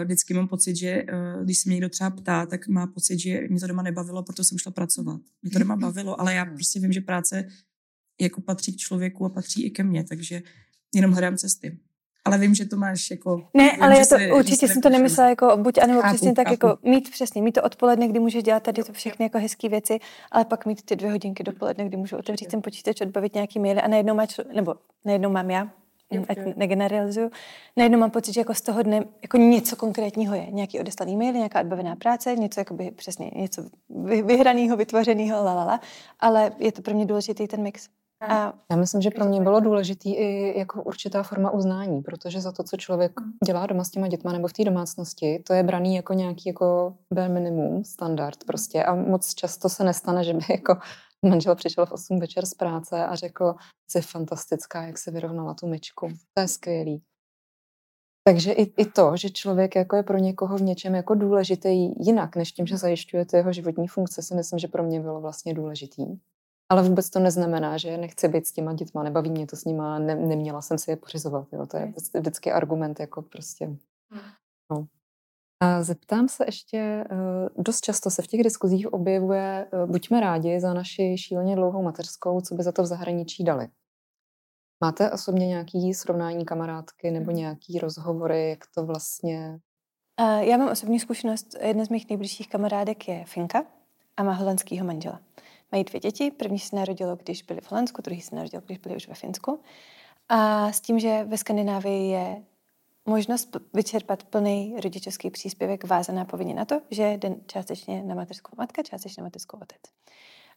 vždycky 0.04 0.34
mám 0.34 0.48
pocit, 0.48 0.76
že 0.76 1.04
uh, 1.12 1.44
když 1.44 1.58
se 1.58 1.68
mě 1.68 1.74
někdo 1.74 1.88
třeba 1.88 2.10
ptá, 2.10 2.46
tak 2.46 2.68
má 2.68 2.86
pocit, 2.86 3.18
že 3.18 3.40
mě 3.50 3.60
to 3.60 3.66
doma 3.66 3.82
nebavilo, 3.82 4.22
proto 4.22 4.44
jsem 4.44 4.58
šla 4.58 4.72
pracovat. 4.72 5.20
Mě 5.42 5.50
to 5.50 5.58
doma 5.58 5.76
bavilo, 5.76 6.20
ale 6.20 6.34
já 6.34 6.44
prostě 6.44 6.80
vím, 6.80 6.92
že 6.92 7.00
práce 7.00 7.48
jako 8.20 8.40
patří 8.40 8.72
k 8.72 8.76
člověku 8.76 9.24
a 9.24 9.28
patří 9.28 9.66
i 9.66 9.70
ke 9.70 9.82
mně, 9.82 10.04
takže 10.04 10.42
jenom 10.94 11.12
hledám 11.12 11.36
cesty. 11.36 11.78
Ale 12.24 12.38
vím, 12.38 12.54
že 12.54 12.64
to 12.64 12.76
máš 12.76 13.10
jako... 13.10 13.48
Ne, 13.54 13.70
vím, 13.70 13.82
ale 13.82 13.98
já 13.98 14.00
to 14.00 14.16
se, 14.16 14.32
určitě 14.32 14.68
jsem 14.68 14.82
to 14.82 14.90
nemyslela 14.90 15.28
jako 15.28 15.56
buď 15.56 15.78
anebo 15.78 16.00
chápu, 16.00 16.14
přesně 16.14 16.32
tak 16.32 16.48
chápu. 16.48 16.66
jako 16.66 16.88
mít 16.88 17.10
přesně, 17.10 17.42
mít 17.42 17.52
to 17.52 17.62
odpoledne, 17.62 18.08
kdy 18.08 18.18
můžeš 18.18 18.42
dělat 18.42 18.62
tady 18.62 18.84
to 18.84 18.92
všechny 18.92 19.24
jako 19.24 19.38
hezké 19.38 19.68
věci, 19.68 19.98
ale 20.30 20.44
pak 20.44 20.66
mít 20.66 20.82
ty 20.82 20.96
dvě 20.96 21.10
hodinky 21.10 21.42
dopoledne, 21.42 21.84
kdy 21.88 21.96
můžu 21.96 22.16
otevřít 22.16 22.48
ten 22.48 22.62
počítač, 22.62 23.00
odbavit 23.00 23.34
nějaký 23.34 23.58
maily 23.58 23.80
a 23.80 23.88
najednou, 23.88 24.14
má 24.14 24.26
člo, 24.26 24.44
nebo 24.54 24.74
najednou 25.04 25.30
mám 25.30 25.50
já 25.50 25.72
ať 26.28 26.38
negeneralizuju, 26.56 27.30
najednou 27.76 27.98
mám 27.98 28.10
pocit, 28.10 28.32
že 28.32 28.40
jako 28.40 28.54
z 28.54 28.60
toho 28.60 28.82
dne 28.82 29.04
jako 29.22 29.36
něco 29.36 29.76
konkrétního 29.76 30.34
je. 30.34 30.46
Nějaký 30.50 30.80
odeslaný 30.80 31.16
mail, 31.16 31.32
nějaká 31.32 31.60
odbavená 31.60 31.96
práce, 31.96 32.36
něco 32.36 32.60
jakoby 32.60 32.90
přesně, 32.90 33.30
něco 33.36 33.62
vyhraného, 34.24 34.76
vytvořeného, 34.76 35.44
lalala, 35.44 35.80
ale 36.20 36.52
je 36.58 36.72
to 36.72 36.82
pro 36.82 36.94
mě 36.94 37.06
důležitý 37.06 37.46
ten 37.46 37.62
mix. 37.62 37.88
A 38.28 38.52
já 38.70 38.76
myslím, 38.76 39.02
že 39.02 39.10
pro 39.10 39.24
mě 39.24 39.40
bylo 39.40 39.60
důležitý 39.60 40.14
i 40.14 40.58
jako 40.58 40.82
určitá 40.82 41.22
forma 41.22 41.50
uznání, 41.50 42.02
protože 42.02 42.40
za 42.40 42.52
to, 42.52 42.62
co 42.62 42.76
člověk 42.76 43.20
mm. 43.20 43.32
dělá 43.46 43.66
doma 43.66 43.84
s 43.84 43.90
těma 43.90 44.08
dětma 44.08 44.32
nebo 44.32 44.48
v 44.48 44.52
té 44.52 44.64
domácnosti, 44.64 45.42
to 45.46 45.52
je 45.52 45.62
braný 45.62 45.96
jako 45.96 46.12
nějaký 46.12 46.42
jako 46.46 46.94
bare 47.14 47.28
minimum, 47.28 47.84
standard 47.84 48.44
prostě 48.46 48.84
a 48.84 48.94
moc 48.94 49.34
často 49.34 49.68
se 49.68 49.84
nestane, 49.84 50.24
že 50.24 50.34
by 50.34 50.44
jako 50.50 50.76
manžel 51.24 51.54
přišel 51.54 51.86
v 51.86 51.92
8 51.92 52.18
večer 52.18 52.46
z 52.46 52.54
práce 52.54 53.06
a 53.06 53.14
řekl, 53.14 53.54
jsi 53.90 54.00
fantastická, 54.00 54.82
jak 54.82 54.98
se 54.98 55.10
vyrovnala 55.10 55.54
tu 55.54 55.66
myčku. 55.66 56.08
To 56.34 56.40
je 56.40 56.48
skvělý. 56.48 57.02
Takže 58.26 58.52
i, 58.52 58.62
i 58.62 58.84
to, 58.84 59.16
že 59.16 59.30
člověk 59.30 59.76
jako 59.76 59.96
je 59.96 60.02
pro 60.02 60.18
někoho 60.18 60.56
v 60.56 60.62
něčem 60.62 60.94
jako 60.94 61.14
důležitý 61.14 62.04
jinak, 62.04 62.36
než 62.36 62.52
tím, 62.52 62.66
že 62.66 62.76
zajišťuje 62.76 63.26
ty 63.26 63.36
jeho 63.36 63.52
životní 63.52 63.88
funkce, 63.88 64.22
si 64.22 64.34
myslím, 64.34 64.58
že 64.58 64.68
pro 64.68 64.82
mě 64.82 65.00
bylo 65.00 65.20
vlastně 65.20 65.54
důležitý. 65.54 66.06
Ale 66.68 66.82
vůbec 66.82 67.10
to 67.10 67.20
neznamená, 67.20 67.78
že 67.78 67.96
nechci 67.96 68.28
být 68.28 68.46
s 68.46 68.52
těma 68.52 68.72
dětma, 68.72 69.02
nebaví 69.02 69.30
mě 69.30 69.46
to 69.46 69.56
s 69.56 69.64
nima, 69.64 69.98
ne, 69.98 70.14
neměla 70.14 70.62
jsem 70.62 70.78
si 70.78 70.90
je 70.90 70.96
pořizovat. 70.96 71.48
Jo. 71.52 71.66
To 71.66 71.76
je 71.76 71.92
vždycky 72.14 72.52
argument 72.52 73.00
jako 73.00 73.22
prostě. 73.22 73.66
Hmm. 73.66 73.78
No. 74.70 74.86
A 75.64 75.82
zeptám 75.82 76.28
se 76.28 76.44
ještě, 76.46 76.78
eh, 76.78 77.06
dost 77.56 77.80
často 77.80 78.10
se 78.10 78.22
v 78.22 78.26
těch 78.26 78.42
diskuzích 78.42 78.92
objevuje, 78.92 79.66
eh, 79.72 79.86
buďme 79.86 80.20
rádi 80.20 80.60
za 80.60 80.74
naši 80.74 81.18
šíleně 81.18 81.56
dlouhou 81.56 81.82
mateřskou, 81.82 82.40
co 82.40 82.54
by 82.54 82.62
za 82.62 82.72
to 82.72 82.82
v 82.82 82.86
zahraničí 82.86 83.44
dali. 83.44 83.68
Máte 84.80 85.10
osobně 85.10 85.46
nějaký 85.46 85.94
srovnání 85.94 86.44
kamarádky 86.44 87.10
nebo 87.10 87.30
mhm. 87.30 87.36
nějaký 87.36 87.78
rozhovory, 87.78 88.50
jak 88.50 88.58
to 88.74 88.86
vlastně... 88.86 89.58
Já 90.40 90.56
mám 90.56 90.68
osobní 90.68 91.00
zkušenost, 91.00 91.46
jedna 91.60 91.84
z 91.84 91.88
mých 91.88 92.08
nejbližších 92.08 92.48
kamarádek 92.48 93.08
je 93.08 93.24
Finka 93.24 93.66
a 94.16 94.22
má 94.22 94.32
holandského 94.32 94.86
manžela. 94.86 95.20
Mají 95.72 95.84
dvě 95.84 96.00
děti, 96.00 96.30
první 96.30 96.58
se 96.58 96.76
narodilo, 96.76 97.16
když 97.16 97.42
byli 97.42 97.60
v 97.60 97.70
Holandsku, 97.70 98.02
druhý 98.02 98.20
se 98.20 98.36
narodil, 98.36 98.62
když 98.66 98.78
byli 98.78 98.96
už 98.96 99.08
ve 99.08 99.14
Finsku. 99.14 99.60
A 100.28 100.72
s 100.72 100.80
tím, 100.80 100.98
že 100.98 101.24
ve 101.24 101.38
Skandinávii 101.38 102.10
je 102.10 102.42
možnost 103.06 103.56
vyčerpat 103.74 104.22
plný 104.22 104.76
rodičovský 104.82 105.30
příspěvek 105.30 105.84
vázaná 105.84 106.24
povinně 106.24 106.54
na 106.54 106.64
to, 106.64 106.80
že 106.90 107.10
jde 107.12 107.34
částečně 107.46 108.02
na 108.02 108.14
mateřskou 108.14 108.56
matka, 108.58 108.82
částečně 108.82 109.20
na 109.20 109.26
mateřskou 109.26 109.56
otec. 109.56 109.80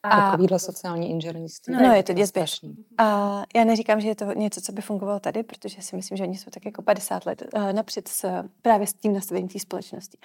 A 0.03 0.31
takovýhle 0.31 0.59
sociální 0.59 1.09
inženýrství. 1.09 1.73
No, 1.73 1.81
no 1.81 1.93
je 1.93 2.03
to 2.03 2.13
děsběžný. 2.13 2.75
A 2.97 3.43
já 3.55 3.63
neříkám, 3.63 4.01
že 4.01 4.07
je 4.07 4.15
to 4.15 4.33
něco, 4.33 4.61
co 4.61 4.71
by 4.71 4.81
fungovalo 4.81 5.19
tady, 5.19 5.43
protože 5.43 5.81
si 5.81 5.95
myslím, 5.95 6.17
že 6.17 6.23
oni 6.23 6.37
jsou 6.37 6.49
tak 6.49 6.65
jako 6.65 6.81
50 6.81 7.25
let 7.25 7.43
uh, 7.55 7.73
napřed 7.73 8.07
s, 8.07 8.43
právě 8.61 8.87
s 8.87 8.93
tím 8.93 9.13
nastavením 9.13 9.49
té 9.49 9.59
společnosti. 9.59 10.17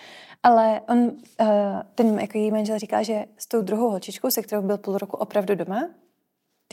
Ale 0.42 0.80
on, 0.88 0.98
uh, 0.98 1.46
ten 1.94 2.18
jako 2.20 2.38
její 2.38 2.50
manžel 2.50 2.78
říká, 2.78 3.02
že 3.02 3.24
s 3.36 3.46
tou 3.46 3.62
druhou 3.62 3.90
holčičkou, 3.90 4.30
se 4.30 4.42
kterou 4.42 4.62
byl 4.62 4.78
půl 4.78 4.98
roku 4.98 5.16
opravdu 5.16 5.54
doma, 5.54 5.88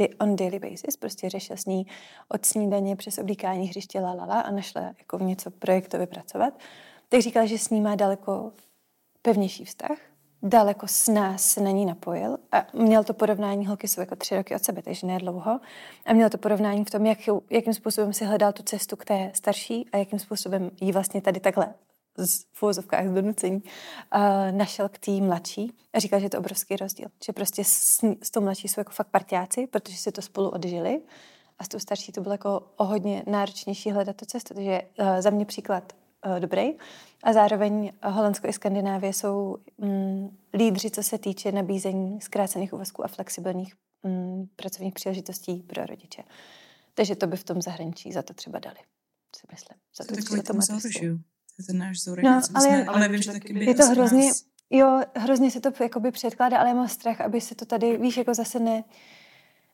on 0.07 0.35
daily 0.35 0.59
basis, 0.59 0.97
prostě 0.97 1.29
řešil 1.29 1.57
s 1.57 1.65
ní 1.65 1.88
od 2.29 2.45
snídaně 2.45 2.95
přes 2.95 3.17
oblíkání 3.17 3.67
hřiště 3.67 3.99
la, 3.99 4.13
la, 4.13 4.25
la 4.25 4.41
a 4.41 4.51
našla 4.51 4.81
jako 4.81 5.19
něco 5.19 5.51
projektově 5.51 6.07
pracovat, 6.07 6.53
tak 7.09 7.21
říkal, 7.21 7.47
že 7.47 7.57
s 7.57 7.69
ní 7.69 7.81
má 7.81 7.95
daleko 7.95 8.51
pevnější 9.21 9.65
vztah, 9.65 9.97
daleko 10.43 10.88
s 10.88 11.07
nás 11.07 11.45
se 11.45 11.62
na 11.62 11.71
ní 11.71 11.85
napojil 11.85 12.38
a 12.51 12.67
měl 12.73 13.03
to 13.03 13.13
porovnání, 13.13 13.65
holky 13.65 13.88
jsou 13.88 14.01
jako 14.01 14.15
tři 14.15 14.35
roky 14.35 14.55
od 14.55 14.63
sebe, 14.63 14.81
takže 14.81 15.07
ne 15.07 15.19
dlouho, 15.19 15.59
a 16.05 16.13
měl 16.13 16.29
to 16.29 16.38
porovnání 16.38 16.85
v 16.85 16.89
tom, 16.89 17.05
jak, 17.05 17.17
jakým 17.49 17.73
způsobem 17.73 18.13
si 18.13 18.25
hledal 18.25 18.53
tu 18.53 18.63
cestu 18.63 18.95
k 18.95 19.05
té 19.05 19.31
starší 19.33 19.89
a 19.91 19.97
jakým 19.97 20.19
způsobem 20.19 20.71
jí 20.81 20.91
vlastně 20.91 21.21
tady 21.21 21.39
takhle 21.39 21.73
z 22.27 22.45
fouzovkách 22.53 23.08
z 23.08 23.13
donucení, 23.13 23.62
uh, 23.62 24.58
našel 24.58 24.89
k 24.89 24.97
té 24.97 25.12
mladší 25.12 25.77
a 25.93 25.99
říkal, 25.99 26.19
že 26.19 26.25
je 26.25 26.29
to 26.29 26.39
obrovský 26.39 26.75
rozdíl. 26.75 27.08
Že 27.25 27.34
prostě 27.34 27.63
s, 27.63 28.03
s 28.23 28.32
tou 28.32 28.41
mladší 28.41 28.67
jsou 28.67 28.79
jako 28.79 28.91
fakt 28.91 29.08
partiáci, 29.08 29.67
protože 29.67 29.97
si 29.97 30.12
to 30.12 30.21
spolu 30.21 30.49
odžili 30.49 31.01
a 31.60 31.63
s 31.63 31.67
tou 31.67 31.79
starší 31.79 32.12
to 32.12 32.21
bylo 32.21 32.34
jako 32.34 32.63
o 32.77 32.86
hodně 32.86 33.23
náročnější 33.27 33.91
hledat 33.91 34.15
tu 34.15 34.25
cestu. 34.25 34.53
Takže 34.53 34.82
uh, 34.99 35.21
za 35.21 35.29
mě 35.29 35.45
příklad 35.45 35.93
uh, 36.25 36.39
dobrý. 36.39 36.71
A 37.23 37.34
zároveň 37.34 37.91
Holandsko 38.03 38.47
i 38.47 38.53
Skandinávie 38.53 39.13
jsou 39.13 39.58
um, 39.77 40.38
lídři, 40.53 40.91
co 40.91 41.03
se 41.03 41.17
týče 41.17 41.51
nabízení 41.51 42.21
zkrácených 42.21 42.73
úvazků 42.73 43.05
a 43.05 43.08
flexibilních 43.08 43.73
um, 44.01 44.49
pracovních 44.55 44.93
příležitostí 44.93 45.55
pro 45.55 45.86
rodiče. 45.86 46.23
Takže 46.93 47.15
to 47.15 47.27
by 47.27 47.38
v 47.38 47.43
tom 47.43 47.62
zahraničí 47.62 48.12
za 48.12 48.21
to 48.21 48.34
třeba 48.34 48.60
dali, 48.60 48.77
si 49.36 49.47
myslím. 49.51 49.77
Za 49.97 50.03
to, 50.03 50.15
to, 50.15 50.43
to, 50.43 50.53
to 50.53 50.53
ten 51.68 51.78
náš 51.78 51.97
vzorek. 51.97 52.26
No, 52.26 52.32
ale, 52.32 52.41
jsme, 52.41 52.86
ale, 52.86 52.86
ale 52.86 53.07
vím, 53.07 53.22
že 53.22 53.32
taky 53.32 53.53
by 53.53 53.66
je 53.66 53.76
to 53.76 53.86
hrozně, 53.86 54.26
nás... 54.26 54.43
jo, 54.70 55.01
hrozně 55.16 55.51
se 55.51 55.60
to 55.60 55.84
jakoby 55.84 56.12
předkládá, 56.12 56.57
ale 56.57 56.70
já 56.70 56.76
mám 56.76 56.88
strach, 56.88 57.22
aby 57.22 57.41
se 57.41 57.55
to 57.55 57.66
tady, 57.66 57.97
víš, 57.97 58.18
jako 58.18 58.34
zase 58.34 58.60
ne, 58.60 58.84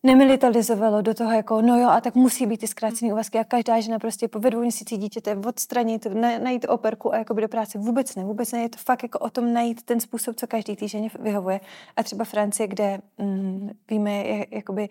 nemilitarizovalo 0.05 1.01
do 1.01 1.13
toho, 1.13 1.31
jako 1.31 1.61
no 1.61 1.79
jo, 1.79 1.89
a 1.89 2.01
tak 2.01 2.15
musí 2.15 2.45
být 2.45 2.57
ty 2.57 2.67
zkrácené 2.67 3.13
úvazky 3.13 3.39
a 3.39 3.43
každá 3.43 3.79
žena 3.79 3.99
prostě 3.99 4.27
po 4.27 4.39
dvou 4.39 4.61
měsících 4.61 4.99
dítěte 4.99 5.37
odstranit, 5.37 6.07
najít 6.43 6.65
operku 6.69 7.13
a 7.13 7.17
jakoby 7.17 7.41
do 7.41 7.47
práce. 7.47 7.77
Vůbec 7.77 8.15
ne, 8.15 8.23
vůbec 8.23 8.51
ne. 8.51 8.61
Je 8.61 8.69
to 8.69 8.77
fakt 8.77 9.03
jako 9.03 9.19
o 9.19 9.29
tom 9.29 9.53
najít 9.53 9.83
ten 9.83 9.99
způsob, 9.99 10.35
co 10.35 10.47
každý 10.47 10.75
týden 10.75 11.07
vyhovuje. 11.19 11.59
A 11.97 12.03
třeba 12.03 12.25
Francie, 12.25 12.67
kde 12.67 12.99
mm, 13.17 13.69
víme, 13.89 14.11
je, 14.11 14.47
jakoby 14.51 14.89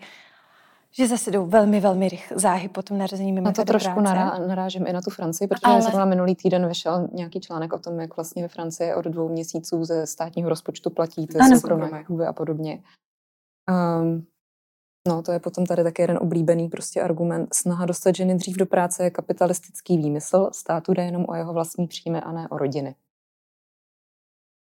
že 0.97 1.09
zase 1.09 1.30
jdou 1.30 1.47
velmi, 1.47 1.80
velmi 1.80 2.09
rychle 2.09 2.38
záhy 2.38 2.68
po 2.68 2.82
tom 2.82 2.99
narození 2.99 3.32
mimo 3.32 3.45
Na 3.45 3.53
to 3.53 3.64
trošku 3.64 4.01
nará, 4.01 4.38
narážím 4.38 4.86
i 4.86 4.92
na 4.92 5.01
tu 5.01 5.11
Francii, 5.11 5.49
protože 5.49 5.61
Ale... 5.64 5.82
zrovna 5.82 6.05
minulý 6.05 6.34
týden 6.34 6.68
vyšel 6.68 7.09
nějaký 7.12 7.40
článek 7.40 7.72
o 7.72 7.78
tom, 7.78 8.01
jak 8.01 8.16
vlastně 8.16 8.42
ve 8.42 8.49
Francii 8.49 8.95
od 8.95 9.05
dvou 9.05 9.28
měsíců 9.28 9.84
ze 9.84 10.07
státního 10.07 10.49
rozpočtu 10.49 10.90
platí 10.90 11.26
ty 11.26 11.38
soukromé 11.38 12.05
chůvy 12.05 12.26
a 12.26 12.32
podobně. 12.32 12.82
Um, 13.70 14.26
no, 15.09 15.22
to 15.22 15.32
je 15.32 15.40
potom 15.40 15.66
tady 15.66 15.84
taky 15.84 16.03
jeden 16.03 16.18
oblíbený 16.20 16.68
prostě 16.68 17.03
argument. 17.03 17.55
Snaha 17.55 17.86
dostat 17.86 18.16
ženy 18.16 18.34
dřív 18.34 18.57
do 18.57 18.66
práce 18.66 19.05
je 19.05 19.11
kapitalistický 19.11 19.99
výmysl. 19.99 20.51
Státu 20.53 20.92
jde 20.92 21.03
jenom 21.03 21.24
o 21.28 21.34
jeho 21.34 21.53
vlastní 21.53 21.86
příjmy 21.86 22.20
a 22.20 22.32
ne 22.32 22.49
o 22.49 22.59
rodiny. 22.59 22.95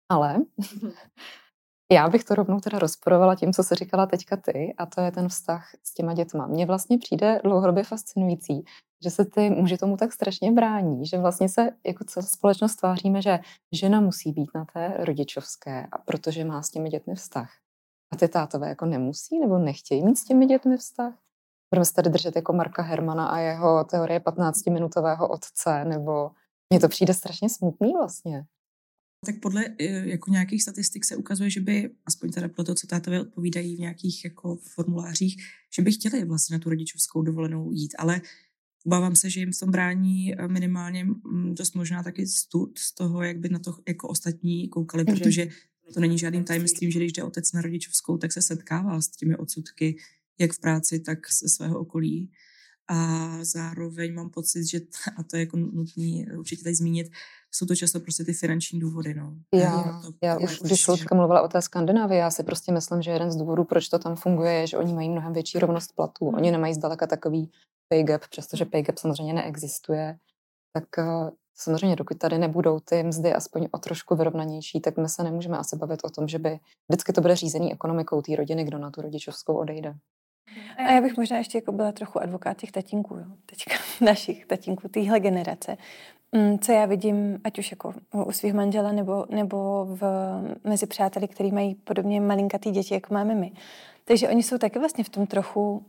Ale 0.09 0.37
Já 1.93 2.09
bych 2.09 2.25
to 2.25 2.35
rovnou 2.35 2.61
teda 2.61 2.79
rozporovala 2.79 3.35
tím, 3.35 3.53
co 3.53 3.63
se 3.63 3.75
říkala 3.75 4.07
teďka 4.07 4.37
ty, 4.37 4.75
a 4.79 4.87
to 4.87 5.01
je 5.01 5.13
ten 5.13 5.29
vztah 5.29 5.71
s 5.83 5.95
těma 5.95 6.15
dětma. 6.15 6.47
Mně 6.47 6.67
vlastně 6.67 6.99
přijde 6.99 7.41
dlouhodobě 7.45 7.85
fascinující, 7.85 8.65
že 9.05 9.11
se 9.11 9.25
ty 9.25 9.51
muži 9.51 9.79
tomu 9.79 9.97
tak 9.97 10.13
strašně 10.13 10.53
brání, 10.53 11.07
že 11.07 11.19
vlastně 11.19 11.49
se 11.49 11.71
jako 11.87 12.05
celá 12.05 12.27
společnost 12.27 12.77
tváříme, 12.77 13.23
že 13.23 13.39
žena 13.73 14.01
musí 14.01 14.33
být 14.33 14.51
na 14.55 14.65
té 14.73 14.95
rodičovské, 14.99 15.87
a 15.93 15.99
protože 15.99 16.45
má 16.45 16.63
s 16.63 16.71
těmi 16.71 16.89
dětmi 16.89 17.15
vztah. 17.15 17.51
A 18.13 18.17
ty 18.17 18.29
tátové 18.29 18.69
jako 18.69 18.87
nemusí 18.87 19.41
nebo 19.41 19.59
nechtějí 19.59 20.05
mít 20.05 20.17
s 20.17 20.25
těmi 20.25 20.47
dětmi 20.47 20.77
vztah. 20.77 21.15
Budeme 21.75 21.85
se 21.85 21.95
tady 21.95 22.11
držet 22.11 22.37
jako 22.37 22.53
Marka 22.53 22.83
Hermana 22.83 23.27
a 23.27 23.39
jeho 23.39 23.85
teorie 23.85 24.21
15-minutového 24.21 25.29
otce, 25.31 25.85
nebo 25.85 26.31
mně 26.71 26.81
to 26.81 26.89
přijde 26.89 27.15
strašně 27.15 27.49
smutný 27.49 27.93
vlastně. 27.93 28.45
Tak 29.27 29.41
podle 29.41 29.65
eh, 29.79 30.09
jako 30.09 30.31
nějakých 30.31 30.63
statistik 30.63 31.05
se 31.05 31.17
ukazuje, 31.17 31.51
že 31.51 31.61
by, 31.61 31.91
aspoň 32.07 32.33
teda 32.33 32.49
pro 32.49 32.65
to, 32.65 32.75
co 32.75 32.87
tátové 32.87 33.21
odpovídají 33.21 33.77
v 33.77 33.81
nějakých 33.81 34.25
jako 34.25 34.57
formulářích, 34.57 35.43
že 35.75 35.83
by 35.83 35.93
chtěli 35.93 36.25
vlastně 36.25 36.55
na 36.55 36.59
tu 36.59 36.71
rodičovskou 36.71 37.23
dovolenou 37.23 37.73
jít, 37.73 37.95
ale 37.99 38.21
obávám 38.85 39.17
se, 39.17 39.31
že 39.31 39.41
jim 39.41 39.53
v 39.53 39.59
tom 39.59 39.71
brání 39.71 40.35
eh, 40.35 40.49
minimálně 40.49 41.05
mm, 41.05 41.55
dost 41.55 41.75
možná 41.75 42.03
taky 42.03 42.27
stud 42.27 42.79
z 42.79 42.95
toho, 42.95 43.23
jak 43.23 43.39
by 43.39 43.49
na 43.49 43.59
to 43.59 43.77
jako 43.89 44.09
ostatní 44.09 44.69
koukali, 44.69 45.05
mhm. 45.05 45.17
protože 45.17 45.49
to 45.95 46.01
není 46.01 46.19
žádným 46.19 46.45
tajemstvím, 46.45 46.91
že 46.91 46.99
když 46.99 47.13
jde 47.13 47.23
otec 47.23 47.53
na 47.53 47.63
rodičovskou, 47.63 48.19
tak 48.19 48.33
se 48.33 48.43
setkává 48.43 49.01
s 49.01 49.09
těmi 49.09 49.37
odsudky, 49.37 49.97
jak 50.39 50.53
v 50.53 50.61
práci, 50.61 51.01
tak 51.01 51.19
se 51.33 51.49
svého 51.49 51.79
okolí. 51.79 52.31
A 52.89 53.39
zároveň 53.45 54.15
mám 54.15 54.31
pocit, 54.31 54.65
že, 54.67 54.81
a 55.17 55.23
to 55.23 55.37
je 55.37 55.41
jako 55.41 55.57
nutný 55.57 56.27
určitě 56.39 56.63
tady 56.63 56.75
zmínit, 56.75 57.13
jsou 57.51 57.67
to 57.67 57.77
často 57.77 58.01
prostě 58.01 58.25
ty 58.25 58.33
finanční 58.33 58.81
důvody. 58.81 59.15
No. 59.15 59.35
Já, 59.55 60.01
to, 60.05 60.13
já 60.23 60.39
už, 60.39 60.61
když 60.61 60.89
Lučka 60.89 61.15
mluvila 61.15 61.43
o 61.43 61.49
té 61.49 61.63
Skandinávii, 61.63 62.19
já 62.19 62.31
si 62.31 62.43
prostě 62.43 62.73
myslím, 62.73 63.03
že 63.03 63.11
jeden 63.11 63.33
z 63.33 63.37
důvodů, 63.37 63.65
proč 63.65 63.89
to 63.89 63.99
tam 63.99 64.17
funguje, 64.17 64.53
je, 64.53 64.67
že 64.67 64.77
oni 64.77 64.95
mají 64.95 65.09
mnohem 65.09 65.33
větší 65.33 65.59
rovnost 65.59 65.93
platů. 65.97 66.27
Hmm. 66.27 66.35
Oni 66.35 66.51
nemají 66.51 66.75
zdaleka 66.75 67.07
takový 67.07 67.51
pay 67.89 68.03
gap, 68.03 68.23
přestože 68.31 68.65
pay 68.65 68.83
gap 68.83 68.99
samozřejmě 68.99 69.33
neexistuje. 69.33 70.19
Tak 70.73 70.85
uh, 70.99 71.31
samozřejmě, 71.55 71.97
dokud 71.97 72.19
tady 72.19 72.39
nebudou 72.39 72.81
ty 72.81 73.03
mzdy 73.03 73.35
aspoň 73.35 73.69
o 73.71 73.79
trošku 73.79 74.17
vyrovnanější, 74.17 74.81
tak 74.81 74.97
my 74.97 75.09
se 75.09 75.23
nemůžeme 75.23 75.59
asi 75.59 75.77
bavit 75.77 76.01
o 76.05 76.11
tom, 76.11 76.29
že 76.29 76.39
by 76.39 76.61
vždycky 76.89 77.13
to 77.13 77.21
bude 77.21 77.37
řízení 77.37 77.73
ekonomikou 77.73 78.23
té 78.23 78.37
rodiny, 78.37 78.65
kdo 78.65 78.79
na 78.79 78.91
tu 78.91 79.01
rodičovskou 79.01 79.55
odejde. 79.55 79.95
A 80.77 80.93
já 80.93 81.01
bych 81.01 81.17
možná 81.17 81.39
ještě 81.39 81.59
jako 81.59 81.73
byla 81.73 81.93
trochu 81.93 82.23
advokát 82.23 82.57
těch 82.57 82.73
tatínků, 82.73 83.17
jo? 83.17 83.25
teďka 83.47 83.75
našich 84.01 84.47
tatínků, 84.47 84.89
téhle 84.89 85.21
generace. 85.21 85.77
Mm, 86.33 86.59
co 86.59 86.73
já 86.73 86.87
vidím, 86.87 87.41
ať 87.45 87.59
už 87.59 87.71
jako 87.71 87.95
u 88.27 88.33
svých 88.33 88.55
manžela 88.55 88.93
nebo, 88.93 89.27
nebo 89.31 89.87
v, 89.91 90.03
mezi 90.65 90.87
přáteli, 90.87 91.29
kteří 91.29 91.51
mají 91.51 91.75
podobně 91.75 92.21
malinkatý 92.21 92.71
děti, 92.71 92.95
jako 92.95 93.15
máme 93.15 93.35
my. 93.35 93.53
Takže 94.05 94.29
oni 94.29 94.43
jsou 94.43 94.59
taky 94.59 94.79
vlastně 94.79 95.05
v 95.05 95.09
tom 95.09 95.27
trochu 95.27 95.85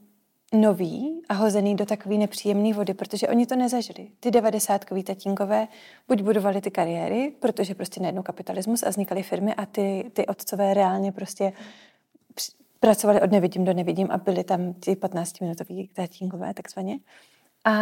noví 0.54 1.22
a 1.30 1.34
hozený 1.34 1.76
do 1.76 1.86
takové 1.86 2.16
nepříjemné 2.18 2.74
vody, 2.74 2.94
protože 2.94 3.28
oni 3.28 3.46
to 3.46 3.56
nezažili. 3.56 4.08
Ty 4.20 4.32
devadesátkoví 4.32 5.04
tatínkové 5.04 5.68
buď 6.08 6.22
budovali 6.22 6.62
ty 6.62 6.72
kariéry, 6.72 7.34
protože 7.40 7.76
prostě 7.76 8.02
najednou 8.02 8.22
kapitalismus 8.24 8.84
a 8.84 8.90
vznikaly 8.90 9.24
firmy 9.24 9.56
a 9.56 9.66
ty, 9.66 10.12
ty 10.14 10.26
otcové 10.26 10.74
reálně 10.74 11.12
prostě 11.12 11.54
pracovali 12.82 13.22
od 13.22 13.32
nevidím 13.32 13.66
do 13.66 13.74
nevidím 13.74 14.08
a 14.12 14.18
byli 14.18 14.44
tam 14.44 14.74
ty 14.74 14.94
15-minutoví 14.94 15.90
tatínkové 15.94 16.54
takzvaně. 16.54 17.00
A, 17.66 17.74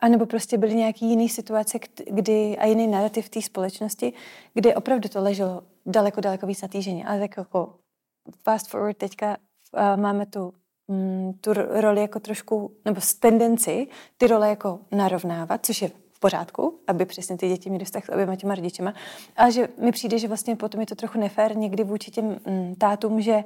a 0.00 0.08
nebo 0.08 0.26
prostě 0.26 0.58
byly 0.58 0.74
nějaký 0.74 1.10
jiný 1.10 1.28
situace, 1.28 1.78
kdy, 2.10 2.58
a 2.58 2.66
jiný 2.66 2.86
narrativ 2.86 3.28
té 3.28 3.42
společnosti, 3.42 4.12
kdy 4.54 4.74
opravdu 4.74 5.08
to 5.08 5.22
leželo 5.22 5.62
daleko, 5.86 6.20
daleko 6.20 6.46
víc 6.46 6.62
na 6.62 6.68
té 6.68 6.82
ženě. 6.82 7.04
Ale 7.04 7.20
tak 7.20 7.36
jako 7.36 7.74
fast 8.42 8.68
forward 8.68 8.96
teďka 8.96 9.36
uh, 9.72 10.00
máme 10.00 10.26
tu, 10.26 10.52
um, 10.86 11.38
tu 11.40 11.52
roli 11.52 12.00
jako 12.00 12.20
trošku, 12.20 12.76
nebo 12.84 13.00
s 13.00 13.14
tendenci 13.14 13.86
ty 14.18 14.26
role 14.26 14.48
jako 14.48 14.80
narovnávat, 14.92 15.66
což 15.66 15.82
je 15.82 15.88
v 15.88 16.20
pořádku, 16.20 16.80
aby 16.86 17.04
přesně 17.06 17.36
ty 17.36 17.48
děti 17.48 17.70
měly 17.70 17.84
vztah 17.84 18.04
s 18.04 18.08
oběma 18.08 18.36
těma 18.36 18.54
rodičema. 18.54 18.94
Ale 19.36 19.52
že 19.52 19.68
mi 19.78 19.92
přijde, 19.92 20.18
že 20.18 20.28
vlastně 20.28 20.56
potom 20.56 20.80
je 20.80 20.86
to 20.86 20.94
trochu 20.94 21.18
nefér 21.18 21.56
někdy 21.56 21.84
vůči 21.84 22.10
těm 22.10 22.26
um, 22.46 22.74
tátům, 22.74 23.20
že 23.20 23.44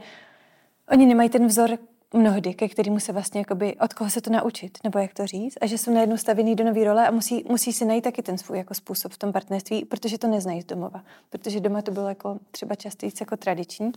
oni 0.91 1.07
nemají 1.07 1.29
ten 1.29 1.47
vzor 1.47 1.79
mnohdy, 2.15 2.55
ke 2.55 2.69
kterému 2.69 3.01
se 3.01 3.13
vlastně 3.13 3.41
jakoby, 3.41 3.77
od 3.77 3.95
koho 3.95 4.11
se 4.11 4.21
to 4.21 4.31
naučit, 4.31 4.79
nebo 4.85 4.99
jak 4.99 5.15
to 5.15 5.27
říct, 5.27 5.55
a 5.61 5.67
že 5.67 5.79
jsou 5.79 5.95
najednou 5.95 6.17
stavěný 6.17 6.55
do 6.55 6.65
nové 6.65 6.85
role 6.85 7.09
a 7.09 7.11
musí, 7.11 7.45
musí 7.49 7.73
si 7.73 7.85
najít 7.85 8.05
taky 8.05 8.23
ten 8.23 8.39
svůj 8.39 8.59
jako 8.59 8.75
způsob 8.75 9.13
v 9.13 9.19
tom 9.19 9.33
partnerství, 9.33 9.85
protože 9.85 10.19
to 10.19 10.27
neznají 10.27 10.63
z 10.63 10.65
domova. 10.65 11.05
Protože 11.31 11.61
doma 11.61 11.83
to 11.83 11.91
bylo 11.91 12.09
jako 12.09 12.39
třeba 12.51 12.75
častěji 12.75 13.13
jako 13.21 13.37
tradiční, 13.37 13.93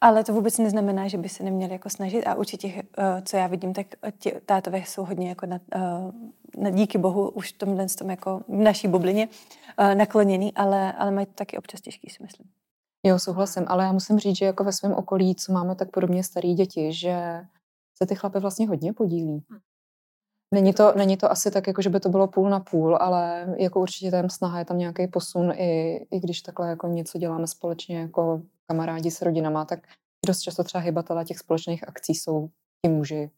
ale 0.00 0.24
to 0.24 0.32
vůbec 0.32 0.58
neznamená, 0.58 1.08
že 1.08 1.18
by 1.18 1.28
se 1.28 1.42
neměli 1.42 1.72
jako 1.72 1.90
snažit 1.90 2.26
a 2.26 2.34
určitě, 2.34 2.66
uh, 2.68 3.04
co 3.24 3.36
já 3.36 3.46
vidím, 3.46 3.74
tak 3.74 3.86
tě, 4.18 4.40
tátové 4.46 4.78
jsou 4.78 5.04
hodně 5.04 5.28
jako 5.28 5.46
na, 5.46 5.60
uh, 5.76 6.62
na 6.64 6.70
díky 6.70 6.98
bohu 6.98 7.28
už 7.28 7.52
v 7.52 7.58
tomhle 7.58 7.86
tom 7.98 8.10
jako 8.10 8.42
v 8.48 8.60
naší 8.60 8.88
bublině 8.88 9.28
uh, 9.78 9.94
nakloněný, 9.94 10.52
ale, 10.54 10.92
ale 10.92 11.10
mají 11.10 11.26
to 11.26 11.32
taky 11.32 11.58
občas 11.58 11.80
těžký, 11.80 12.10
si 12.10 12.22
myslím. 12.22 12.59
Jo, 13.06 13.18
souhlasím, 13.18 13.64
ale 13.68 13.84
já 13.84 13.92
musím 13.92 14.18
říct, 14.18 14.36
že 14.36 14.44
jako 14.44 14.64
ve 14.64 14.72
svém 14.72 14.92
okolí, 14.92 15.34
co 15.34 15.52
máme 15.52 15.74
tak 15.74 15.90
podobně 15.90 16.24
starý 16.24 16.54
děti, 16.54 16.92
že 16.92 17.40
se 18.02 18.06
ty 18.06 18.14
chlapy 18.14 18.38
vlastně 18.38 18.68
hodně 18.68 18.92
podílí. 18.92 19.44
Hm. 19.52 19.58
Není 20.54 20.72
to, 20.72 20.92
není 20.96 21.16
to 21.16 21.30
asi 21.30 21.50
tak, 21.50 21.66
jako 21.66 21.82
že 21.82 21.90
by 21.90 22.00
to 22.00 22.08
bylo 22.08 22.28
půl 22.28 22.50
na 22.50 22.60
půl, 22.60 22.96
ale 22.96 23.54
jako 23.58 23.80
určitě 23.80 24.10
tam 24.10 24.30
snaha, 24.30 24.58
je 24.58 24.64
tam 24.64 24.78
nějaký 24.78 25.06
posun, 25.06 25.52
i, 25.52 25.96
i 26.10 26.20
když 26.20 26.42
takhle 26.42 26.68
jako 26.68 26.86
něco 26.86 27.18
děláme 27.18 27.46
společně 27.46 28.00
jako 28.00 28.42
kamarádi 28.70 29.10
s 29.10 29.22
rodinama, 29.22 29.64
tak 29.64 29.86
dost 30.26 30.40
často 30.40 30.64
třeba 30.64 30.82
hybatelé 30.82 31.24
těch 31.24 31.38
společných 31.38 31.88
akcí 31.88 32.14
jsou 32.14 32.48
ti 32.86 32.92
muži. 32.92 33.30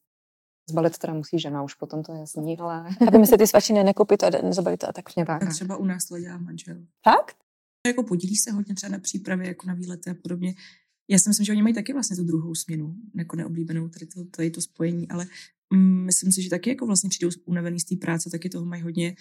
Zbalit 0.71 0.99
teda 0.99 1.15
musí 1.15 1.39
žena, 1.39 1.63
už 1.63 1.75
potom 1.75 2.03
to 2.03 2.13
je 2.13 2.21
jasný, 2.21 2.59
ale... 2.59 2.87
Aby 3.09 3.27
se 3.27 3.39
ty 3.39 3.47
svačiny 3.47 3.85
nekoupit 3.85 4.25
a 4.25 4.31
nezabalit 4.31 4.85
a 4.85 4.93
tak. 4.93 5.05
tak. 5.27 5.43
A 5.43 5.47
třeba 5.47 5.77
u 5.77 5.85
nás 5.85 6.05
to 6.05 6.19
dělá 6.19 6.39
manžel. 6.39 6.77
Fakt? 7.05 7.37
Jako 7.87 8.03
podílí 8.03 8.37
se 8.37 8.51
hodně 8.51 8.75
třeba 8.75 8.93
na 8.93 8.99
přípravě, 8.99 9.49
jako 9.49 9.67
na 9.67 9.75
výlety 9.75 10.11
a 10.11 10.15
podobně. 10.15 10.55
Já 11.11 11.19
si 11.19 11.31
myslím, 11.31 11.47
že 11.47 11.53
oni 11.53 11.63
mají 11.63 11.75
taky 11.75 11.93
vlastně 11.93 12.17
tu 12.17 12.25
druhou 12.25 12.55
směnu, 12.55 12.95
jako 13.17 13.37
neoblíbenou, 13.37 13.89
tady 13.89 14.07
to, 14.07 14.25
tady 14.25 14.51
to 14.51 14.61
spojení, 14.61 15.09
ale 15.09 15.27
mm, 15.75 16.05
myslím 16.05 16.33
si, 16.33 16.43
že 16.43 16.51
taky 16.51 16.71
jako 16.71 16.87
vlastně 16.87 17.11
přijdou 17.11 17.31
unavený 17.45 17.81
z 17.81 17.85
té 17.85 17.97
práce, 17.97 18.31
taky 18.31 18.49
toho 18.49 18.65
mají 18.65 18.83
hodně 18.83 19.17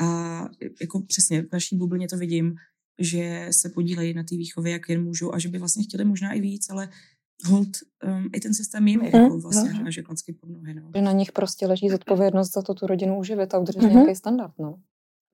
a 0.00 0.40
jako 0.80 1.00
přesně 1.00 1.42
v 1.42 1.52
naší 1.52 1.76
bublině 1.76 2.08
to 2.08 2.16
vidím, 2.16 2.54
že 2.98 3.48
se 3.50 3.68
podílejí 3.68 4.14
na 4.14 4.22
té 4.22 4.36
výchově, 4.36 4.72
jak 4.72 4.88
jen 4.88 5.04
můžou 5.04 5.34
a 5.34 5.38
že 5.38 5.48
by 5.48 5.58
vlastně 5.58 5.84
chtěli 5.84 6.04
možná 6.04 6.32
i 6.32 6.40
víc, 6.40 6.70
ale 6.70 6.88
hold 7.44 7.68
um, 8.06 8.30
i 8.32 8.40
ten 8.40 8.54
systém 8.54 8.88
jim 8.88 9.00
je 9.00 9.10
mm, 9.14 9.22
jako 9.22 9.38
vlastně 9.38 9.72
no. 9.72 9.90
že 9.90 10.02
klacky 10.02 10.32
pod 10.32 10.50
nohy. 10.50 10.74
No. 10.74 10.90
Že 10.96 11.02
na 11.02 11.12
nich 11.12 11.32
prostě 11.32 11.66
leží 11.66 11.88
zodpovědnost 11.88 12.52
za 12.52 12.62
to 12.62 12.74
tu 12.74 12.86
rodinu 12.86 13.18
uživit 13.18 13.54
a 13.54 13.58
udržet 13.58 13.80
mm-hmm. 13.80 13.92
nějaký 13.92 14.14
standard. 14.14 14.52
No. 14.58 14.78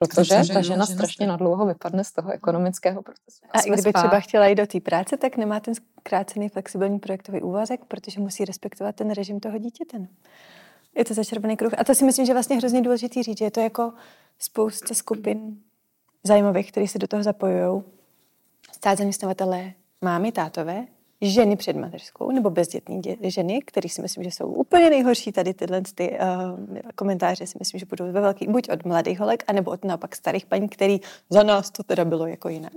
Protože 0.08 0.52
ta 0.54 0.62
žena 0.62 0.86
strašně 0.86 1.26
nadlouho 1.26 1.66
vypadne 1.66 2.04
z 2.04 2.12
toho 2.12 2.32
ekonomického 2.32 3.02
procesu. 3.02 3.44
A, 3.50 3.58
a 3.58 3.62
i 3.62 3.70
kdyby 3.70 3.90
spát. 3.90 4.02
třeba 4.02 4.20
chtěla 4.20 4.46
jít 4.46 4.54
do 4.54 4.66
té 4.66 4.80
práce, 4.80 5.16
tak 5.16 5.36
nemá 5.36 5.60
ten 5.60 5.74
zkrácený 5.74 6.48
flexibilní 6.48 6.98
projektový 6.98 7.42
úvazek, 7.42 7.84
protože 7.84 8.20
musí 8.20 8.44
respektovat 8.44 8.96
ten 8.96 9.10
režim 9.10 9.40
toho 9.40 9.58
dítěte. 9.58 9.98
No. 9.98 10.06
Je 10.96 11.04
to 11.04 11.14
začervený 11.14 11.56
kruh. 11.56 11.72
A 11.78 11.84
to 11.84 11.94
si 11.94 12.04
myslím, 12.04 12.26
že 12.26 12.32
vlastně 12.32 12.56
hrozně 12.56 12.82
důležitý 12.82 13.22
říct, 13.22 13.38
že 13.38 13.44
je 13.44 13.50
to 13.50 13.60
jako 13.60 13.92
spousta 14.38 14.94
skupin 14.94 15.56
zajímavých, 16.24 16.72
které 16.72 16.88
se 16.88 16.98
do 16.98 17.06
toho 17.06 17.22
zapojují. 17.22 17.82
Stát 18.72 18.98
zaměstnavatele, 18.98 19.72
mámy, 20.00 20.32
tátové, 20.32 20.86
ženy 21.22 21.56
před 21.56 21.76
mateřskou 21.76 22.30
nebo 22.30 22.50
bezdětní 22.50 23.00
dě- 23.02 23.16
ženy, 23.20 23.60
které 23.62 23.88
si 23.88 24.02
myslím, 24.02 24.24
že 24.24 24.30
jsou 24.30 24.46
úplně 24.46 24.90
nejhorší 24.90 25.32
tady 25.32 25.54
tyhle 25.54 25.82
ty, 25.94 26.10
uh, 26.10 26.78
komentáře 26.94 27.46
si 27.46 27.58
myslím, 27.58 27.80
že 27.80 27.86
budou 27.86 28.04
ve 28.12 28.20
velký, 28.20 28.46
buď 28.46 28.70
od 28.70 28.84
mladých 28.84 29.20
holek, 29.20 29.44
anebo 29.46 29.70
od 29.70 29.84
naopak 29.84 30.16
starých 30.16 30.46
paní, 30.46 30.68
který 30.68 31.00
za 31.30 31.42
nás 31.42 31.70
to 31.70 31.82
teda 31.82 32.04
bylo 32.04 32.26
jako 32.26 32.48
jinak. 32.48 32.72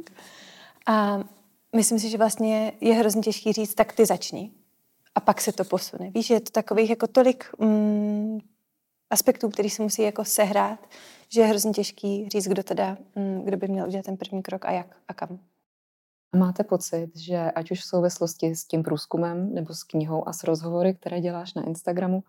A 0.88 1.20
myslím 1.76 2.00
si, 2.00 2.10
že 2.10 2.18
vlastně 2.18 2.72
je 2.82 2.94
hrozně 2.94 3.22
těžký 3.22 3.54
říct, 3.54 3.74
tak 3.76 3.94
ty 3.94 4.06
začni. 4.06 4.52
A 5.16 5.20
pak 5.20 5.42
se 5.42 5.52
to 5.52 5.64
posune. 5.64 6.10
Víš, 6.10 6.30
je 6.30 6.40
to 6.40 6.52
takových 6.52 6.90
jako 6.90 7.08
tolik 7.08 7.46
mm, 7.60 8.40
aspektů, 9.10 9.50
který 9.50 9.70
se 9.70 9.84
musí 9.84 10.02
jako 10.02 10.26
sehrát, 10.26 10.80
že 11.30 11.42
je 11.42 11.48
hrozně 11.48 11.72
těžký 11.72 12.30
říct, 12.30 12.48
kdo 12.48 12.64
teda, 12.64 12.98
mm, 13.16 13.42
kdo 13.44 13.58
by 13.58 13.68
měl 13.68 13.88
udělat 13.88 14.06
ten 14.06 14.18
první 14.18 14.42
krok 14.42 14.66
a 14.66 14.72
jak 14.72 14.96
a 15.08 15.14
kam. 15.14 15.40
Máte 16.36 16.64
pocit, 16.64 17.18
že 17.18 17.52
ať 17.52 17.72
už 17.72 17.80
v 17.80 17.86
souvislosti 17.86 18.56
s 18.56 18.66
tím 18.66 18.84
průzkumem 18.84 19.54
nebo 19.54 19.74
s 19.74 19.84
knihou 19.84 20.28
a 20.28 20.34
s 20.34 20.44
rozhovory, 20.44 20.94
které 20.94 21.22
děláš 21.22 21.54
na 21.54 21.64
Instagramu, 21.64 22.24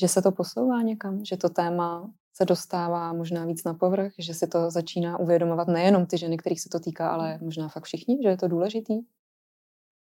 že 0.00 0.08
se 0.08 0.22
to 0.22 0.32
posouvá 0.32 0.82
někam, 0.82 1.24
že 1.24 1.36
to 1.36 1.48
téma 1.48 2.10
se 2.36 2.44
dostává 2.44 3.12
možná 3.12 3.44
víc 3.44 3.64
na 3.64 3.74
povrch, 3.74 4.12
že 4.18 4.34
si 4.34 4.46
to 4.46 4.70
začíná 4.70 5.18
uvědomovat 5.18 5.68
nejenom 5.68 6.06
ty 6.06 6.18
ženy, 6.18 6.36
kterých 6.36 6.60
se 6.60 6.68
to 6.68 6.80
týká, 6.80 7.10
ale 7.10 7.38
možná 7.42 7.68
fakt 7.68 7.84
všichni, 7.84 8.18
že 8.22 8.28
je 8.28 8.36
to 8.36 8.48
důležitý? 8.48 8.94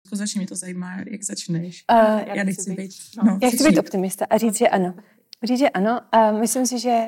Jako 0.06 0.16
začne 0.16 0.38
mě 0.38 0.46
to 0.46 0.56
zajímá, 0.56 0.96
jak 1.10 1.22
začneš. 1.22 1.84
Uh, 1.92 1.98
já, 1.98 2.34
já 2.34 2.44
nechci 2.44 2.70
být, 2.70 2.76
být 2.76 2.92
no, 3.24 3.38
já 3.42 3.48
chci 3.48 3.68
být 3.68 3.78
optimista 3.78 4.26
a 4.30 4.38
říct, 4.38 4.58
že 4.58 4.68
ano. 4.68 4.94
Říct, 5.42 5.58
že 5.58 5.68
ano. 5.68 6.00
A 6.12 6.32
myslím 6.32 6.66
si, 6.66 6.78
že 6.78 7.06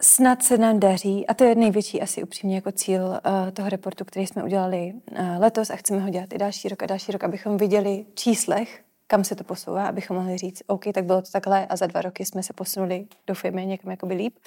snad 0.00 0.42
se 0.42 0.58
nám 0.58 0.80
daří, 0.80 1.26
a 1.26 1.34
to 1.34 1.44
je 1.44 1.54
největší 1.54 2.02
asi 2.02 2.22
upřímně 2.22 2.54
jako 2.54 2.72
cíl 2.72 3.02
uh, 3.02 3.50
toho 3.52 3.68
reportu, 3.68 4.04
který 4.04 4.26
jsme 4.26 4.44
udělali 4.44 4.92
uh, 5.10 5.18
letos 5.38 5.70
a 5.70 5.76
chceme 5.76 6.00
ho 6.00 6.10
dělat 6.10 6.32
i 6.32 6.38
další 6.38 6.68
rok 6.68 6.82
a 6.82 6.86
další 6.86 7.12
rok, 7.12 7.24
abychom 7.24 7.56
viděli 7.56 8.06
číslech, 8.14 8.82
kam 9.06 9.24
se 9.24 9.34
to 9.34 9.44
posouvá, 9.44 9.86
abychom 9.86 10.16
mohli 10.16 10.38
říct, 10.38 10.62
OK, 10.66 10.84
tak 10.94 11.04
bylo 11.04 11.22
to 11.22 11.30
takhle 11.30 11.66
a 11.66 11.76
za 11.76 11.86
dva 11.86 12.02
roky 12.02 12.24
jsme 12.24 12.42
se 12.42 12.52
posunuli, 12.52 13.06
doufejme, 13.26 13.64
někam 13.64 13.90
jakoby 13.90 14.14
líp. 14.14 14.38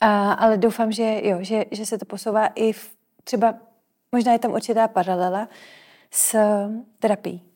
A, 0.00 0.32
ale 0.32 0.56
doufám, 0.56 0.92
že 0.92 1.20
jo, 1.24 1.38
že, 1.40 1.64
že 1.70 1.86
se 1.86 1.98
to 1.98 2.04
posouvá 2.04 2.46
i 2.46 2.72
v, 2.72 2.90
třeba, 3.24 3.54
možná 4.12 4.32
je 4.32 4.38
tam 4.38 4.52
určitá 4.52 4.88
paralela 4.88 5.48
s 6.10 6.36
terapií 6.98 7.51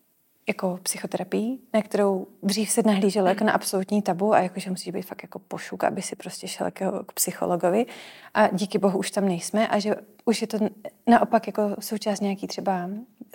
jako 0.48 0.78
psychoterapii, 0.82 1.58
na 1.74 1.82
kterou 1.82 2.26
dřív 2.42 2.70
se 2.70 2.82
nahlíželo 2.82 3.28
jako 3.28 3.44
na 3.44 3.52
absolutní 3.52 4.02
tabu 4.02 4.34
a 4.34 4.40
jako, 4.40 4.60
že 4.60 4.70
musíš 4.70 4.92
být 4.92 5.02
fakt 5.02 5.22
jako 5.22 5.38
pošuk, 5.38 5.84
aby 5.84 6.02
si 6.02 6.16
prostě 6.16 6.48
šel 6.48 6.66
jako 6.66 7.04
k 7.04 7.12
psychologovi. 7.12 7.86
A 8.34 8.48
díky 8.48 8.78
bohu 8.78 8.98
už 8.98 9.10
tam 9.10 9.28
nejsme 9.28 9.68
a 9.68 9.78
že 9.78 9.94
už 10.24 10.40
je 10.40 10.46
to 10.46 10.58
naopak 11.06 11.46
jako 11.46 11.62
součást 11.80 12.20
nějaký 12.20 12.46
třeba 12.46 12.90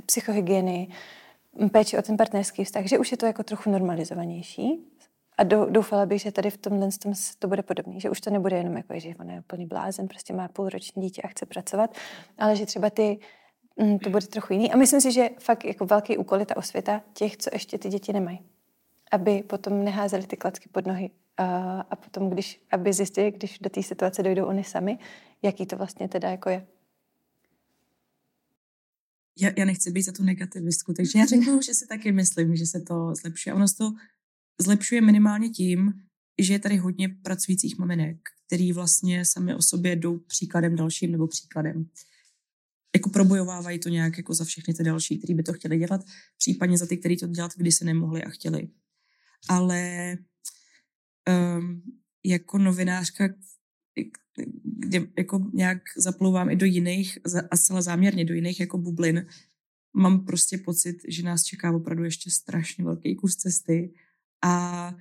psychohygieny, 0.05 0.87
péči 1.71 1.97
o 1.97 2.01
ten 2.01 2.17
partnerský 2.17 2.63
vztah, 2.63 2.85
že 2.85 2.99
už 2.99 3.11
je 3.11 3.17
to 3.17 3.25
jako 3.25 3.43
trochu 3.43 3.69
normalizovanější. 3.69 4.87
A 5.37 5.43
doufala 5.43 6.05
bych, 6.05 6.21
že 6.21 6.31
tady 6.31 6.49
v 6.49 6.57
tomhle 6.57 6.89
tom 7.03 7.13
to 7.39 7.47
bude 7.47 7.63
podobný, 7.63 8.01
že 8.01 8.09
už 8.09 8.21
to 8.21 8.29
nebude 8.29 8.57
jenom 8.57 8.77
jako, 8.77 8.99
že 8.99 9.09
on 9.19 9.29
je 9.29 9.39
úplný 9.39 9.65
blázen, 9.65 10.07
prostě 10.07 10.33
má 10.33 10.47
půlroční 10.47 11.01
dítě 11.01 11.21
a 11.21 11.27
chce 11.27 11.45
pracovat, 11.45 11.95
ale 12.37 12.55
že 12.55 12.65
třeba 12.65 12.89
ty 12.89 13.19
mm, 13.81 13.99
to 13.99 14.09
bude 14.09 14.27
trochu 14.27 14.53
jiný. 14.53 14.71
A 14.71 14.77
myslím 14.77 15.01
si, 15.01 15.11
že 15.11 15.29
fakt 15.39 15.65
jako 15.65 15.85
velký 15.85 16.17
úkol 16.17 16.39
je 16.39 16.45
ta 16.45 16.57
osvěta 16.57 17.03
těch, 17.13 17.37
co 17.37 17.49
ještě 17.53 17.77
ty 17.77 17.89
děti 17.89 18.13
nemají. 18.13 18.39
Aby 19.11 19.43
potom 19.43 19.83
neházeli 19.83 20.27
ty 20.27 20.37
klacky 20.37 20.69
pod 20.69 20.85
nohy 20.85 21.09
a, 21.37 21.81
a 21.81 21.95
potom, 21.95 22.29
když, 22.29 22.61
aby 22.71 22.93
zjistili, 22.93 23.31
když 23.31 23.59
do 23.59 23.69
té 23.69 23.83
situace 23.83 24.23
dojdou 24.23 24.45
oni 24.45 24.63
sami, 24.63 24.97
jaký 25.41 25.65
to 25.65 25.77
vlastně 25.77 26.07
teda 26.07 26.29
jako 26.29 26.49
je 26.49 26.67
já, 29.39 29.51
já 29.57 29.65
nechci 29.65 29.91
být 29.91 30.01
za 30.01 30.11
tu 30.11 30.23
negativistku, 30.23 30.93
takže 30.93 31.19
já 31.19 31.25
řeknu, 31.25 31.61
že 31.61 31.73
si 31.73 31.87
taky 31.87 32.11
myslím, 32.11 32.55
že 32.55 32.65
se 32.65 32.79
to 32.79 33.15
zlepšuje. 33.21 33.53
Ono 33.53 33.67
se 33.67 33.77
to 33.77 33.91
zlepšuje 34.61 35.01
minimálně 35.01 35.49
tím, 35.49 35.93
že 36.39 36.53
je 36.53 36.59
tady 36.59 36.77
hodně 36.77 37.09
pracujících 37.09 37.79
maminek, 37.79 38.17
který 38.47 38.73
vlastně 38.73 39.25
sami 39.25 39.55
o 39.55 39.61
sobě 39.61 39.95
jdou 39.95 40.17
příkladem 40.17 40.75
dalším 40.75 41.11
nebo 41.11 41.27
příkladem. 41.27 41.85
Jako 43.01 43.09
probojovávají 43.09 43.79
to 43.79 43.89
nějak 43.89 44.17
jako 44.17 44.33
za 44.33 44.45
všechny 44.45 44.73
ty 44.73 44.83
další, 44.83 45.17
kteří 45.17 45.33
by 45.33 45.43
to 45.43 45.53
chtěli 45.53 45.77
dělat, 45.77 46.01
případně 46.37 46.77
za 46.77 46.85
ty, 46.85 46.97
kteří 46.97 47.17
to 47.17 47.27
dělat 47.27 47.51
kdysi 47.57 47.85
nemohli 47.85 48.23
a 48.23 48.29
chtěli. 48.29 48.69
Ale 49.49 50.17
um, 51.57 51.81
jako 52.25 52.57
novinářka, 52.57 53.29
kde 54.63 55.07
jako 55.17 55.49
nějak 55.53 55.77
zaplouvám 55.97 56.49
i 56.49 56.55
do 56.55 56.65
jiných, 56.65 57.17
a 57.51 57.57
zcela 57.57 57.81
záměrně 57.81 58.25
do 58.25 58.33
jiných 58.33 58.59
jako 58.59 58.77
bublin, 58.77 59.25
mám 59.93 60.25
prostě 60.25 60.57
pocit, 60.57 60.97
že 61.07 61.23
nás 61.23 61.43
čeká 61.43 61.71
opravdu 61.71 62.03
ještě 62.03 62.31
strašně 62.31 62.83
velký 62.83 63.15
kus 63.15 63.35
cesty 63.35 63.93
a 64.43 64.95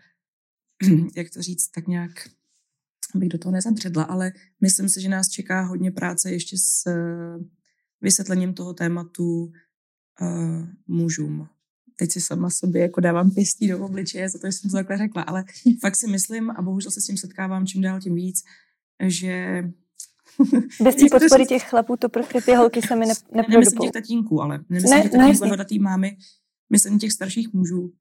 jak 1.16 1.30
to 1.30 1.42
říct, 1.42 1.68
tak 1.68 1.86
nějak 1.86 2.11
abych 3.14 3.28
do 3.28 3.38
toho 3.38 3.53
nezabředla, 3.53 4.03
ale 4.03 4.32
myslím 4.61 4.88
si, 4.88 5.01
že 5.01 5.09
nás 5.09 5.28
čeká 5.28 5.62
hodně 5.62 5.90
práce 5.90 6.32
ještě 6.32 6.59
s 6.59 6.84
vysvětlením 8.03 8.55
toho 8.55 8.74
tématu 8.74 9.53
uh, 10.20 10.66
mužům. 10.86 11.48
Teď 11.96 12.12
si 12.12 12.20
sama 12.20 12.51
sobě 12.51 12.82
jako 12.82 13.01
dávám 13.01 13.30
pěstí 13.30 13.68
do 13.68 13.84
obličeje, 13.84 14.28
za 14.28 14.38
to 14.38 14.46
jsem 14.46 14.70
to 14.70 14.76
takhle 14.76 14.98
řekla, 14.98 15.22
ale 15.22 15.44
fakt 15.80 15.96
si 15.96 16.07
myslím, 16.07 16.51
a 16.51 16.62
bohužel 16.62 16.90
se 16.90 17.01
s 17.01 17.07
tím 17.07 17.16
setkávám 17.16 17.66
čím 17.66 17.82
dál 17.82 18.01
tím 18.01 18.14
víc, 18.14 18.42
že 19.07 19.64
bez 20.82 20.94
té 20.96 21.05
podpory 21.11 21.46
těch 21.46 21.62
chlapů 21.62 21.96
to 21.96 22.09
prostě 22.09 22.40
ty 22.40 22.55
holky 22.55 22.82
sami 22.82 23.07
ne, 23.07 23.14
neprodupou. 23.34 23.51
Nemyslím 23.51 23.80
těch 23.80 23.90
tatínků, 23.90 24.42
ale 24.42 24.64
nemyslím 24.68 24.90
ne, 24.90 25.03
těch 25.03 25.11
tatínků, 25.11 25.64
té 25.64 25.78
mámy, 25.78 26.16
myslím 26.72 26.98
těch 26.98 27.12
starších 27.12 27.53
mužů, 27.53 27.92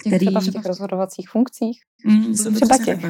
který... 0.00 0.26
Třeba 0.26 0.40
v 0.40 0.50
těch 0.50 0.64
rozhodovacích 0.64 1.30
funkcích? 1.30 1.80
Mm, 2.06 2.34
třeba 2.34 2.78
těch. 2.84 3.00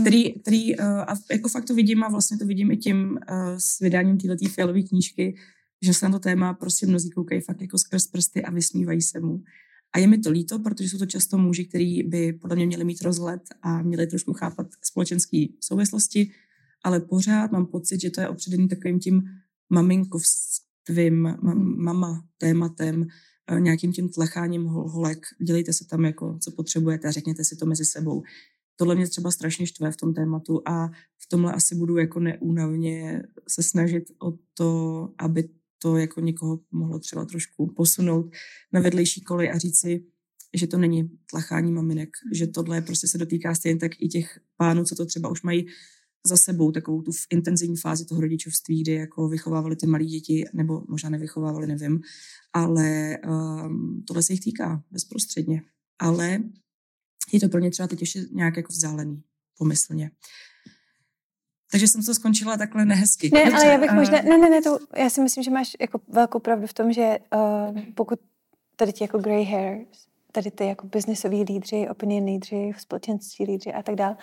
Který, 0.00 0.32
který 0.32 0.78
uh, 0.78 0.84
a 0.86 1.14
jako 1.32 1.48
fakt 1.48 1.64
to 1.64 1.74
vidím 1.74 2.04
a 2.04 2.08
vlastně 2.08 2.38
to 2.38 2.46
vidím 2.46 2.70
i 2.70 2.76
tím 2.76 3.10
uh, 3.10 3.18
s 3.58 3.78
vydáním 3.80 4.18
této 4.18 4.48
fialové 4.48 4.82
knížky, 4.82 5.36
že 5.82 5.94
se 5.94 6.06
na 6.06 6.12
to 6.12 6.18
téma 6.18 6.54
prostě 6.54 6.86
mnozí 6.86 7.10
koukají 7.10 7.40
fakt 7.40 7.60
jako 7.60 7.78
skrz 7.78 8.06
prsty 8.06 8.42
a 8.42 8.50
vysmívají 8.50 9.02
se 9.02 9.20
mu. 9.20 9.42
A 9.94 9.98
je 9.98 10.06
mi 10.06 10.18
to 10.18 10.30
líto, 10.30 10.58
protože 10.58 10.88
jsou 10.88 10.98
to 10.98 11.06
často 11.06 11.38
muži, 11.38 11.64
kteří 11.64 12.02
by 12.02 12.32
podle 12.32 12.56
mě 12.56 12.66
měli 12.66 12.84
mít 12.84 13.02
rozhled 13.02 13.42
a 13.62 13.82
měli 13.82 14.06
trošku 14.06 14.32
chápat 14.32 14.66
společenské 14.84 15.46
souvislosti, 15.60 16.30
ale 16.84 17.00
pořád 17.00 17.52
mám 17.52 17.66
pocit, 17.66 18.00
že 18.00 18.10
to 18.10 18.20
je 18.20 18.28
opředený 18.28 18.68
takovým 18.68 18.98
tím 19.00 19.22
maminkovstvím, 19.70 21.36
mama 21.76 22.24
tématem, 22.38 23.06
eh, 23.50 23.60
nějakým 23.60 23.92
tím 23.92 24.08
tlecháním 24.08 24.64
holek. 24.64 25.18
Dělejte 25.46 25.72
se 25.72 25.84
tam, 25.84 26.04
jako, 26.04 26.38
co 26.40 26.50
potřebujete 26.50 27.08
a 27.08 27.10
řekněte 27.10 27.44
si 27.44 27.56
to 27.56 27.66
mezi 27.66 27.84
sebou. 27.84 28.22
Tohle 28.82 28.94
mě 28.94 29.08
třeba 29.08 29.30
strašně 29.30 29.66
štve 29.66 29.90
v 29.90 29.96
tom 29.96 30.14
tématu 30.14 30.62
a 30.68 30.88
v 31.18 31.28
tomhle 31.28 31.52
asi 31.52 31.74
budu 31.74 31.96
jako 31.96 32.20
neúnavně 32.20 33.22
se 33.48 33.62
snažit 33.62 34.04
o 34.22 34.32
to, 34.54 35.08
aby 35.18 35.48
to 35.82 35.96
jako 35.96 36.20
někoho 36.20 36.60
mohlo 36.70 36.98
třeba 36.98 37.24
trošku 37.24 37.72
posunout 37.76 38.30
na 38.72 38.80
vedlejší 38.80 39.20
kolej 39.20 39.50
a 39.50 39.58
říci, 39.58 40.04
že 40.56 40.66
to 40.66 40.78
není 40.78 41.10
tlachání 41.30 41.72
maminek, 41.72 42.08
že 42.32 42.46
tohle 42.46 42.82
prostě 42.82 43.08
se 43.08 43.18
dotýká 43.18 43.54
stejně 43.54 43.78
tak 43.78 43.92
i 43.98 44.08
těch 44.08 44.38
pánů, 44.56 44.84
co 44.84 44.94
to 44.94 45.06
třeba 45.06 45.28
už 45.28 45.42
mají 45.42 45.66
za 46.26 46.36
sebou, 46.36 46.72
takovou 46.72 47.02
tu 47.02 47.10
intenzivní 47.30 47.76
fázi 47.76 48.04
toho 48.04 48.20
rodičovství, 48.20 48.82
kdy 48.82 48.92
jako 48.92 49.28
vychovávali 49.28 49.76
ty 49.76 49.86
malé 49.86 50.04
děti, 50.04 50.44
nebo 50.54 50.84
možná 50.88 51.10
nevychovávali, 51.10 51.66
nevím, 51.66 52.00
ale 52.52 53.18
um, 53.26 54.04
tohle 54.08 54.22
se 54.22 54.32
jich 54.32 54.40
týká 54.40 54.84
bezprostředně. 54.90 55.62
Ale 55.98 56.38
je 57.32 57.40
to 57.40 57.48
pro 57.48 57.60
ně 57.60 57.70
třeba 57.70 57.88
teď 57.88 58.00
ještě 58.00 58.20
nějak 58.32 58.56
jako 58.56 58.72
vzdálený, 58.72 59.22
pomyslně. 59.58 60.10
Takže 61.72 61.88
jsem 61.88 62.02
to 62.02 62.14
skončila 62.14 62.56
takhle 62.56 62.84
nehezky. 62.84 63.30
Ne, 63.34 63.44
Dobře, 63.44 63.56
ale 63.56 63.72
já 63.72 63.78
bych 63.78 63.90
uh... 63.90 63.96
možná, 63.96 64.22
ne, 64.22 64.38
ne, 64.38 64.50
ne, 64.50 64.62
to, 64.62 64.78
já 64.96 65.10
si 65.10 65.20
myslím, 65.20 65.44
že 65.44 65.50
máš 65.50 65.76
jako 65.80 66.00
velkou 66.08 66.38
pravdu 66.38 66.66
v 66.66 66.72
tom, 66.72 66.92
že 66.92 67.18
uh, 67.34 67.80
pokud 67.94 68.18
tady 68.76 68.92
ti 68.92 69.04
jako 69.04 69.18
grey 69.18 69.44
hairs, 69.44 70.06
tady 70.32 70.50
ty 70.50 70.66
jako 70.66 70.86
biznesoví 70.86 71.42
lídři, 71.42 71.88
opinion 71.90 72.24
lídři, 72.24 72.72
společenství 72.78 73.44
lídři 73.44 73.72
a 73.72 73.82
tak 73.82 73.94
dále, 73.94 74.16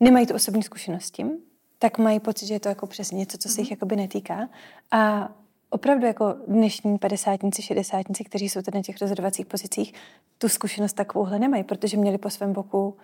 nemají 0.00 0.26
tu 0.26 0.34
osobní 0.34 0.62
zkušenost 0.62 1.04
s 1.04 1.10
tím, 1.10 1.30
tak 1.78 1.98
mají 1.98 2.20
pocit, 2.20 2.46
že 2.46 2.54
je 2.54 2.60
to 2.60 2.68
jako 2.68 2.86
přesně 2.86 3.18
něco, 3.18 3.38
co 3.38 3.48
se 3.48 3.60
jich 3.60 3.68
mhm. 3.68 3.72
jakoby 3.72 3.96
netýká. 3.96 4.48
A 4.90 5.32
opravdu 5.70 6.06
jako 6.06 6.34
dnešní 6.46 6.98
padesátníci, 6.98 7.62
šedesátníci, 7.62 8.24
kteří 8.24 8.48
jsou 8.48 8.62
tady 8.62 8.78
na 8.78 8.82
těch 8.82 9.00
rozhodovacích 9.00 9.46
pozicích, 9.46 9.94
tu 10.38 10.48
zkušenost 10.48 10.92
takovouhle 10.92 11.38
nemají, 11.38 11.64
protože 11.64 11.96
měli 11.96 12.18
po 12.18 12.30
svém 12.30 12.52
boku 12.52 12.96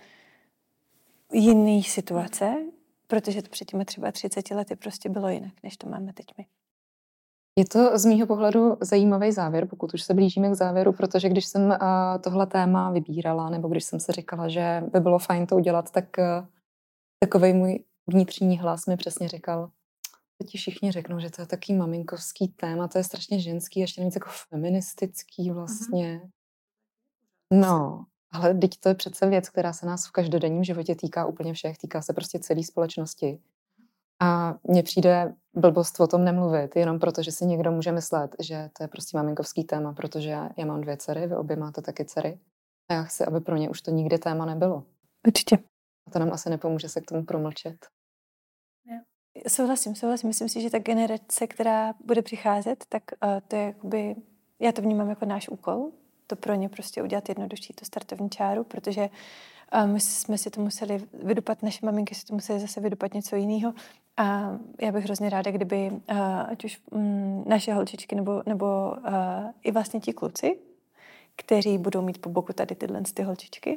jiný 1.33 1.83
situace, 1.83 2.57
protože 3.07 3.43
to 3.43 3.49
před 3.49 3.65
těmi 3.65 3.85
třeba 3.85 4.13
30 4.13 4.51
lety 4.51 4.77
prostě 4.77 5.09
bylo 5.09 5.29
jinak, 5.29 5.53
než 5.63 5.77
to 5.77 5.89
máme 5.89 6.13
teď 6.13 6.27
my. 6.39 6.47
Je 7.59 7.65
to 7.65 7.99
z 7.99 8.05
mýho 8.05 8.27
pohledu 8.27 8.77
zajímavý 8.81 9.33
závěr, 9.33 9.67
pokud 9.67 9.95
už 9.95 10.03
se 10.03 10.15
blížíme 10.15 10.51
k 10.51 10.55
závěru, 10.55 10.93
protože 10.93 11.29
když 11.29 11.47
jsem 11.47 11.63
uh, 11.63 11.77
tohle 12.21 12.47
téma 12.47 12.91
vybírala, 12.91 13.51
nebo 13.51 13.69
když 13.69 13.85
jsem 13.85 14.01
se 14.01 14.13
říkala, 14.13 14.49
že 14.49 14.83
by 14.93 15.01
bylo 15.01 15.19
fajn 15.19 15.47
to 15.47 15.57
udělat, 15.57 15.91
tak 15.91 16.05
uh, 16.19 16.47
takový 17.19 17.53
můj 17.53 17.85
vnitřní 18.07 18.59
hlas 18.59 18.87
mi 18.87 18.97
přesně 18.97 19.29
říkal, 19.29 19.71
ti 20.45 20.59
všichni 20.59 20.93
řeknou, 20.93 21.19
že 21.19 21.31
to 21.31 21.43
je 21.43 21.47
taký 21.47 21.75
maminkovský 21.75 22.49
téma, 22.49 22.89
to 22.89 22.99
je 22.99 23.05
strašně 23.05 23.41
ženský, 23.41 23.81
ještě 23.81 24.05
víc 24.05 24.15
jako 24.15 24.29
feministický 24.49 25.51
vlastně. 25.51 26.21
No, 27.53 28.05
ale 28.33 28.55
teď 28.55 28.71
to 28.81 28.89
je 28.89 28.95
přece 28.95 29.29
věc, 29.29 29.49
která 29.49 29.73
se 29.73 29.87
nás 29.87 30.07
v 30.07 30.13
každodenním 30.13 30.65
životě 30.65 30.95
týká 30.95 31.27
úplně 31.27 31.55
všech, 31.55 31.79
týká 31.79 32.03
se 32.03 32.13
prostě 32.13 32.39
celé 32.39 32.63
společnosti. 32.63 33.39
A 34.21 34.55
mně 34.65 34.83
přijde 34.83 35.35
blbost 35.55 36.01
o 36.01 36.07
tom 36.07 36.25
nemluvit, 36.25 36.77
jenom 36.77 36.99
proto, 36.99 37.23
že 37.23 37.33
si 37.33 37.47
někdo 37.47 37.73
může 37.73 37.93
myslet, 37.93 38.37
že 38.41 38.71
to 38.73 38.85
je 38.85 38.89
prostě 38.89 39.17
maminkovský 39.17 39.65
téma, 39.65 39.93
protože 39.93 40.31
já, 40.31 40.51
já 40.57 40.67
mám 40.67 40.81
dvě 40.81 40.97
dcery, 40.97 41.27
vy 41.27 41.37
obě 41.37 41.57
máte 41.57 41.83
taky 41.83 42.05
dcery. 42.05 42.39
A 42.89 42.95
já 42.95 43.03
chci, 43.03 43.25
aby 43.25 43.41
pro 43.41 43.57
ně 43.57 43.71
už 43.71 43.83
to 43.83 43.91
nikdy 43.91 44.19
téma 44.19 44.45
nebylo. 44.45 44.85
Určitě. 45.27 45.59
A 46.07 46.11
to 46.11 46.19
nám 46.19 46.33
asi 46.33 46.51
nepomůže 46.51 46.89
se 46.89 47.01
k 47.01 47.07
tomu 47.07 47.25
promlčet. 47.25 47.87
Souhlasím, 49.49 49.95
souhlasím. 49.95 50.29
Myslím 50.29 50.49
si, 50.49 50.61
že 50.61 50.71
ta 50.71 50.79
generace, 50.79 51.47
která 51.47 51.95
bude 52.05 52.23
přicházet, 52.23 52.85
tak 52.89 53.03
uh, 53.25 53.31
to 53.49 53.57
je 53.57 53.63
jakoby, 53.63 54.17
já 54.61 54.73
to 54.73 54.83
vnímám 54.83 55.09
jako 55.09 55.25
náš 55.25 55.49
úkol, 55.49 55.91
to 56.27 56.37
pro 56.37 56.55
ně 56.55 56.69
prostě 56.69 57.03
udělat 57.03 57.29
jednodušší, 57.29 57.73
tu 57.73 57.85
startovní 57.85 58.31
čáru, 58.31 58.65
protože 58.65 59.11
uh, 59.75 59.87
my 59.87 60.01
jsme 60.01 60.39
si 60.39 60.51
to 60.51 60.61
museli 60.61 61.05
vydupat, 61.23 61.63
naše 61.63 61.87
maminky 61.87 62.15
si 62.15 62.27
to 62.27 62.35
museli 62.35 62.61
zase 62.61 62.81
vydupat 62.81 63.15
něco 63.15 63.37
jiného. 63.37 63.75
A 64.17 64.59
já 64.81 64.93
bych 64.93 65.05
hrozně 65.05 65.31
ráda, 65.31 65.51
kdyby 65.51 65.91
uh, 65.91 66.19
ať 66.49 66.65
už 66.65 66.81
um, 66.91 67.45
naše 67.47 67.75
holčičky 67.75 68.17
nebo, 68.17 68.43
nebo 68.47 68.67
uh, 68.91 69.05
i 69.63 69.71
vlastně 69.71 70.01
ti 70.01 70.13
kluci, 70.13 70.59
kteří 71.37 71.79
budou 71.79 72.03
mít 72.03 72.19
po 72.19 72.31
boku 72.31 72.53
tady 72.53 72.75
tyhle 72.75 73.03
ty 73.15 73.23
holčičky, 73.23 73.77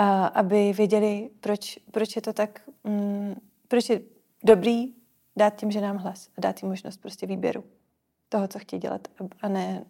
uh, 0.00 0.06
aby 0.34 0.72
věděli, 0.72 1.30
proč, 1.40 1.78
proč 1.90 2.16
je 2.16 2.22
to 2.22 2.32
tak, 2.32 2.60
um, 2.82 3.36
proč 3.68 3.88
je 3.88 4.00
dobrý 4.44 4.99
dát 5.40 5.56
těm 5.56 5.70
ženám 5.70 5.96
hlas 5.96 6.28
a 6.36 6.40
dát 6.40 6.62
jim 6.62 6.68
možnost 6.68 6.96
prostě 6.96 7.26
výběru 7.26 7.64
toho, 8.28 8.48
co 8.48 8.58
chtějí 8.58 8.80
dělat 8.80 9.08
a 9.42 9.48
ne 9.48 9.84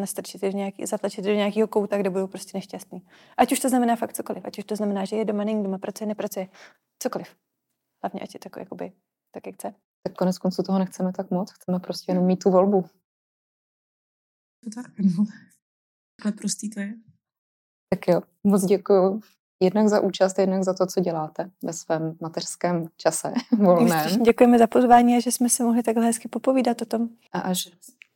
nastrčit 0.00 0.42
je 0.42 0.50
do 0.52 0.58
nějaký, 0.58 0.86
zatlačit 0.86 1.24
do 1.24 1.34
nějakého 1.34 1.68
kouta, 1.68 1.98
kde 1.98 2.10
budou 2.10 2.26
prostě 2.26 2.58
nešťastní. 2.58 3.06
Ať 3.36 3.52
už 3.52 3.60
to 3.60 3.68
znamená 3.68 3.96
fakt 3.96 4.12
cokoliv, 4.12 4.44
ať 4.44 4.58
už 4.58 4.64
to 4.64 4.76
znamená, 4.76 5.04
že 5.04 5.16
je 5.16 5.24
doma, 5.24 5.44
není 5.44 5.62
doma, 5.62 5.78
pracuje, 5.78 6.08
nepracuje, 6.08 6.48
cokoliv. 6.98 7.36
Hlavně 8.02 8.20
ať 8.20 8.34
je 8.34 8.40
tako, 8.40 8.60
jakoby, 8.60 8.92
tak, 9.30 9.46
jak 9.46 9.54
chce. 9.54 9.74
Tak 10.02 10.14
konec 10.16 10.38
konců 10.38 10.62
toho 10.62 10.78
nechceme 10.78 11.12
tak 11.12 11.30
moc, 11.30 11.52
chceme 11.52 11.78
prostě 11.78 12.12
jenom 12.12 12.26
mít 12.26 12.42
tu 12.42 12.50
volbu. 12.50 12.82
To 14.64 14.70
tak, 14.74 14.92
no. 14.98 15.24
Takhle 16.16 16.32
prostý 16.32 16.70
to 16.70 16.80
je. 16.80 16.94
Tak 17.88 18.08
jo, 18.08 18.20
moc 18.44 18.64
děkuju 18.64 19.20
jednak 19.64 19.88
za 19.88 20.00
účast, 20.00 20.38
jednak 20.38 20.62
za 20.62 20.74
to, 20.74 20.86
co 20.86 21.00
děláte 21.00 21.50
ve 21.62 21.72
svém 21.72 22.16
mateřském 22.20 22.86
čase 22.96 23.32
volném. 23.58 24.22
Děkujeme 24.22 24.58
za 24.58 24.66
pozvání 24.66 25.16
a 25.16 25.20
že 25.20 25.32
jsme 25.32 25.48
se 25.48 25.64
mohli 25.64 25.82
takhle 25.82 26.04
hezky 26.04 26.28
popovídat 26.28 26.82
o 26.82 26.84
tom. 26.84 27.08
A 27.32 27.40
až, 27.40 27.68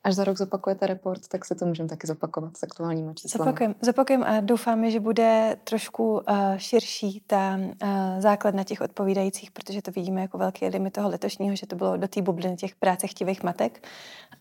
až 0.04 0.14
za 0.14 0.24
rok 0.24 0.38
zopakujete 0.38 0.86
report, 0.86 1.28
tak 1.28 1.44
si 1.44 1.54
to 1.54 1.66
můžeme 1.66 1.88
taky 1.88 2.06
zopakovat 2.06 2.56
s 2.56 2.62
aktuálníma 2.62 3.14
číslami. 3.14 3.48
Zopakujeme, 3.48 3.74
zopakujeme 3.80 4.26
a 4.26 4.40
doufáme, 4.40 4.90
že 4.90 5.00
bude 5.00 5.56
trošku 5.64 6.12
uh, 6.12 6.22
širší 6.56 7.22
ta 7.26 7.56
uh, 7.56 7.88
základna 8.18 8.64
těch 8.64 8.80
odpovídajících, 8.80 9.50
protože 9.50 9.82
to 9.82 9.90
vidíme 9.90 10.20
jako 10.20 10.38
velký 10.38 10.66
limit 10.66 10.92
toho 10.92 11.08
letošního, 11.08 11.56
že 11.56 11.66
to 11.66 11.76
bylo 11.76 11.96
do 11.96 12.08
té 12.08 12.22
bubliny 12.22 12.56
těch 12.56 12.74
práce 12.74 13.06
chtivých 13.06 13.42
matek. 13.42 13.86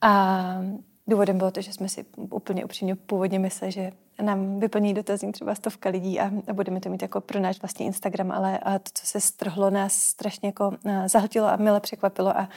A 0.01 0.61
Důvodem 1.07 1.37
bylo 1.37 1.51
to, 1.51 1.61
že 1.61 1.73
jsme 1.73 1.89
si 1.89 2.05
úplně 2.17 2.65
upřímně 2.65 2.95
původně 2.95 3.39
mysleli, 3.39 3.71
že 3.71 3.91
nám 4.21 4.59
vyplní 4.59 4.93
dotazník 4.93 5.33
třeba 5.33 5.55
stovka 5.55 5.89
lidí 5.89 6.19
a, 6.19 6.31
a 6.47 6.53
budeme 6.53 6.79
to 6.79 6.89
mít 6.89 7.01
jako 7.01 7.21
pro 7.21 7.39
náš 7.39 7.61
vlastní 7.61 7.85
Instagram, 7.85 8.31
ale 8.31 8.57
a 8.57 8.79
to, 8.79 8.89
co 8.93 9.05
se 9.05 9.21
strhlo, 9.21 9.69
nás 9.69 9.93
strašně 9.93 10.49
jako 10.49 10.71
zahltilo 11.05 11.47
a 11.47 11.55
mile 11.55 11.79
překvapilo 11.79 12.37
a, 12.37 12.49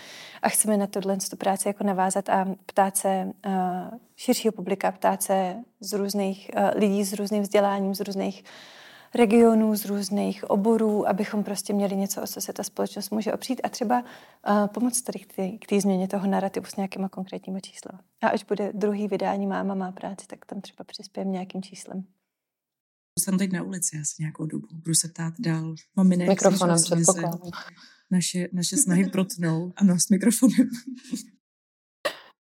a 0.43 0.49
chceme 0.49 0.77
na 0.77 0.87
tohle 0.87 1.17
tu 1.31 1.37
práci 1.37 1.69
jako 1.69 1.85
navázat 1.85 2.29
a 2.29 2.47
ptát 2.67 2.97
se 2.97 3.33
a, 3.43 3.91
širšího 4.17 4.53
publika, 4.53 4.93
ptát 4.93 5.23
se 5.23 5.57
z 5.81 5.93
různých 5.93 6.57
a, 6.57 6.71
lidí 6.75 7.05
s 7.05 7.13
různým 7.13 7.43
vzděláním, 7.43 7.95
z 7.95 8.01
různých 8.01 8.45
regionů, 9.15 9.77
z 9.77 9.85
různých 9.85 10.51
oborů, 10.51 11.09
abychom 11.09 11.45
prostě 11.45 11.73
měli 11.73 11.97
něco, 11.97 12.23
o 12.23 12.27
co 12.27 12.41
se 12.41 12.53
ta 12.53 12.63
společnost 12.63 13.11
může 13.11 13.33
opřít 13.33 13.61
a 13.65 13.69
třeba 13.69 14.05
uh, 14.49 14.67
pomoct 14.67 15.03
tady 15.03 15.19
k 15.59 15.67
té 15.69 15.81
změně 15.81 16.09
toho 16.09 16.27
narrativu 16.27 16.67
s 16.67 16.77
nějakýma 16.77 17.09
konkrétníma 17.09 17.61
čísly. 17.61 17.91
A 18.23 18.29
až 18.29 18.45
bude 18.45 18.73
druhý 18.75 19.09
vydání 19.09 19.47
Máma 19.47 19.75
má 19.75 19.93
práci, 19.93 20.27
tak 20.27 20.47
tam 20.47 20.61
třeba 20.61 20.85
přispějem 20.85 21.33
nějakým 21.33 21.63
číslem. 21.63 22.05
Jsem 23.19 23.39
teď 23.39 23.53
na 23.53 23.63
ulici 23.63 23.99
asi 24.01 24.23
nějakou 24.23 24.47
dobu. 24.47 24.67
Budu 24.73 24.95
se 24.95 25.09
ptát 25.09 25.35
dál. 25.39 25.75
Maminek, 25.97 26.29
mikrofonem 26.29 26.77
předpokládám. 26.77 27.51
Naše, 28.11 28.49
naše 28.53 28.77
snahy 28.77 29.11
protnou. 29.11 29.73
Ano, 29.77 30.01
s 30.01 30.09
mikrofonem. 30.09 30.71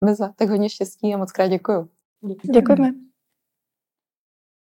Meza, 0.06 0.34
tak 0.36 0.50
hodně 0.50 0.70
štěstí 0.70 1.14
a 1.14 1.18
moc 1.18 1.32
krát 1.32 1.48
děkuju. 1.48 1.90
Děkujeme. 2.54 3.09